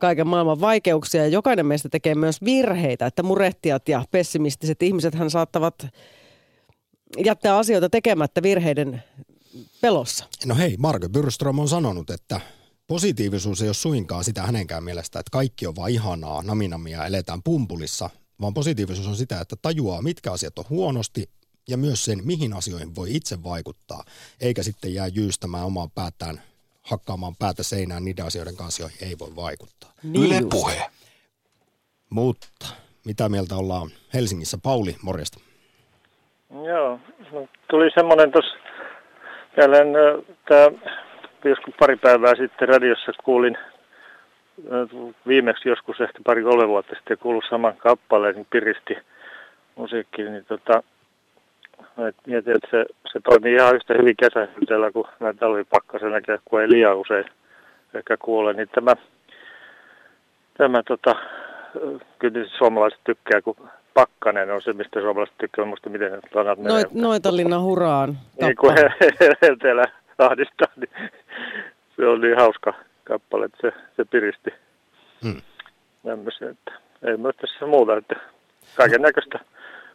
kaiken 0.00 0.26
maailman 0.26 0.60
vaikeuksia 0.60 1.22
ja 1.22 1.28
jokainen 1.28 1.66
meistä 1.66 1.88
tekee 1.88 2.14
myös 2.14 2.44
virheitä, 2.44 3.06
että 3.06 3.22
murehtijat 3.22 3.88
ja 3.88 4.04
pessimistiset 4.10 4.82
ihmiset 4.82 5.14
hän 5.14 5.30
saattavat 5.30 5.86
jättää 7.24 7.58
asioita 7.58 7.90
tekemättä 7.90 8.42
virheiden 8.42 9.02
pelossa. 9.80 10.24
No 10.46 10.54
hei, 10.54 10.76
Marko 10.78 11.08
Byrström 11.08 11.58
on 11.58 11.68
sanonut, 11.68 12.10
että 12.10 12.40
positiivisuus 12.92 13.62
ei 13.62 13.68
ole 13.68 13.74
suinkaan 13.74 14.24
sitä 14.24 14.42
hänenkään 14.42 14.84
mielestä, 14.84 15.18
että 15.18 15.30
kaikki 15.32 15.66
on 15.66 15.76
vaan 15.76 15.90
ihanaa, 15.90 16.42
naminamia, 16.42 17.06
eletään 17.06 17.42
pumpulissa, 17.44 18.10
vaan 18.40 18.54
positiivisuus 18.54 19.06
on 19.06 19.16
sitä, 19.16 19.40
että 19.40 19.56
tajuaa, 19.62 20.02
mitkä 20.02 20.32
asiat 20.32 20.58
on 20.58 20.64
huonosti 20.70 21.30
ja 21.68 21.76
myös 21.76 22.04
sen, 22.04 22.18
mihin 22.24 22.52
asioihin 22.52 22.94
voi 22.94 23.16
itse 23.16 23.42
vaikuttaa, 23.42 24.04
eikä 24.40 24.62
sitten 24.62 24.94
jää 24.94 25.06
jyystämään 25.06 25.64
omaan 25.64 25.90
päätään, 25.90 26.40
hakkaamaan 26.82 27.36
päätä 27.38 27.62
seinään 27.62 28.04
niiden 28.04 28.26
asioiden 28.26 28.56
kanssa, 28.56 28.82
joihin 28.82 29.08
ei 29.08 29.18
voi 29.18 29.36
vaikuttaa. 29.36 29.92
Niin 30.02 30.32
Yle. 30.32 30.48
Puhe. 30.50 30.90
Mutta 32.10 32.66
mitä 33.04 33.28
mieltä 33.28 33.56
ollaan 33.56 33.90
Helsingissä? 34.14 34.58
Pauli, 34.62 34.96
morjesta. 35.02 35.40
Joo, 36.50 37.00
tuli 37.70 37.90
semmoinen 37.94 38.32
tuossa 38.32 38.54
jälleen 39.56 39.88
tämä 40.48 40.92
joskus 41.48 41.74
pari 41.78 41.96
päivää 41.96 42.34
sitten 42.34 42.68
radiossa 42.68 43.12
kuulin 43.24 43.58
viimeksi 45.26 45.68
joskus 45.68 46.00
ehkä 46.00 46.18
pari 46.26 46.42
kolme 46.42 46.68
vuotta 46.68 46.94
sitten 46.94 47.18
kuullut 47.18 47.44
saman 47.50 47.76
kappaleen, 47.76 48.34
niin 48.34 48.46
piristi 48.50 48.96
musiikki, 49.76 50.22
niin 50.22 50.44
tota, 50.44 50.82
et 52.08 52.16
mietin, 52.26 52.56
että 52.56 52.68
se, 52.70 52.84
se 53.12 53.20
toimii 53.20 53.54
ihan 53.54 53.74
yhtä 53.74 53.94
hyvin 53.94 54.16
kesähyteellä 54.16 54.92
kuin 54.92 55.06
näin 55.20 55.38
talvipakkasena, 55.38 56.16
kun 56.44 56.60
ei 56.60 56.70
liian 56.70 56.96
usein 56.96 57.24
ehkä 57.94 58.16
kuule, 58.16 58.52
niin 58.52 58.68
tämä, 58.74 58.92
tämä 60.58 60.82
tota, 60.82 61.14
kyllä 62.18 62.48
suomalaiset 62.58 63.00
tykkää, 63.04 63.42
kun 63.42 63.56
pakkanen 63.94 64.50
on 64.50 64.62
se, 64.62 64.72
mistä 64.72 65.00
suomalaiset 65.00 65.38
tykkää, 65.38 65.64
muista 65.64 65.90
miten 65.90 66.12
ne 66.12 66.18
sanat. 66.34 66.58
Noit, 66.58 66.92
Noitalinna 66.94 67.60
huraan. 67.60 68.16
Niin 68.40 68.56
kuin 68.56 68.74
helteellä 69.42 69.84
ahdistaa, 70.26 70.68
niin 70.76 71.10
se 71.96 72.06
on 72.06 72.20
niin 72.20 72.36
hauska 72.36 72.74
kappale, 73.04 73.44
että 73.44 73.58
se, 73.60 73.72
se 73.96 74.04
piristi. 74.04 74.50
Hmm. 75.22 75.42
Että 76.50 76.72
ei 77.02 77.16
myös 77.16 77.36
tässä 77.36 77.66
muuta, 77.66 77.96
että 77.96 78.14
kaiken 78.76 79.02
näköistä 79.02 79.38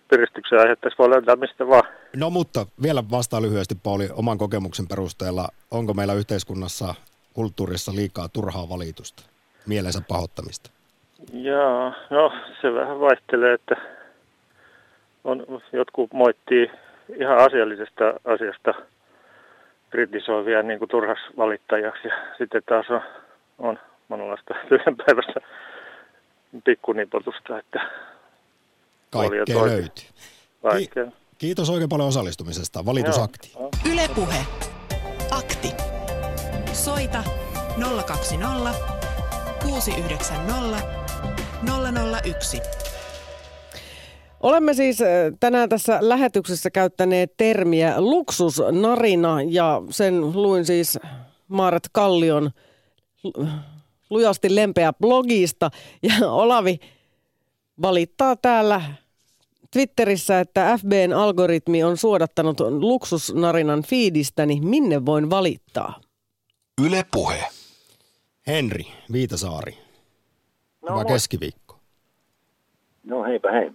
piristyksen 0.10 0.60
aihetta 0.60 0.90
voi 1.00 1.10
löytää 1.10 1.36
mistä 1.36 1.68
vaan. 1.68 1.84
No 2.16 2.30
mutta 2.30 2.66
vielä 2.82 3.04
vastaan 3.12 3.44
lyhyesti 3.44 3.76
Pauli 3.84 4.10
oman 4.14 4.38
kokemuksen 4.38 4.88
perusteella. 4.88 5.48
Onko 5.72 5.94
meillä 5.94 6.14
yhteiskunnassa, 6.14 6.96
kulttuurissa 7.34 7.92
liikaa 7.96 8.30
turhaa 8.30 8.70
valitusta, 8.70 9.24
mielensä 9.68 10.02
pahoittamista? 10.08 10.70
Joo, 11.34 11.94
no 12.10 12.32
se 12.62 12.74
vähän 12.74 13.00
vaihtelee, 13.00 13.54
että 13.54 13.76
on, 15.24 15.46
jotkut 15.74 16.14
moittii 16.14 16.72
ihan 17.16 17.38
asiallisesta 17.38 18.04
asiasta 18.26 18.74
kritisoivia 19.90 20.64
niin 20.64 20.80
kuin 20.80 20.90
turhas 20.90 21.20
valittajaksi 21.38 22.08
ja 22.08 22.14
sitten 22.38 22.62
taas 22.70 22.86
on, 22.90 23.02
on 23.58 23.80
monenlaista 24.08 24.54
tyhjänpäiväistä 24.70 25.40
pikkunipotusta, 26.66 27.60
että 27.60 27.82
Kaikkea 29.12 29.66
löytyy. 29.66 30.06
Kaikkea. 30.62 31.06
Kiitos 31.38 31.70
oikein 31.70 31.90
paljon 31.90 32.08
osallistumisesta. 32.08 32.86
Valitusakti. 32.86 33.52
Joo. 33.56 33.70
Yle 33.92 34.10
Puhe. 34.16 34.46
Akti. 35.32 35.72
Soita 36.74 37.24
020 38.08 38.74
690 39.64 40.78
001. 42.24 42.62
Olemme 44.44 44.74
siis 44.74 45.02
äh, 45.02 45.08
tänään 45.40 45.70
tässä 45.70 45.98
lähetyksessä 46.02 46.70
käyttäneet 46.72 47.34
termiä 47.38 48.02
luksusnarina 48.02 49.42
ja 49.42 49.82
sen 49.90 50.32
luin 50.34 50.66
siis 50.66 51.00
Maaret 51.48 51.90
Kallion 51.92 52.52
lu- 53.24 53.48
lujasti 54.10 54.56
lempeä 54.56 54.94
blogista. 54.94 55.70
Ja 56.04 56.32
Olavi 56.44 56.80
valittaa 57.82 58.36
täällä 58.36 58.82
Twitterissä, 59.72 60.40
että 60.40 60.78
FBn 60.78 61.14
algoritmi 61.14 61.84
on 61.84 61.98
suodattanut 61.98 62.60
luksusnarinan 62.60 63.84
fiidistäni. 63.84 64.60
Minne 64.62 65.06
voin 65.06 65.30
valittaa? 65.30 66.02
Yle 66.86 67.06
Puhe. 67.14 67.44
Henri 68.48 68.88
Viitasaari. 69.12 69.72
No, 69.72 69.78
Hyvää 70.82 71.04
moi. 71.04 71.06
keskiviikko. 71.06 71.80
No 73.04 73.24
heipä 73.24 73.52
hei. 73.52 73.72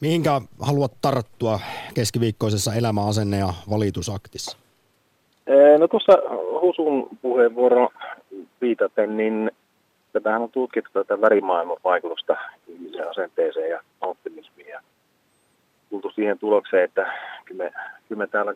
Mihinkä 0.00 0.40
haluat 0.60 0.92
tarttua 1.00 1.60
keskiviikkoisessa 1.94 2.74
elämäasenne- 2.74 3.38
ja 3.38 3.48
valitusaktissa? 3.70 4.58
No 5.78 5.88
tuossa 5.88 6.12
Husun 6.60 7.08
puheenvuoro 7.22 7.88
viitaten, 8.60 9.16
niin 9.16 9.50
tätähän 10.12 10.42
on 10.42 10.50
tutkittu 10.50 10.90
tätä 10.92 11.20
värimaailman 11.20 11.76
vaikutusta 11.84 12.36
ihmisen 12.68 13.10
asenteeseen 13.10 13.70
ja 13.70 13.80
optimismiin. 14.00 14.68
Ja 14.68 14.80
tultu 15.90 16.10
siihen 16.10 16.38
tulokseen, 16.38 16.84
että 16.84 17.12
kyllä 17.44 17.64
me, 17.64 17.72
kyllä 18.08 18.18
me 18.18 18.26
täällä 18.26 18.54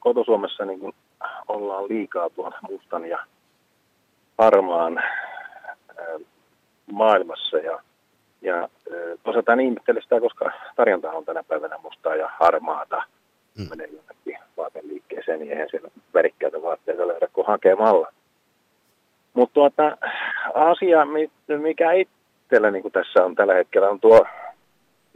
kotosuomessa 0.00 0.64
niin 0.64 0.80
kuin 0.80 0.94
ollaan 1.48 1.88
liikaa 1.88 2.30
tuon 2.30 2.52
mustan 2.70 3.06
ja 3.06 3.18
harmaan 4.38 5.02
maailmassa. 6.92 7.56
Ja, 7.56 7.82
ja 8.42 8.68
en 9.52 9.60
ihmettele 9.60 10.00
sitä, 10.02 10.20
koska 10.20 10.52
tarjonta 10.76 11.10
on 11.10 11.24
tänä 11.24 11.42
päivänä 11.42 11.78
mustaa 11.82 12.16
ja 12.16 12.30
harmaata. 12.40 13.02
Mm. 13.58 13.66
Menee 13.70 13.86
jonnekin 13.86 14.38
vaateliikkeeseen, 14.56 15.40
niin 15.40 15.52
eihän 15.52 15.68
siellä 15.70 15.88
värikkäitä 16.14 16.62
vaatteita 16.62 17.08
löydä 17.08 17.28
kuin 17.32 17.46
hakemalla. 17.46 18.12
Mutta 19.34 19.54
tuota, 19.54 19.96
asia, 20.54 21.04
mi- 21.04 21.58
mikä 21.58 21.92
itsellä 21.92 22.70
niin 22.70 22.82
kuin 22.82 22.92
tässä 22.92 23.24
on 23.24 23.34
tällä 23.34 23.54
hetkellä, 23.54 23.90
on 23.90 24.00
tuo 24.00 24.26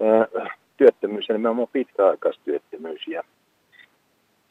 ää, 0.03 0.49
työttömyys 0.77 1.29
nimenomaan 1.29 1.69
pitkäaikaistyöttömyys 1.73 3.07
ja 3.07 3.23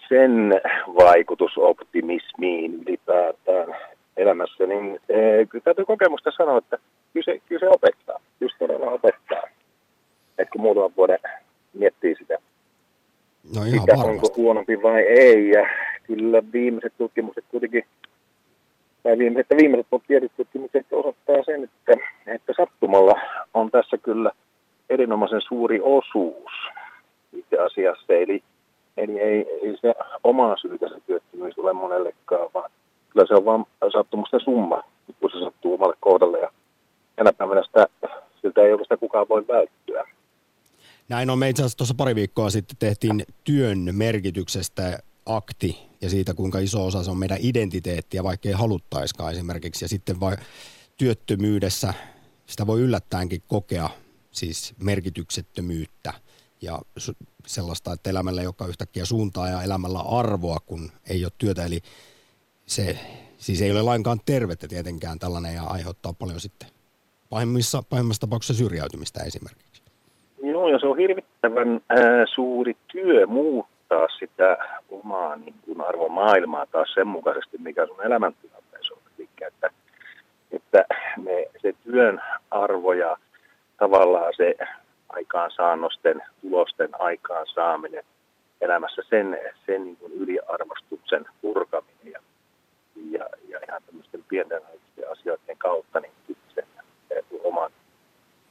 sen 0.10 0.62
vaikutus 0.88 1.58
optimismiin 1.58 2.74
ylipäätään 2.74 3.76
elämässä, 4.18 4.66
niin 4.68 5.00
ee, 5.10 5.46
kyllä 5.46 5.64
täytyy 5.64 5.86
kokemusta 5.86 6.32
sanoa, 6.38 6.58
että 6.58 6.78
kyllä 7.14 7.24
se, 7.26 7.42
kyllä 7.46 7.60
se 7.60 7.70
opettaa, 7.70 8.20
just 8.42 8.56
todella 8.60 8.92
opettaa. 8.92 9.44
Että 10.38 10.52
kun 10.52 10.62
muutaman 10.62 10.92
vuoden 10.98 11.20
miettii 11.74 12.16
sitä, 12.16 12.38
No 13.56 13.64
ihan 13.64 13.80
sitä 13.80 13.92
varmasti. 13.98 14.10
onko 14.12 14.28
huonompi 14.38 14.82
vai 14.84 15.02
ei, 15.02 15.50
ja 15.50 15.68
kyllä 16.04 16.44
viimeiset 16.54 16.94
tutkimukset 16.98 17.46
kuitenkin, 17.52 17.84
tai 19.04 19.18
viimeiset, 19.18 19.40
että 19.52 19.58
viimeiset 19.62 19.88
tutkimukset 20.38 20.86
osoittaa 20.92 21.44
sen, 21.46 21.64
että, 21.64 21.94
että 22.28 22.54
sattumalla 22.58 23.20
on 23.54 23.72
tässä 23.72 23.98
kyllä 23.98 24.32
erinomaisen 24.90 25.42
suuri 25.42 25.80
osuus 25.84 26.52
itse 27.34 27.58
asiassa, 27.58 28.14
eli, 28.14 28.44
eli 28.98 29.20
ei, 29.20 29.46
ei 29.64 29.78
se 29.82 29.96
omaa 30.24 30.58
syytä 30.58 30.90
se 30.90 30.96
työttömyys 31.08 31.60
ole 31.60 31.74
monellekaan, 31.74 32.50
vaan 32.54 32.72
kyllä 33.16 33.28
se 33.28 33.34
on 33.34 33.46
vain 33.46 33.66
sattumusten 33.94 34.40
summa, 34.40 34.84
kun 35.20 35.30
se 35.32 35.40
sattuu 35.40 35.74
omalle 35.74 35.96
kohdalle, 36.00 36.40
ja 36.40 36.52
tänä 37.16 37.34
päivänä 37.34 37.64
sitä, 37.64 37.88
siltä 38.42 38.62
ei 38.62 38.72
oikeastaan 38.72 39.00
kukaan 39.00 39.30
voi 39.30 39.48
välttyä. 39.48 40.08
Näin 41.10 41.30
on. 41.30 41.40
Me 41.40 41.50
itse 41.50 41.62
asiassa 41.62 41.78
tuossa 41.78 41.96
pari 41.98 42.16
viikkoa 42.16 42.50
sitten 42.50 42.78
tehtiin 42.80 43.24
työn 43.44 43.90
merkityksestä 43.92 45.00
akti 45.26 45.78
ja 46.02 46.10
siitä, 46.10 46.34
kuinka 46.34 46.60
iso 46.60 46.86
osa 46.86 47.04
se 47.04 47.12
on 47.12 47.18
meidän 47.18 47.38
identiteettiä, 47.42 48.24
vaikka 48.24 48.50
ei 48.50 48.56
haluttaiskaan 48.56 49.32
esimerkiksi. 49.32 49.86
Ja 49.86 49.90
sitten 49.90 50.20
vai 50.20 50.38
työttömyydessä 50.98 51.94
sitä 52.46 52.68
voi 52.68 52.82
yllättäenkin 52.82 53.42
kokea 53.48 53.90
siis 54.32 54.74
merkityksettömyyttä 54.84 56.14
ja 56.62 56.80
sellaista, 57.48 57.94
että 57.94 58.10
elämällä 58.10 58.42
ei 58.42 58.48
olekaan 58.48 58.70
yhtäkkiä 58.70 59.06
suuntaa 59.06 59.50
ja 59.50 59.64
elämällä 59.64 60.00
arvoa, 60.00 60.58
kun 60.66 60.92
ei 61.10 61.26
ole 61.26 61.32
työtä. 61.38 61.66
Eli 61.66 61.82
se 62.66 63.00
siis 63.38 63.62
ei 63.62 63.72
ole 63.72 63.82
lainkaan 63.82 64.20
tervettä 64.26 64.68
tietenkään 64.68 65.20
tällainen 65.20 65.56
ja 65.56 65.64
aiheuttaa 65.64 66.14
paljon 66.20 66.40
sitten 66.40 66.70
pahimmissa, 67.30 67.84
pahimmassa 67.90 68.22
tapauksessa 68.22 68.64
syrjäytymistä 68.64 69.24
esimerkiksi. 69.24 69.82
Joo, 70.44 70.68
ja 70.68 70.80
se 70.80 70.88
on 70.88 70.98
hirvittävän 70.98 71.82
ää, 71.90 72.26
suuri 72.36 72.78
työ 72.92 73.28
muuttaa 73.28 74.08
sitä 74.20 74.58
omaa 74.92 75.36
niin 75.36 75.56
kuin 75.66 75.82
arvomaailmaa 75.82 76.66
taas 76.66 76.94
sen 76.94 77.08
mukaisesti, 77.08 77.58
mikä 77.58 77.88
sun 77.88 78.06
elämäntilanteessa 78.06 78.94
on. 78.94 79.02
Eli 79.20 79.30
että, 79.48 79.70
että 80.52 80.86
me, 81.24 81.48
se 81.62 81.74
työn 81.84 82.22
arvo 82.52 82.94
ja 82.94 83.18
tavallaan 83.78 84.34
se 84.38 84.56
aikaansaannosten, 85.10 86.22
tulosten 86.42 86.90
aikaansaaminen 87.00 88.04
elämässä, 88.62 89.02
sen, 89.10 89.38
sen 89.66 89.86
niin 89.86 89.98
kuin 89.98 90.12
yliarvostuksen 90.14 91.26
purkaminen 91.42 92.12
ja, 92.12 92.20
ja, 93.12 93.26
ja 93.48 93.60
ihan 93.68 93.82
tämmöisten 93.86 94.24
pienten 94.30 94.62
asioiden 95.12 95.58
kautta, 95.58 96.00
niin 96.00 96.12
sen 96.56 96.66
oman 97.44 97.72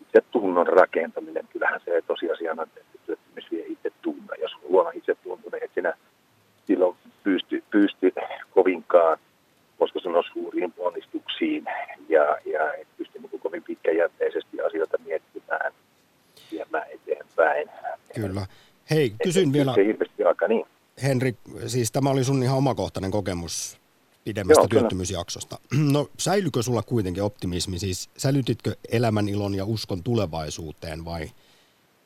itse 0.00 0.20
tunnon 0.30 0.66
rakentaminen, 0.66 1.48
kyllähän 1.52 1.80
se 1.84 2.02
tosiasiana, 2.06 2.62
että 2.62 2.80
työttömyys 3.06 3.50
vie 3.50 3.64
itse 3.66 3.90
tunna. 4.02 4.34
Jos 4.42 4.52
on 4.54 4.60
huono 4.68 4.90
itse 4.94 5.14
tunnu, 5.14 5.48
niin 5.52 5.64
et 5.64 5.70
sinä 5.74 5.94
silloin 6.66 6.96
pysty, 7.24 7.64
pysty 7.70 8.12
kovinkaan, 8.50 9.18
koska 9.78 10.00
se 10.00 10.08
on 10.08 10.24
suuriin 10.32 10.72
ponnistuksiin 10.72 11.64
ja, 12.08 12.38
ja 12.44 12.74
et 12.74 12.88
pysty 12.98 13.18
niin 13.18 13.40
kovin 13.40 13.62
pitkäjänteisesti 13.62 14.60
asioita 14.60 14.98
miettimään 15.06 15.72
viemään 16.52 16.86
eteenpäin. 16.90 17.70
Kyllä. 18.14 18.46
Hei, 18.90 19.14
kysyn 19.24 19.48
et, 19.48 19.52
vielä. 19.52 19.74
Se 19.74 19.84
hirveästi 19.84 20.24
aika 20.24 20.48
niin. 20.48 20.66
Henri, 21.02 21.34
siis 21.66 21.92
tämä 21.92 22.10
oli 22.10 22.24
sun 22.24 22.42
ihan 22.42 22.58
omakohtainen 22.58 23.10
kokemus 23.10 23.83
pidemmästä 24.24 24.60
Joo, 24.60 24.68
kyllä. 24.68 24.80
työttömyysjaksosta. 24.80 25.56
No 25.92 26.08
säilykö 26.18 26.62
sulla 26.62 26.82
kuitenkin 26.82 27.22
optimismi? 27.22 27.78
Siis 27.78 28.10
säilytitkö 28.16 28.76
elämän 28.92 29.28
ilon 29.28 29.54
ja 29.54 29.64
uskon 29.64 30.02
tulevaisuuteen 30.02 31.04
vai 31.04 31.22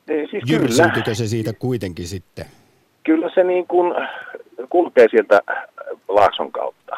Ei, 0.07 0.27
siis 0.27 0.43
kyllä, 0.47 0.61
jyrsyytykö 0.61 1.15
se 1.15 1.27
siitä 1.27 1.53
kuitenkin 1.53 2.07
sitten? 2.07 2.45
kyllä 3.03 3.29
se 3.35 3.43
niin 3.43 3.67
kuin 3.67 3.95
kulkee 4.69 5.07
sieltä 5.11 5.41
Laakson 6.07 6.51
kautta. 6.51 6.97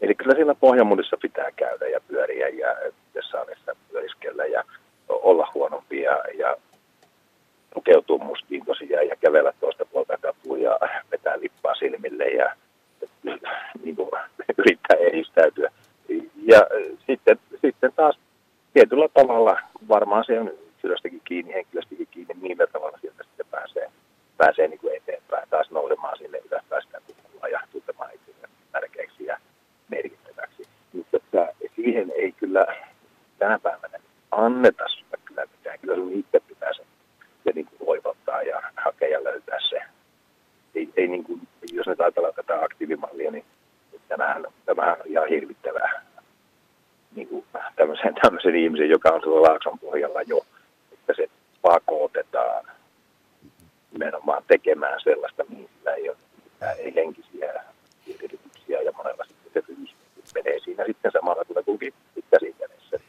Eli 0.00 0.14
kyllä 0.14 0.34
siinä 0.34 0.54
Pohjanmudissa 0.54 1.16
pitää 1.22 1.50
käydä 1.56 1.88
ja 1.88 2.00
pyöriä 2.08 2.48
ja 2.48 2.68
Tessaarissa 3.12 3.76
pyöriskellä 3.90 4.44
ja 4.44 4.64
olla 5.08 5.48
huonompi 5.54 6.00
ja, 6.00 6.22
ja 6.38 6.56
pukeutua 7.74 8.18
mustiin 8.18 8.64
tosiaan 8.64 9.08
ja 9.08 9.16
kävellä 9.16 9.52
toista 9.60 9.84
puolta 9.84 10.18
katua 10.20 10.58
ja 10.58 10.78
vetää 11.12 11.40
lippaa 11.40 11.74
silmille 11.74 12.24
ja 12.24 12.54
niin 13.84 13.96
kuin, 13.96 14.10
yrittää 14.58 14.96
edistäytyä. 15.00 15.70
Ja 16.36 16.60
sitten, 17.06 17.38
sitten 17.60 17.92
taas 17.96 18.18
tietyllä 18.72 19.08
tavalla, 19.14 19.58
varmaan 19.88 20.24
se 20.24 20.40
on 20.40 20.48
yksilöstäkin 20.48 21.20
kiinni, 21.24 21.66
millä 22.40 22.66
tavalla 22.66 22.98
sieltä 23.00 23.24
sitten 23.24 23.46
pääsee, 23.50 23.90
pääsee 24.36 24.68
niin 24.68 24.78
kuin 24.78 24.96
eteenpäin, 24.96 25.48
taas 25.48 25.70
nousemaan 25.70 26.18
sinne 26.18 26.38
ylöspäin 26.38 26.82
sitä 26.82 27.00
kukkulaa 27.06 27.48
ja 27.48 27.60
tuntemaan 27.72 28.10
itsensä 28.14 28.48
tärkeäksi 28.72 29.24
ja 29.24 29.38
merkittäväksi. 29.88 30.62
Mutta 30.92 31.16
että 31.16 31.48
siihen 31.76 32.12
ei 32.16 32.32
kyllä 32.32 32.66
tänä 33.38 33.58
päivänä 33.58 33.98
anneta 34.30 34.84
sulle 34.88 35.18
kyllä 35.24 35.46
mitään. 35.56 35.78
Kyllä 35.78 35.94
sun 35.94 36.12
itse 36.12 36.40
pitää 36.40 36.72
se, 36.72 36.82
se 37.44 37.50
niin 37.54 37.66
kuin 37.66 37.86
voivottaa 37.86 38.42
ja 38.42 38.62
hakea 38.76 39.08
ja 39.08 39.24
löytää 39.24 39.58
se. 39.68 39.82
Ei, 40.74 40.88
ei 40.96 41.08
niin 41.08 41.24
kuin, 41.24 41.40
jos 41.72 41.86
nyt 41.86 42.00
ajatellaan 42.00 42.34
tätä 42.34 42.64
aktiivimallia, 42.64 43.30
niin 43.30 43.44
tämähän, 44.08 44.46
tämähän 44.66 44.96
on 45.00 45.06
ihan 45.06 45.28
hirvittävää 45.28 46.02
niin 47.14 47.28
kuin 47.28 47.44
tämmöisen, 47.76 48.14
tämmöisen 48.22 48.56
ihmisen, 48.56 48.88
joka 48.88 49.08
on 49.08 49.20
tuolla 49.20 49.48
Laakson 49.48 49.78
pohjalla 49.78 50.22
jo, 50.22 50.46
että 50.92 51.12
se 51.16 51.28
pakotetaan 51.62 52.64
nimenomaan 53.92 54.42
tekemään 54.48 55.00
sellaista, 55.04 55.44
mihin 55.48 55.68
sillä 55.78 55.94
ei 55.94 56.08
ole 56.08 56.16
mitään, 56.44 56.78
ei 56.78 56.94
henkisiä 56.94 57.64
edellytyksiä 58.08 58.80
ja 58.80 58.92
monella 58.92 59.24
sitten 59.24 59.52
se 59.52 59.66
fyysisesti 59.66 60.04
menee 60.34 60.58
siinä 60.60 60.84
sitten 60.86 61.12
samalla 61.12 61.44
kun 61.44 61.64
kukin 61.64 61.94
käsi 62.30 62.54
kädessä. 62.58 63.00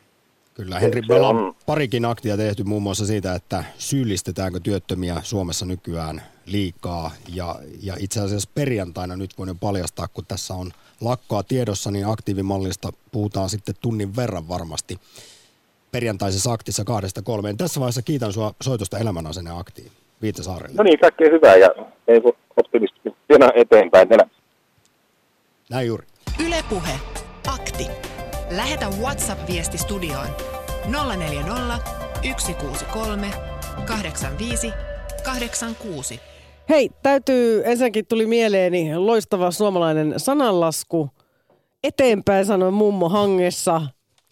Se 1.08 1.14
meillä 1.14 1.28
on 1.28 1.56
parikin 1.66 2.06
aktia 2.06 2.38
tehty 2.38 2.64
muun 2.64 2.84
muassa 2.84 3.06
siitä, 3.06 3.36
että 3.36 3.64
syyllistetäänkö 3.78 4.60
työttömiä 4.60 5.16
Suomessa 5.24 5.66
nykyään 5.66 6.22
liikaa. 6.46 7.12
Ja, 7.34 7.56
ja 7.82 7.96
itse 8.00 8.20
asiassa 8.20 8.50
perjantaina 8.56 9.16
nyt 9.16 9.38
voin 9.38 9.48
jo 9.48 9.56
paljastaa, 9.56 10.08
kun 10.08 10.26
tässä 10.28 10.54
on 10.54 10.72
lakkoa 11.02 11.44
tiedossa, 11.44 11.92
niin 11.92 12.08
aktiivimallista 12.08 12.94
puhutaan 13.12 13.50
sitten 13.50 13.76
tunnin 13.82 14.16
verran 14.16 14.48
varmasti 14.48 15.00
perjantaisessa 15.92 16.52
aktissa 16.54 16.84
kahdesta 16.84 17.22
kolmeen. 17.22 17.58
Tässä 17.58 17.80
vaiheessa 17.80 18.02
kiitän 18.02 18.34
sinua 18.34 18.54
soitosta 18.62 18.98
elämänasenne 18.98 19.52
aktiin. 19.60 19.92
Viitasaarelle. 20.22 20.76
No 20.78 20.84
niin, 20.84 21.00
kaikkea 21.00 21.30
hyvää 21.32 21.56
ja 21.56 21.70
ei 22.08 22.24
voi 22.24 22.34
optimistina 22.58 23.52
eteenpäin 23.56 24.14
elämässä. 24.14 24.42
Näin 25.70 25.88
juuri. 25.88 26.08
Yle 26.46 26.64
Puhe. 26.70 27.00
Akti. 27.48 27.88
Lähetä 28.52 28.90
WhatsApp-viesti 28.90 29.78
studioon 29.78 30.28
040 30.88 31.80
163 32.38 33.32
85 33.86 34.74
86. 35.24 36.20
Hei, 36.70 36.90
täytyy, 37.04 37.62
ensinnäkin 37.66 38.06
tuli 38.08 38.26
mieleeni 38.26 38.98
loistava 38.98 39.52
suomalainen 39.52 40.14
sananlasku. 40.18 41.10
Eteenpäin 41.84 42.46
sanoi 42.46 42.72
mummo 42.72 43.10
hangessa, 43.10 43.82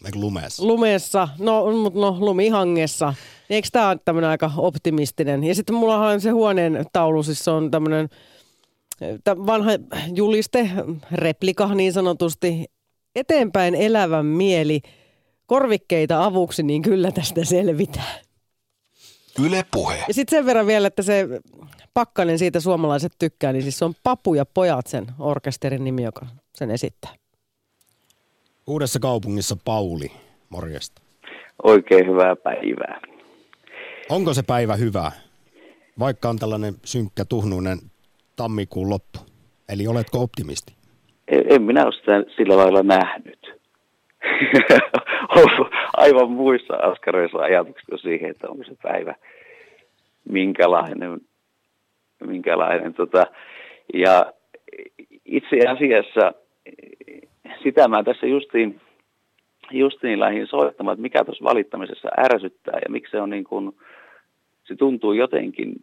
Eikö 0.04 0.18
lumeessa? 0.18 0.66
lumessa, 0.66 1.28
no, 1.38 1.64
no 1.94 2.16
lumihangessa. 2.20 3.06
Niin 3.48 3.56
Eikö 3.56 3.68
tämä 3.72 3.88
ole 3.88 3.98
tämmöinen 4.04 4.30
aika 4.30 4.50
optimistinen? 4.56 5.44
Ja 5.44 5.54
sitten 5.54 5.76
mulla 5.76 6.08
on 6.08 6.20
se 6.20 6.30
huoneen 6.30 6.84
taulu, 6.92 7.22
siis 7.22 7.44
se 7.44 7.50
on 7.50 7.70
tämmöinen 7.70 8.08
vanha 9.26 9.70
juliste, 10.14 10.70
replika 11.12 11.74
niin 11.74 11.92
sanotusti. 11.92 12.64
Eteenpäin 13.16 13.74
elävän 13.74 14.26
mieli, 14.26 14.80
korvikkeita 15.46 16.24
avuksi, 16.24 16.62
niin 16.62 16.82
kyllä 16.82 17.12
tästä 17.12 17.44
selvitään. 17.44 18.24
Yle 19.46 19.64
Puhe. 19.72 20.04
Ja 20.08 20.14
sitten 20.14 20.38
sen 20.38 20.46
verran 20.46 20.66
vielä, 20.66 20.86
että 20.86 21.02
se 21.02 21.28
Pakkanen 21.94 22.38
siitä 22.38 22.60
suomalaiset 22.60 23.12
tykkää, 23.18 23.52
niin 23.52 23.62
siis 23.62 23.78
se 23.78 23.84
on 23.84 23.94
Papu 24.02 24.34
ja 24.34 24.46
pojat 24.46 24.86
sen 24.86 25.06
orkesterin 25.18 25.84
nimi, 25.84 26.02
joka 26.02 26.26
sen 26.54 26.70
esittää. 26.70 27.10
Uudessa 28.66 28.98
kaupungissa 29.00 29.56
Pauli, 29.64 30.10
morjesta. 30.48 31.02
Oikein 31.62 32.06
hyvää 32.06 32.36
päivää. 32.36 33.00
Onko 34.08 34.34
se 34.34 34.42
päivä 34.42 34.76
hyvä, 34.76 35.12
vaikka 35.98 36.28
on 36.28 36.38
tällainen 36.38 36.74
synkkä, 36.84 37.24
tuhnuinen 37.24 37.78
tammikuun 38.36 38.90
loppu? 38.90 39.18
Eli 39.68 39.86
oletko 39.86 40.22
optimisti? 40.22 40.74
En, 41.28 41.44
en 41.50 41.62
minä 41.62 41.84
ole 41.84 41.92
sitä 41.92 42.12
sillä 42.36 42.56
lailla 42.56 42.82
nähnyt. 42.82 43.40
Ollut 45.28 45.72
aivan 45.96 46.30
muissa 46.30 46.74
askareissa 46.74 47.38
ajatuksissa 47.38 47.96
siihen, 47.96 48.30
että 48.30 48.48
onko 48.48 48.64
se 48.64 48.76
päivä 48.82 49.14
minkälainen. 50.28 51.20
minkälainen 52.26 52.94
tota. 52.94 53.26
Ja 53.94 54.32
itse 55.24 55.56
asiassa 55.68 56.32
sitä 57.62 57.88
mä 57.88 58.02
tässä 58.02 58.26
justiin, 58.26 58.80
justiin 59.70 60.20
lähdin 60.20 60.46
soittamaan, 60.46 60.94
että 60.94 61.02
mikä 61.02 61.24
tuossa 61.24 61.44
valittamisessa 61.44 62.08
ärsyttää 62.18 62.78
ja 62.84 62.90
miksi 62.90 63.10
se 63.10 63.20
on 63.20 63.30
niin 63.30 63.44
kuin, 63.44 63.76
se 64.64 64.76
tuntuu 64.76 65.12
jotenkin 65.12 65.74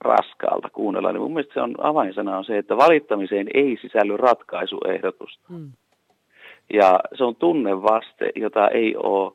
raskaalta 0.00 0.70
kuunnella, 0.70 1.12
niin 1.12 1.22
mun 1.22 1.34
mielestä 1.34 1.54
se 1.54 1.60
on 1.60 1.74
avainsana 1.78 2.38
on 2.38 2.44
se, 2.44 2.58
että 2.58 2.76
valittamiseen 2.76 3.46
ei 3.54 3.78
sisälly 3.82 4.16
ratkaisuehdotusta. 4.16 5.48
Hmm. 5.48 5.72
Ja 6.72 7.00
se 7.18 7.24
on 7.24 7.36
tunnevaste, 7.36 8.32
jota 8.36 8.68
ei 8.68 8.96
ole 8.96 9.32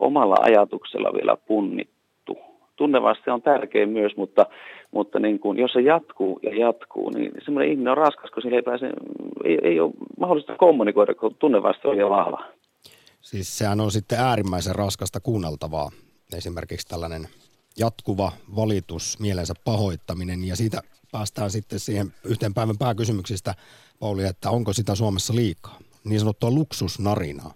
omalla 0.00 0.36
ajatuksella 0.40 1.12
vielä 1.12 1.36
punnittu. 1.36 2.38
Tunnevaste 2.76 3.32
on 3.32 3.42
tärkeä 3.42 3.86
myös, 3.86 4.16
mutta, 4.16 4.46
mutta 4.90 5.18
niin 5.18 5.38
kuin, 5.38 5.58
jos 5.58 5.72
se 5.72 5.80
jatkuu 5.80 6.40
ja 6.42 6.66
jatkuu, 6.66 7.10
niin 7.10 7.32
semmoinen 7.44 7.70
ihminen 7.72 7.90
on 7.90 7.96
raskas, 7.96 8.30
kun 8.30 8.42
sillä 8.42 8.56
ei, 8.56 8.62
pääse, 8.62 8.90
ei, 9.44 9.58
ei 9.62 9.80
ole 9.80 9.92
mahdollista 10.20 10.56
kommunikoida, 10.56 11.14
kun 11.14 11.34
tunnevaste 11.34 11.88
on 11.88 11.96
jo 11.96 12.10
vahva. 12.10 12.44
Siis 13.20 13.58
sehän 13.58 13.80
on 13.80 13.90
sitten 13.90 14.18
äärimmäisen 14.18 14.74
raskasta 14.74 15.20
kuunneltavaa. 15.20 15.90
Esimerkiksi 16.36 16.88
tällainen 16.88 17.28
jatkuva 17.78 18.32
valitus, 18.56 19.20
mielensä 19.20 19.54
pahoittaminen 19.64 20.44
ja 20.44 20.56
siitä 20.56 20.80
päästään 21.12 21.50
sitten 21.50 21.78
siihen 21.78 22.06
yhteen 22.24 22.54
päivän 22.54 22.78
pääkysymyksistä, 22.78 23.54
Pauli, 24.00 24.24
että 24.24 24.50
onko 24.50 24.72
sitä 24.72 24.94
Suomessa 24.94 25.34
liikaa? 25.34 25.78
Niin 26.04 26.20
sanottua 26.20 26.50
luksusnarinaa. 26.50 27.54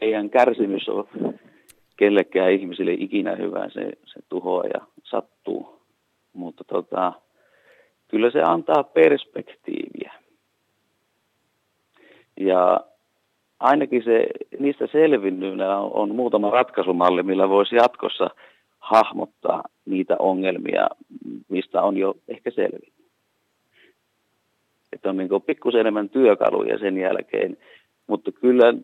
Eihän 0.00 0.30
kärsimys 0.30 0.88
ole 0.88 1.04
kellekään 1.96 2.52
ihmisille 2.52 2.92
ikinä 2.92 3.36
hyvä, 3.36 3.68
se, 3.68 3.90
se 4.06 4.20
tuhoaa 4.28 4.66
ja 4.66 4.80
sattuu. 5.04 5.80
Mutta 6.32 6.64
tota, 6.64 7.12
kyllä 8.08 8.30
se 8.30 8.42
antaa 8.42 8.82
perspektiiviä. 8.82 10.12
Ja 12.40 12.80
ainakin 13.60 14.04
se, 14.04 14.26
niistä 14.58 14.86
selvinnynä 14.92 15.78
on, 15.78 15.92
on 15.92 16.14
muutama 16.14 16.50
ratkaisumalli, 16.50 17.22
millä 17.22 17.48
voisi 17.48 17.76
jatkossa 17.76 18.30
hahmottaa 18.78 19.62
niitä 19.84 20.16
ongelmia, 20.18 20.88
mistä 21.48 21.82
on 21.82 21.96
jo 21.96 22.14
ehkä 22.28 22.50
selvinnyt. 22.50 23.03
Että 24.94 25.10
on 25.10 25.16
niin 25.16 25.42
pikkusen 25.46 25.80
enemmän 25.80 26.08
työkaluja 26.08 26.78
sen 26.78 26.98
jälkeen, 26.98 27.56
mutta 28.06 28.32
kyllä, 28.32 28.74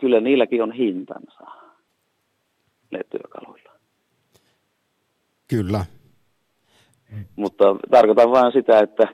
kyllä 0.00 0.20
niilläkin 0.20 0.62
on 0.62 0.72
hintansa, 0.72 1.44
ne 2.90 3.00
työkaluilla. 3.10 3.72
Kyllä. 5.48 5.84
Mutta 7.36 7.64
tarkoitan 7.90 8.30
vain 8.30 8.52
sitä, 8.52 8.78
että, 8.78 9.08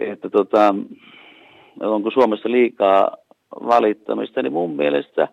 että 0.00 0.30
tota, 0.30 0.74
onko 1.80 2.10
Suomessa 2.10 2.50
liikaa 2.50 3.16
valittamista, 3.50 4.42
niin 4.42 4.52
mun 4.52 4.76
mielestä 4.76 5.28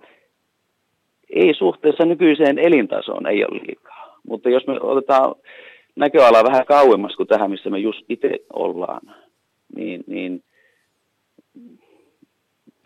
ei 1.30 1.53
suhteessa 1.53 2.05
nykyiseen 2.05 2.59
elintasoon 2.59 3.28
ei 3.28 3.45
ole 3.45 3.61
liikaa. 3.68 4.20
Mutta 4.28 4.49
jos 4.49 4.68
me 4.68 4.80
otetaan 4.82 5.36
näköalaa 5.96 6.43
vähän 6.43 6.66
kauemmas 6.66 7.16
kuin 7.16 7.28
tähän, 7.28 7.52
missä 7.52 7.70
me 7.70 7.80
just 7.80 8.06
itse 8.10 8.30
ollaan, 8.54 9.02
niin, 9.76 10.04
niin 10.08 10.43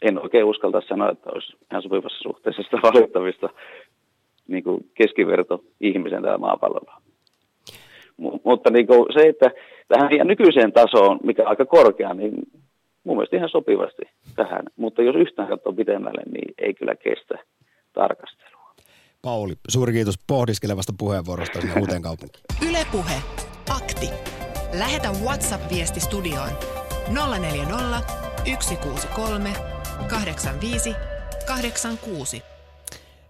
en 0.02 0.24
oikein 0.24 0.46
uskalta 0.46 0.82
sanoa, 0.88 1.12
että 1.12 1.30
olisi 1.34 1.58
ihan 1.72 1.82
sopivassa 1.82 2.20
suhteessa 2.24 2.64
sitä 2.64 2.78
valittamista. 2.84 3.50
niin 4.48 4.64
kuin 4.64 4.90
keskiverto 4.94 5.64
ihmisen 5.82 6.22
täällä 6.22 6.38
maapallolla. 6.38 7.02
M- 8.18 8.40
mutta 8.44 8.70
niin 8.70 8.88
kuin 8.88 9.06
se, 9.14 9.28
että 9.28 9.52
tähän 9.88 10.14
ihan 10.14 10.28
nykyiseen 10.28 10.72
tasoon, 10.72 11.20
mikä 11.24 11.42
on 11.42 11.48
aika 11.48 11.66
korkea, 11.66 12.14
niin 12.14 12.34
mun 13.04 13.18
mielestä 13.18 13.36
ihan 13.36 13.50
sopivasti 13.50 14.02
tähän. 14.36 14.64
Mutta 14.76 15.02
jos 15.02 15.16
yhtään 15.16 15.48
katsoo 15.48 15.74
pitemmälle, 15.74 16.22
niin 16.32 16.54
ei 16.58 16.74
kyllä 16.74 16.96
kestä 16.96 17.36
tarkastelua. 17.94 18.59
Pauli, 19.22 19.54
suuri 19.68 19.94
kiitos 19.94 20.16
pohdiskelevasta 20.28 20.94
puheenvuorosta 20.98 21.62
sinne 21.62 21.80
uuteen 21.80 22.02
kaupunkiin. 22.02 22.44
Ylepuhe 22.70 23.22
Akti. 23.70 24.10
Lähetä 24.74 25.12
WhatsApp-viesti 25.12 26.00
studioon 26.00 26.50
040 27.40 28.02
163 28.60 29.54
85 30.10 30.94
86. 31.46 32.44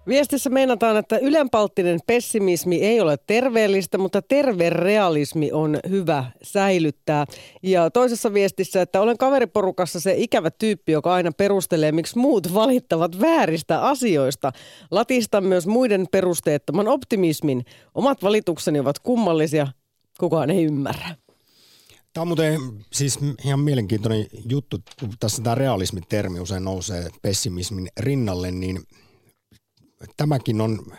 Viestissä 0.10 0.49
meinataan, 0.49 0.97
että 0.97 1.18
ylenpalttinen 1.18 1.99
pessimismi 2.07 2.76
ei 2.76 3.01
ole 3.01 3.18
terveellistä, 3.28 3.97
mutta 3.97 4.22
terve 4.22 4.70
realismi 4.70 5.51
on 5.51 5.80
hyvä 5.89 6.26
säilyttää. 6.43 7.26
Ja 7.64 7.91
toisessa 7.91 8.34
viestissä, 8.34 8.82
että 8.82 9.01
olen 9.01 9.18
kaveriporukassa 9.18 9.99
se 9.99 10.14
ikävä 10.18 10.51
tyyppi, 10.51 10.91
joka 10.91 11.14
aina 11.14 11.32
perustelee, 11.32 11.91
miksi 11.91 12.18
muut 12.18 12.53
valittavat 12.53 13.20
vääristä 13.20 13.82
asioista. 13.82 14.51
Latistan 14.91 15.43
myös 15.43 15.68
muiden 15.68 16.07
perusteettoman 16.12 16.88
optimismin. 16.88 17.66
Omat 17.95 18.24
valitukseni 18.24 18.80
ovat 18.80 18.99
kummallisia, 18.99 19.68
kukaan 20.20 20.49
ei 20.49 20.64
ymmärrä. 20.64 21.16
Tämä 22.14 22.22
on 22.22 22.28
muuten 22.28 22.60
siis 22.93 23.20
ihan 23.45 23.60
mielenkiintoinen 23.60 24.26
juttu, 24.49 24.78
tässä 25.20 25.43
tämä 25.43 25.55
realismi-termi 25.55 26.39
usein 26.39 26.64
nousee 26.64 27.10
pessimismin 27.22 27.88
rinnalle, 27.99 28.51
niin 28.51 28.80
tämäkin 30.18 30.62
on 30.62 30.97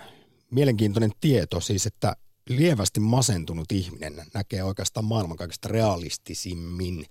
mielenkiintoinen 0.51 1.12
tieto, 1.20 1.61
siis 1.61 1.86
että 1.86 2.16
lievästi 2.48 3.01
masentunut 3.01 3.72
ihminen 3.72 4.24
näkee 4.34 4.64
oikeastaan 4.64 5.05
maailman 5.05 5.36
kaikista 5.36 5.68
realistisimmin. 5.68 7.07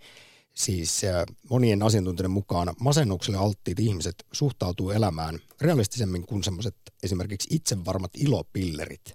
Siis 0.53 1.03
äh, 1.03 1.23
monien 1.49 1.83
asiantuntijoiden 1.83 2.31
mukaan 2.31 2.73
masennukselle 2.79 3.37
alttiit 3.37 3.79
ihmiset 3.79 4.15
suhtautuu 4.31 4.91
elämään 4.91 5.39
realistisemmin 5.61 6.25
kuin 6.25 6.43
semmoiset 6.43 6.75
esimerkiksi 7.03 7.55
itsevarmat 7.55 8.11
ilopillerit. 8.17 9.13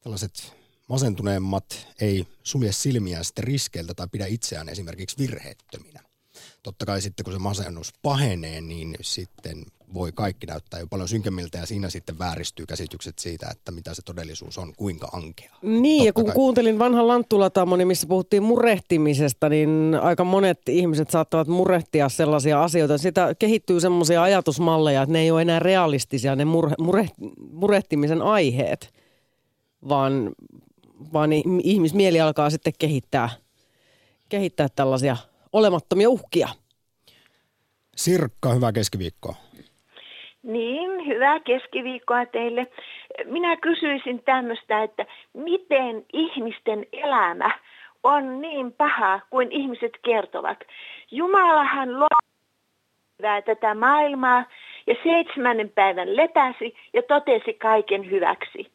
Tällaiset 0.00 0.52
masentuneemmat 0.88 1.86
ei 2.00 2.26
sulje 2.42 2.72
silmiään 2.72 3.24
sitten 3.24 3.44
riskeiltä 3.44 3.94
tai 3.94 4.08
pidä 4.12 4.26
itseään 4.26 4.68
esimerkiksi 4.68 5.18
virheettöminä. 5.18 6.05
Totta 6.62 6.86
kai 6.86 7.02
sitten 7.02 7.24
kun 7.24 7.32
se 7.32 7.38
masennus 7.38 7.92
pahenee, 8.02 8.60
niin 8.60 8.96
sitten 9.00 9.64
voi 9.94 10.12
kaikki 10.12 10.46
näyttää 10.46 10.80
jo 10.80 10.86
paljon 10.86 11.08
synkemmiltä 11.08 11.58
ja 11.58 11.66
siinä 11.66 11.90
sitten 11.90 12.18
vääristyy 12.18 12.66
käsitykset 12.66 13.18
siitä, 13.18 13.46
että 13.50 13.72
mitä 13.72 13.94
se 13.94 14.02
todellisuus 14.02 14.58
on, 14.58 14.72
kuinka 14.76 15.08
ankea. 15.12 15.50
Niin 15.62 15.98
Totta 15.98 16.06
ja 16.06 16.12
kun 16.12 16.24
kai. 16.24 16.34
kuuntelin 16.34 16.78
vanhan 16.78 17.08
Lanttulatamoni, 17.08 17.84
missä 17.84 18.06
puhuttiin 18.06 18.42
murehtimisesta, 18.42 19.48
niin 19.48 19.98
aika 20.02 20.24
monet 20.24 20.68
ihmiset 20.68 21.10
saattavat 21.10 21.48
murehtia 21.48 22.08
sellaisia 22.08 22.64
asioita. 22.64 22.98
Sitä 22.98 23.34
kehittyy 23.38 23.80
semmoisia 23.80 24.22
ajatusmalleja, 24.22 25.02
että 25.02 25.12
ne 25.12 25.20
ei 25.20 25.30
ole 25.30 25.42
enää 25.42 25.58
realistisia 25.58 26.36
ne 26.36 26.44
mure, 26.44 26.74
mure, 26.78 27.08
murehtimisen 27.50 28.22
aiheet, 28.22 28.94
vaan, 29.88 30.32
vaan 31.12 31.30
ihmismieli 31.62 32.20
alkaa 32.20 32.50
sitten 32.50 32.72
kehittää, 32.78 33.30
kehittää 34.28 34.68
tällaisia 34.76 35.16
olemattomia 35.56 36.10
uhkia. 36.10 36.48
Sirkka, 37.96 38.48
hyvää 38.54 38.72
keskiviikkoa. 38.72 39.34
Niin, 40.42 41.06
hyvää 41.06 41.40
keskiviikkoa 41.40 42.26
teille. 42.26 42.66
Minä 43.24 43.56
kysyisin 43.56 44.22
tämmöistä, 44.24 44.82
että 44.82 45.06
miten 45.34 46.04
ihmisten 46.12 46.86
elämä 46.92 47.50
on 48.02 48.40
niin 48.40 48.72
paha 48.72 49.20
kuin 49.30 49.52
ihmiset 49.52 49.92
kertovat. 50.04 50.58
Jumalahan 51.10 52.00
loi 52.00 53.42
tätä 53.44 53.74
maailmaa 53.74 54.44
ja 54.86 54.94
seitsemännen 55.02 55.70
päivän 55.70 56.16
lepäsi 56.16 56.74
ja 56.92 57.02
totesi 57.02 57.52
kaiken 57.52 58.10
hyväksi. 58.10 58.72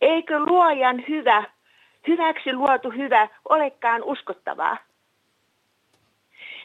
Eikö 0.00 0.38
luojan 0.38 1.04
hyvä, 1.08 1.44
hyväksi 2.08 2.52
luotu 2.52 2.90
hyvä 2.90 3.28
olekaan 3.48 4.02
uskottavaa? 4.02 4.76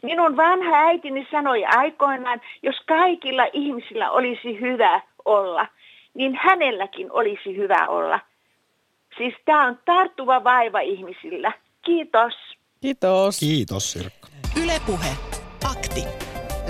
Minun 0.04 0.38
vanha 0.38 0.88
äitini 0.88 1.28
sanoi 1.32 1.66
aikoinaan, 1.66 2.42
jos 2.64 2.76
kaikilla 2.88 3.44
ihmisillä 3.54 4.12
olisi 4.12 4.60
hyvä 4.62 5.02
olla, 5.26 5.68
niin 6.14 6.36
hänelläkin 6.42 7.12
olisi 7.12 7.58
hyvä 7.58 7.88
olla. 7.88 8.20
Siis 9.18 9.34
tämä 9.46 9.68
on 9.68 9.80
tarttuva 9.86 10.44
vaiva 10.44 10.80
ihmisillä. 10.80 11.52
Kiitos. 11.86 12.34
Kiitos. 12.82 13.40
Kiitos 13.40 13.92
Sirkka. 13.92 14.28
Ylepuhe. 14.64 15.10
Akti. 15.72 16.02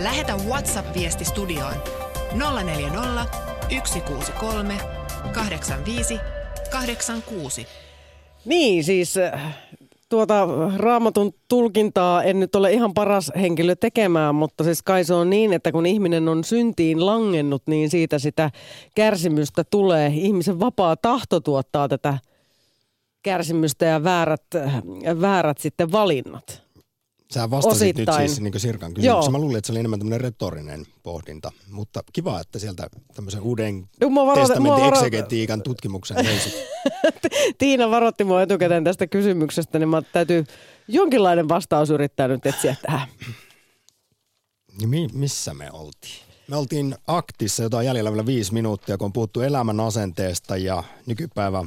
Lähetä 0.04 0.34
WhatsApp-viesti 0.50 1.26
studioon 1.26 1.74
040 2.64 3.24
163 3.84 4.74
85 5.34 6.20
86. 6.72 7.68
Niin, 8.46 8.84
siis 8.84 9.16
tuota 10.10 10.48
raamatun 10.78 11.34
tulkintaa 11.48 12.24
en 12.24 12.40
nyt 12.40 12.56
ole 12.56 12.74
ihan 12.74 12.94
paras 12.94 13.32
henkilö 13.42 13.76
tekemään, 13.76 14.36
mutta 14.36 14.64
siis 14.64 14.84
kai 14.84 15.04
se 15.04 15.14
on 15.14 15.30
niin, 15.30 15.54
että 15.54 15.72
kun 15.72 15.86
ihminen 15.86 16.30
on 16.30 16.44
syntiin 16.44 17.06
langennut, 17.06 17.64
niin 17.68 17.90
siitä 17.90 18.20
sitä 18.20 18.52
kärsimystä 18.96 19.64
tulee. 19.64 20.08
Ihmisen 20.16 20.60
vapaa 20.60 20.96
tahto 20.96 21.40
tuottaa 21.40 21.88
tätä 21.88 22.18
kärsimystä 23.24 23.86
ja 23.86 24.04
väärät, 24.04 24.46
väärät 25.22 25.58
sitten 25.58 25.92
valinnat. 25.92 26.67
Sä 27.34 27.50
vastasit 27.50 27.96
Osittain. 27.96 28.22
nyt 28.22 28.30
siis 28.30 28.42
niin 28.42 28.60
Sirkan 28.60 28.94
kysymykseen. 28.94 29.32
Mä 29.32 29.38
luulin, 29.38 29.58
että 29.58 29.66
se 29.68 29.74
oli 29.74 29.80
enemmän 29.80 30.00
tämmöinen 30.00 30.22
retorinen 30.22 30.86
pohdinta, 31.04 31.52
mutta 31.70 32.04
kiva, 32.14 32.40
että 32.40 32.60
sieltä 32.60 32.90
tämmöisen 33.14 33.42
uuden 33.42 33.90
no, 34.02 34.36
testamentin 34.36 34.86
eksegetiikan 34.86 35.62
tutkimuksen 35.62 36.26
löysit. 36.26 36.54
Tiina 37.58 37.92
varoitti 37.92 38.24
mua 38.24 38.42
etukäteen 38.42 38.84
tästä 38.84 39.08
kysymyksestä, 39.08 39.80
niin 39.80 39.90
mä 39.90 40.02
täytyy 40.02 40.44
jonkinlainen 40.88 41.50
vastaus 41.50 41.90
yrittää 41.90 42.28
nyt 42.28 42.46
etsiä 42.46 42.76
tähän. 42.82 43.08
Mi- 44.86 45.10
missä 45.14 45.54
me 45.54 45.72
oltiin? 45.72 46.28
Me 46.48 46.56
oltiin 46.56 46.96
aktissa, 47.08 47.64
jota 47.64 47.78
on 47.78 47.86
jäljellä 47.86 48.12
vielä 48.12 48.26
viisi 48.26 48.54
minuuttia, 48.54 48.98
kun 48.98 49.06
on 49.06 49.14
puhuttu 49.14 49.42
elämän 49.42 49.80
asenteesta 49.80 50.58
ja 50.58 50.84
nykypäivä 51.06 51.66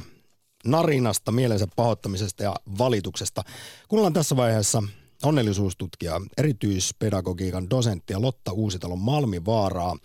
narinasta, 0.65 1.31
mielensä 1.31 1.67
pahoittamisesta 1.75 2.43
ja 2.43 2.55
valituksesta. 2.77 3.43
Kuunnellaan 3.87 4.13
tässä 4.13 4.35
vaiheessa 4.35 4.83
onnellisuustutkija, 5.23 6.21
erityispedagogiikan 6.37 7.69
dosenttia 7.69 8.21
Lotta 8.21 8.51
Uusitalon 8.51 8.99
Malmivaaraa. 8.99 9.97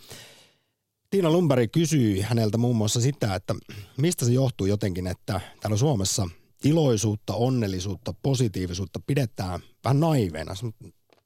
Tiina 1.09 1.31
Lumberi 1.31 1.67
kysyi 1.67 2.21
häneltä 2.21 2.57
muun 2.57 2.75
muassa 2.75 3.01
sitä, 3.01 3.35
että 3.35 3.55
mistä 3.97 4.25
se 4.25 4.31
johtuu 4.31 4.67
jotenkin, 4.67 5.07
että 5.07 5.41
täällä 5.61 5.77
Suomessa 5.77 6.29
iloisuutta, 6.63 7.33
onnellisuutta, 7.33 8.13
positiivisuutta 8.23 8.99
pidetään 9.07 9.59
vähän 9.83 9.99
naiveena, 9.99 10.53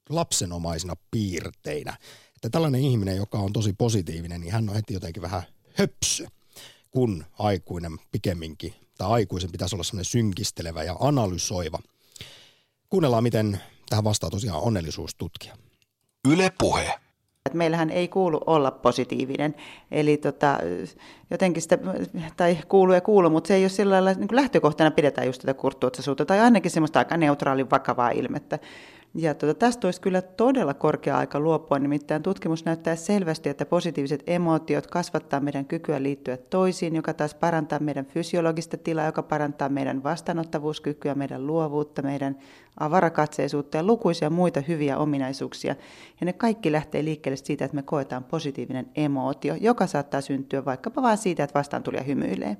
lapsenomaisina 0.09 0.93
piirteinä. 1.11 1.97
Että 2.35 2.49
tällainen 2.49 2.81
ihminen, 2.81 3.17
joka 3.17 3.39
on 3.39 3.53
tosi 3.53 3.73
positiivinen, 3.73 4.41
niin 4.41 4.53
hän 4.53 4.69
on 4.69 4.75
heti 4.75 4.93
jotenkin 4.93 5.21
vähän 5.21 5.43
höpsö, 5.73 6.27
kun 6.91 7.25
aikuinen 7.39 7.99
pikemminkin, 8.11 8.73
tai 8.97 9.09
aikuisen 9.09 9.51
pitäisi 9.51 9.75
olla 9.75 9.83
sellainen 9.83 10.11
synkistelevä 10.11 10.83
ja 10.83 10.95
analysoiva. 10.99 11.79
Kuunnellaan, 12.89 13.23
miten 13.23 13.59
Tähän 13.91 14.03
vastaa 14.03 14.29
tosiaan 14.29 14.61
onnellisuustutkija. 14.61 15.55
Yle 16.29 16.51
Puhe. 16.59 16.99
Meillähän 17.53 17.89
ei 17.89 18.07
kuulu 18.07 18.41
olla 18.45 18.71
positiivinen, 18.71 19.55
eli 19.91 20.17
tota, 20.17 20.57
jotenkin 21.31 21.61
sitä, 21.61 21.77
tai 22.37 22.57
kuuluu 22.67 22.93
ja 22.93 23.01
kuuluu, 23.01 23.29
mutta 23.29 23.47
se 23.47 23.55
ei 23.55 23.63
ole 23.63 23.69
sillä 23.69 23.91
lailla, 23.91 24.13
niin 24.13 24.27
lähtökohtana 24.31 24.91
pidetään 24.91 25.27
just 25.27 25.41
tätä 25.41 25.53
kurttuotsaisuutta, 25.53 26.25
tai 26.25 26.39
ainakin 26.39 26.71
semmoista 26.71 26.99
aika 26.99 27.17
neutraalin 27.17 27.69
vakavaa 27.69 28.09
ilmettä. 28.09 28.59
Ja 29.13 29.33
tuota, 29.33 29.53
tästä 29.59 29.87
olisi 29.87 30.01
kyllä 30.01 30.21
todella 30.21 30.73
korkea 30.73 31.17
aika 31.17 31.39
luopua, 31.39 31.79
nimittäin 31.79 32.23
tutkimus 32.23 32.65
näyttää 32.65 32.95
selvästi, 32.95 33.49
että 33.49 33.65
positiiviset 33.65 34.23
emootiot 34.27 34.87
kasvattaa 34.87 35.39
meidän 35.39 35.65
kykyä 35.65 36.03
liittyä 36.03 36.37
toisiin, 36.37 36.95
joka 36.95 37.13
taas 37.13 37.35
parantaa 37.35 37.79
meidän 37.79 38.05
fysiologista 38.05 38.77
tilaa, 38.77 39.05
joka 39.05 39.23
parantaa 39.23 39.69
meidän 39.69 40.03
vastaanottavuuskykyä, 40.03 41.15
meidän 41.15 41.47
luovuutta, 41.47 42.01
meidän 42.01 42.37
avarakatseisuutta 42.79 43.77
ja 43.77 43.83
lukuisia 43.83 44.29
muita 44.29 44.61
hyviä 44.61 44.97
ominaisuuksia. 44.97 45.75
Ja 46.21 46.25
ne 46.25 46.33
kaikki 46.33 46.71
lähtee 46.71 47.03
liikkeelle 47.03 47.37
siitä, 47.37 47.65
että 47.65 47.75
me 47.75 47.83
koetaan 47.83 48.23
positiivinen 48.23 48.89
emootio, 48.95 49.55
joka 49.55 49.87
saattaa 49.87 50.21
syntyä 50.21 50.65
vaikkapa 50.65 51.01
vain 51.01 51.17
siitä, 51.17 51.43
että 51.43 51.59
vastaan 51.59 51.83
tulee 51.83 52.05
hymyilee. 52.07 52.57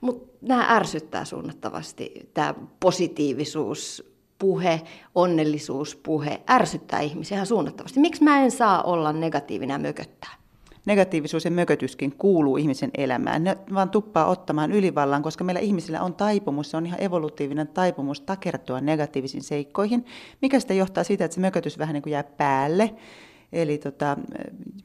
Mutta 0.00 0.38
nämä 0.40 0.66
ärsyttää 0.76 1.24
suunnattavasti, 1.24 2.30
tämä 2.34 2.54
positiivisuus, 2.80 4.10
puhe, 4.40 4.80
onnellisuuspuhe 5.14 6.40
ärsyttää 6.50 7.00
ihmisiä 7.00 7.36
ihan 7.36 7.46
suunnattavasti. 7.46 8.00
Miksi 8.00 8.24
mä 8.24 8.42
en 8.42 8.50
saa 8.50 8.82
olla 8.82 9.12
negatiivinen 9.12 9.74
ja 9.74 9.78
mököttää? 9.78 10.40
negatiivisuus 10.86 11.44
ja 11.44 11.50
mökötyskin 11.50 12.14
kuuluu 12.18 12.56
ihmisen 12.56 12.90
elämään. 12.94 13.44
Ne 13.44 13.58
vaan 13.74 13.90
tuppaa 13.90 14.26
ottamaan 14.26 14.72
ylivallan, 14.72 15.22
koska 15.22 15.44
meillä 15.44 15.60
ihmisillä 15.60 16.02
on 16.02 16.14
taipumus, 16.14 16.70
se 16.70 16.76
on 16.76 16.86
ihan 16.86 17.02
evolutiivinen 17.02 17.68
taipumus 17.68 18.20
takertua 18.20 18.80
negatiivisiin 18.80 19.42
seikkoihin, 19.42 20.04
mikä 20.42 20.60
sitten 20.60 20.76
johtaa 20.76 21.04
siitä, 21.04 21.24
että 21.24 21.34
se 21.34 21.40
mökötys 21.40 21.78
vähän 21.78 21.94
niin 21.94 22.02
kuin 22.02 22.12
jää 22.12 22.24
päälle. 22.24 22.94
Eli 23.52 23.78
tota, 23.78 24.16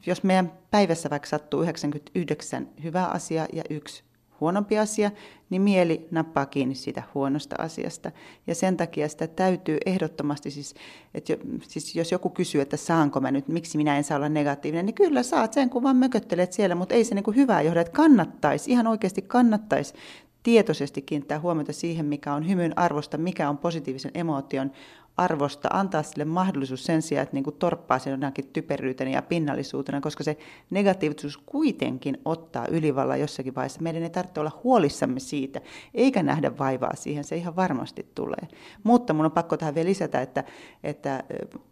jos 0.06 0.22
meidän 0.22 0.52
päivässä 0.70 1.10
vaikka 1.10 1.28
sattuu 1.28 1.62
99 1.62 2.68
hyvää 2.82 3.06
asiaa 3.06 3.46
ja 3.52 3.62
yksi 3.70 4.04
huonompi 4.40 4.78
asia, 4.78 5.10
niin 5.50 5.62
mieli 5.62 6.08
nappaa 6.10 6.46
kiinni 6.46 6.74
siitä 6.74 7.02
huonosta 7.14 7.56
asiasta. 7.58 8.12
Ja 8.46 8.54
sen 8.54 8.76
takia 8.76 9.08
sitä 9.08 9.26
täytyy 9.26 9.78
ehdottomasti, 9.86 10.50
siis, 10.50 10.74
että 11.14 11.32
jo, 11.32 11.38
siis 11.62 11.96
jos 11.96 12.12
joku 12.12 12.30
kysyy, 12.30 12.60
että 12.60 12.76
saanko 12.76 13.20
mä 13.20 13.30
nyt, 13.30 13.48
miksi 13.48 13.78
minä 13.78 13.96
en 13.96 14.04
saa 14.04 14.16
olla 14.16 14.28
negatiivinen, 14.28 14.86
niin 14.86 14.94
kyllä 14.94 15.22
saat 15.22 15.52
sen, 15.52 15.70
kun 15.70 15.82
vaan 15.82 15.96
mököttelet 15.96 16.52
siellä, 16.52 16.74
mutta 16.74 16.94
ei 16.94 17.04
se 17.04 17.14
niin 17.14 17.24
kuin 17.24 17.36
hyvää 17.36 17.62
johda, 17.62 17.80
että 17.80 17.92
kannattaisi, 17.92 18.70
ihan 18.70 18.86
oikeasti 18.86 19.22
kannattaisi 19.22 19.94
tietoisesti 20.42 21.02
kiinnittää 21.02 21.40
huomiota 21.40 21.72
siihen, 21.72 22.06
mikä 22.06 22.34
on 22.34 22.48
hymyn 22.48 22.78
arvosta, 22.78 23.18
mikä 23.18 23.48
on 23.48 23.58
positiivisen 23.58 24.10
emootion 24.14 24.70
arvosta, 25.16 25.68
antaa 25.72 26.02
sille 26.02 26.24
mahdollisuus 26.24 26.84
sen 26.84 27.02
sijaan, 27.02 27.22
että 27.22 27.36
niin 27.36 27.44
kuin 27.44 27.56
torppaa 27.56 27.98
sen 27.98 28.10
jonakin 28.10 28.48
typeryytenä 28.52 29.10
ja 29.10 29.22
pinnallisuutena, 29.22 30.00
koska 30.00 30.24
se 30.24 30.38
negatiivisuus 30.70 31.38
kuitenkin 31.38 32.18
ottaa 32.24 32.66
ylivallan 32.70 33.20
jossakin 33.20 33.54
vaiheessa. 33.54 33.82
Meidän 33.82 34.02
ei 34.02 34.10
tarvitse 34.10 34.40
olla 34.40 34.60
huolissamme 34.64 35.20
siitä, 35.20 35.60
eikä 35.94 36.22
nähdä 36.22 36.58
vaivaa 36.58 36.94
siihen, 36.94 37.24
se 37.24 37.36
ihan 37.36 37.56
varmasti 37.56 38.06
tulee. 38.14 38.48
Mutta 38.82 39.12
minun 39.12 39.26
on 39.26 39.32
pakko 39.32 39.56
tähän 39.56 39.74
vielä 39.74 39.88
lisätä, 39.88 40.20
että, 40.20 40.44
että 40.84 41.24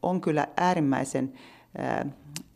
on 0.03 0.21
kyllä 0.21 0.49
äärimmäisen 0.57 1.33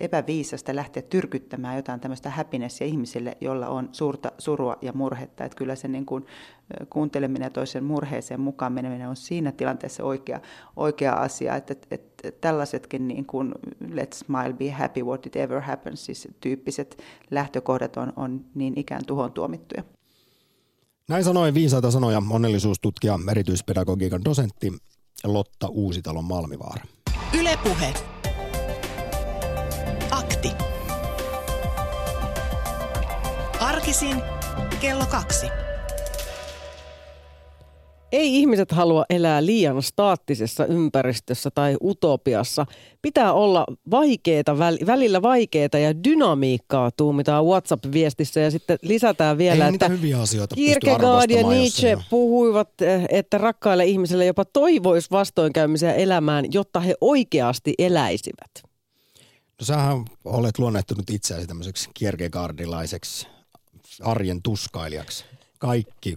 epäviisasta 0.01 0.77
lähteä 0.77 1.03
tyrkyttämään 1.03 1.77
jotain 1.77 2.01
tämmöistä 2.01 2.31
happinessia 2.31 2.87
ihmisille, 2.87 3.37
jolla 3.41 3.69
on 3.69 3.89
suurta 3.93 4.33
surua 4.39 4.77
ja 4.83 4.93
murhetta. 4.93 5.45
Että 5.45 5.57
kyllä 5.57 5.75
se 5.75 5.89
niin 5.89 6.07
kuin 6.07 6.27
kuunteleminen 6.91 7.47
ja 7.47 7.51
toisen 7.51 7.85
murheeseen 7.85 8.41
mukaan 8.41 8.73
meneminen 8.73 9.09
on 9.09 9.17
siinä 9.17 9.53
tilanteessa 9.53 10.05
oikea, 10.05 10.41
oikea 10.77 11.13
asia, 11.13 11.57
että, 11.57 11.73
että, 11.73 11.97
että 11.97 12.41
tällaisetkin 12.41 13.09
niin 13.09 13.27
kuin 13.27 13.55
let's 13.85 14.15
smile, 14.15 14.53
be 14.53 14.71
happy, 14.71 15.03
what 15.03 15.27
it 15.27 15.37
ever 15.37 15.61
happens, 15.61 16.07
siis 16.07 16.29
tyyppiset 16.41 17.03
lähtökohdat 17.31 17.97
on, 17.97 18.13
on 18.17 18.45
niin 18.55 18.79
ikään 18.79 19.05
tuhon 19.07 19.33
tuomittuja. 19.33 19.83
Näin 21.09 21.25
sanoi 21.25 21.55
viisaita 21.55 21.91
sanoja 21.91 22.23
onnellisuustutkija, 22.31 23.19
erityispedagogiikan 23.31 24.25
dosentti 24.25 24.73
Lotta 25.25 25.69
Uusitalon 25.69 26.25
Malmivaara. 26.25 26.85
Ylepuhe 27.41 27.95
Akti. 30.11 30.53
Arkisin 33.61 34.17
kello 34.81 35.07
kaksi. 35.07 35.47
Ei 38.13 38.37
ihmiset 38.39 38.73
halua 38.73 39.05
elää 39.11 39.47
liian 39.47 39.83
staattisessa 39.83 40.67
ympäristössä 40.67 41.51
tai 41.55 41.77
utopiassa. 41.83 42.67
Pitää 43.03 43.33
olla 43.33 43.67
vaikeita, 43.91 44.59
välillä 44.87 45.23
vaikeita 45.23 45.79
ja 45.79 46.05
dynamiikkaa 46.05 46.91
tuumitaan 46.91 47.45
WhatsApp-viestissä 47.47 48.41
ja 48.41 48.51
sitten 48.51 48.79
lisätään 48.83 49.39
vielä, 49.39 49.67
Ei 49.67 49.75
että 49.75 49.89
hyviä 49.89 50.21
asioita 50.21 50.55
Kierkegaard 50.55 51.31
ja 51.31 51.49
Nietzsche 51.49 51.99
puhuivat, 52.11 52.83
eh, 52.83 53.05
että 53.09 53.39
rakkaille 53.39 53.85
ihmisille 53.85 54.27
jopa 54.27 54.45
toivois 54.45 55.11
vastoinkäymisiä 55.11 55.95
elämään, 55.95 56.45
jotta 56.53 56.81
he 56.81 56.95
oikeasti 57.01 57.75
eläisivät. 57.79 58.51
No 59.61 59.65
sähän 59.65 60.05
olet 60.25 60.59
luonnehtunut 60.59 61.11
itseäsi 61.11 61.47
tämmöiseksi 61.47 61.91
kierkegaardilaiseksi 61.95 63.27
arjen 64.03 64.43
tuskailijaksi. 64.43 65.25
Kaikki 65.59 66.17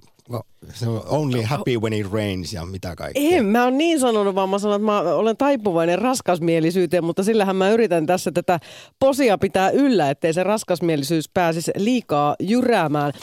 se 0.74 0.90
on 0.90 1.04
only 1.08 1.42
happy 1.42 1.78
when 1.78 1.94
it 1.94 2.12
rains 2.12 2.54
ja 2.54 2.66
mitä 2.66 2.96
kaikkea. 2.96 3.38
En, 3.38 3.46
mä 3.46 3.64
oon 3.64 3.78
niin 3.78 4.00
sanonut, 4.00 4.36
vaan 4.36 4.50
mä 4.50 4.60
sanon, 4.60 4.76
että 4.76 4.86
mä 4.86 5.00
olen 5.00 5.38
taipuvainen 5.38 6.00
raskasmielisyyteen, 6.00 7.04
mutta 7.04 7.24
sillähän 7.24 7.56
mä 7.56 7.70
yritän 7.70 8.06
tässä 8.06 8.32
tätä 8.32 8.60
posia 9.00 9.38
pitää 9.38 9.70
yllä, 9.70 10.10
ettei 10.10 10.34
se 10.34 10.44
raskasmielisyys 10.44 11.30
pääsisi 11.30 11.72
liikaa 11.78 12.36
jyräämään. 12.40 13.14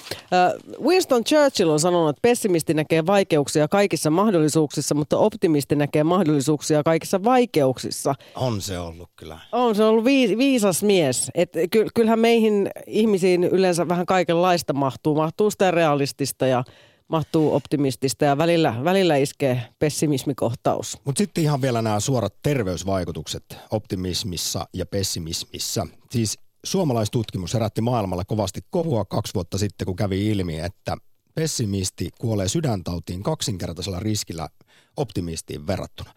Winston 0.82 1.24
Churchill 1.24 1.70
on 1.70 1.80
sanonut, 1.80 2.11
että 2.11 2.28
pessimisti 2.28 2.74
näkee 2.74 3.07
vaikeuksia 3.07 3.68
kaikissa 3.68 4.11
mahdollisuuksissa, 4.11 4.95
mutta 4.95 5.18
optimisti 5.18 5.76
näkee 5.76 6.05
mahdollisuuksia 6.05 6.82
kaikissa 6.82 7.24
vaikeuksissa. 7.24 8.14
On 8.34 8.61
se 8.61 8.78
ollut 8.78 9.11
kyllä. 9.16 9.39
On 9.53 9.74
se 9.74 9.84
ollut 9.84 10.05
viisas 10.39 10.82
mies. 10.82 11.30
Et 11.34 11.53
kyllähän 11.95 12.18
meihin 12.18 12.70
ihmisiin 12.86 13.45
yleensä 13.45 13.89
vähän 13.89 14.07
kaikenlaista 14.07 14.72
mahtuu. 14.72 15.14
Mahtuu 15.14 15.51
sitä 15.51 15.70
realistista 15.70 16.47
ja 16.47 16.64
mahtuu 17.09 17.55
optimistista 17.55 18.25
ja 18.25 18.39
välillä, 18.39 18.75
välillä 18.85 19.17
iskee 19.17 19.63
pessimismikohtaus. 19.79 20.99
Mutta 21.05 21.19
sitten 21.19 21.45
ihan 21.45 21.63
vielä 21.63 21.83
nämä 21.83 22.01
suorat 22.01 22.35
terveysvaikutukset 22.43 23.45
optimismissa 23.71 24.69
ja 24.73 24.87
pessimismissä. 24.87 25.87
Siis 26.11 26.39
suomalaistutkimus 26.65 27.55
herätti 27.55 27.81
maailmalla 27.81 28.25
kovasti 28.25 28.61
kohua 28.71 29.05
kaksi 29.05 29.35
vuotta 29.35 29.59
sitten, 29.59 29.87
kun 29.87 29.97
kävi 29.97 30.29
ilmi, 30.29 30.59
että 30.61 30.97
pessimisti 31.35 32.09
kuolee 32.21 32.49
sydäntautiin 32.49 33.23
kaksinkertaisella 33.23 34.01
riskillä 34.01 34.49
optimistiin 34.97 35.67
verrattuna. 35.67 36.15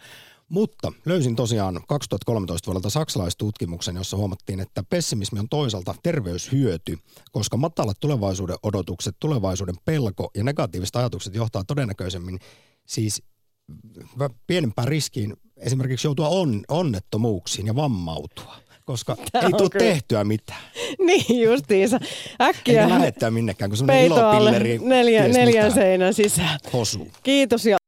Mutta 0.52 0.94
löysin 1.06 1.36
tosiaan 1.36 1.82
2013 1.88 2.68
vuodelta 2.68 2.90
saksalaistutkimuksen, 2.90 3.96
jossa 3.96 4.18
huomattiin, 4.18 4.60
että 4.60 4.84
pessimismi 4.90 5.40
on 5.40 5.50
toisaalta 5.50 5.96
terveyshyöty, 6.04 6.98
koska 7.32 7.58
matalat 7.58 7.98
tulevaisuuden 8.00 8.56
odotukset, 8.64 9.16
tulevaisuuden 9.20 9.76
pelko 9.86 10.32
ja 10.36 10.44
negatiiviset 10.44 10.96
ajatukset 10.96 11.36
johtaa 11.36 11.64
todennäköisemmin 11.64 12.40
siis 12.86 13.24
pienempään 14.48 14.88
riskiin 14.88 15.34
esimerkiksi 15.58 16.08
joutua 16.08 16.30
on, 16.30 16.64
onnettomuuksiin 16.68 17.68
ja 17.68 17.76
vammautua 17.76 18.56
koska 18.86 19.18
Tämä 19.32 19.46
ei 19.46 19.52
tule 19.52 19.70
tehtyä 19.70 20.24
mitään. 20.24 20.62
Niin 21.06 21.42
justiinsa. 21.42 22.00
Äkkiä. 22.42 22.84
Ei 22.84 22.90
lähettää 22.90 23.32
minnekään, 23.32 23.70
kun 23.72 23.78
semmoinen 23.78 24.06
ilopilleri 24.06 24.80
neljä, 24.84 25.28
neljän 25.28 25.72
seinän 25.72 26.14
sisään. 26.14 26.60
Hosuu. 26.74 27.08
Kiitos 27.24 27.66
ja 27.66 27.80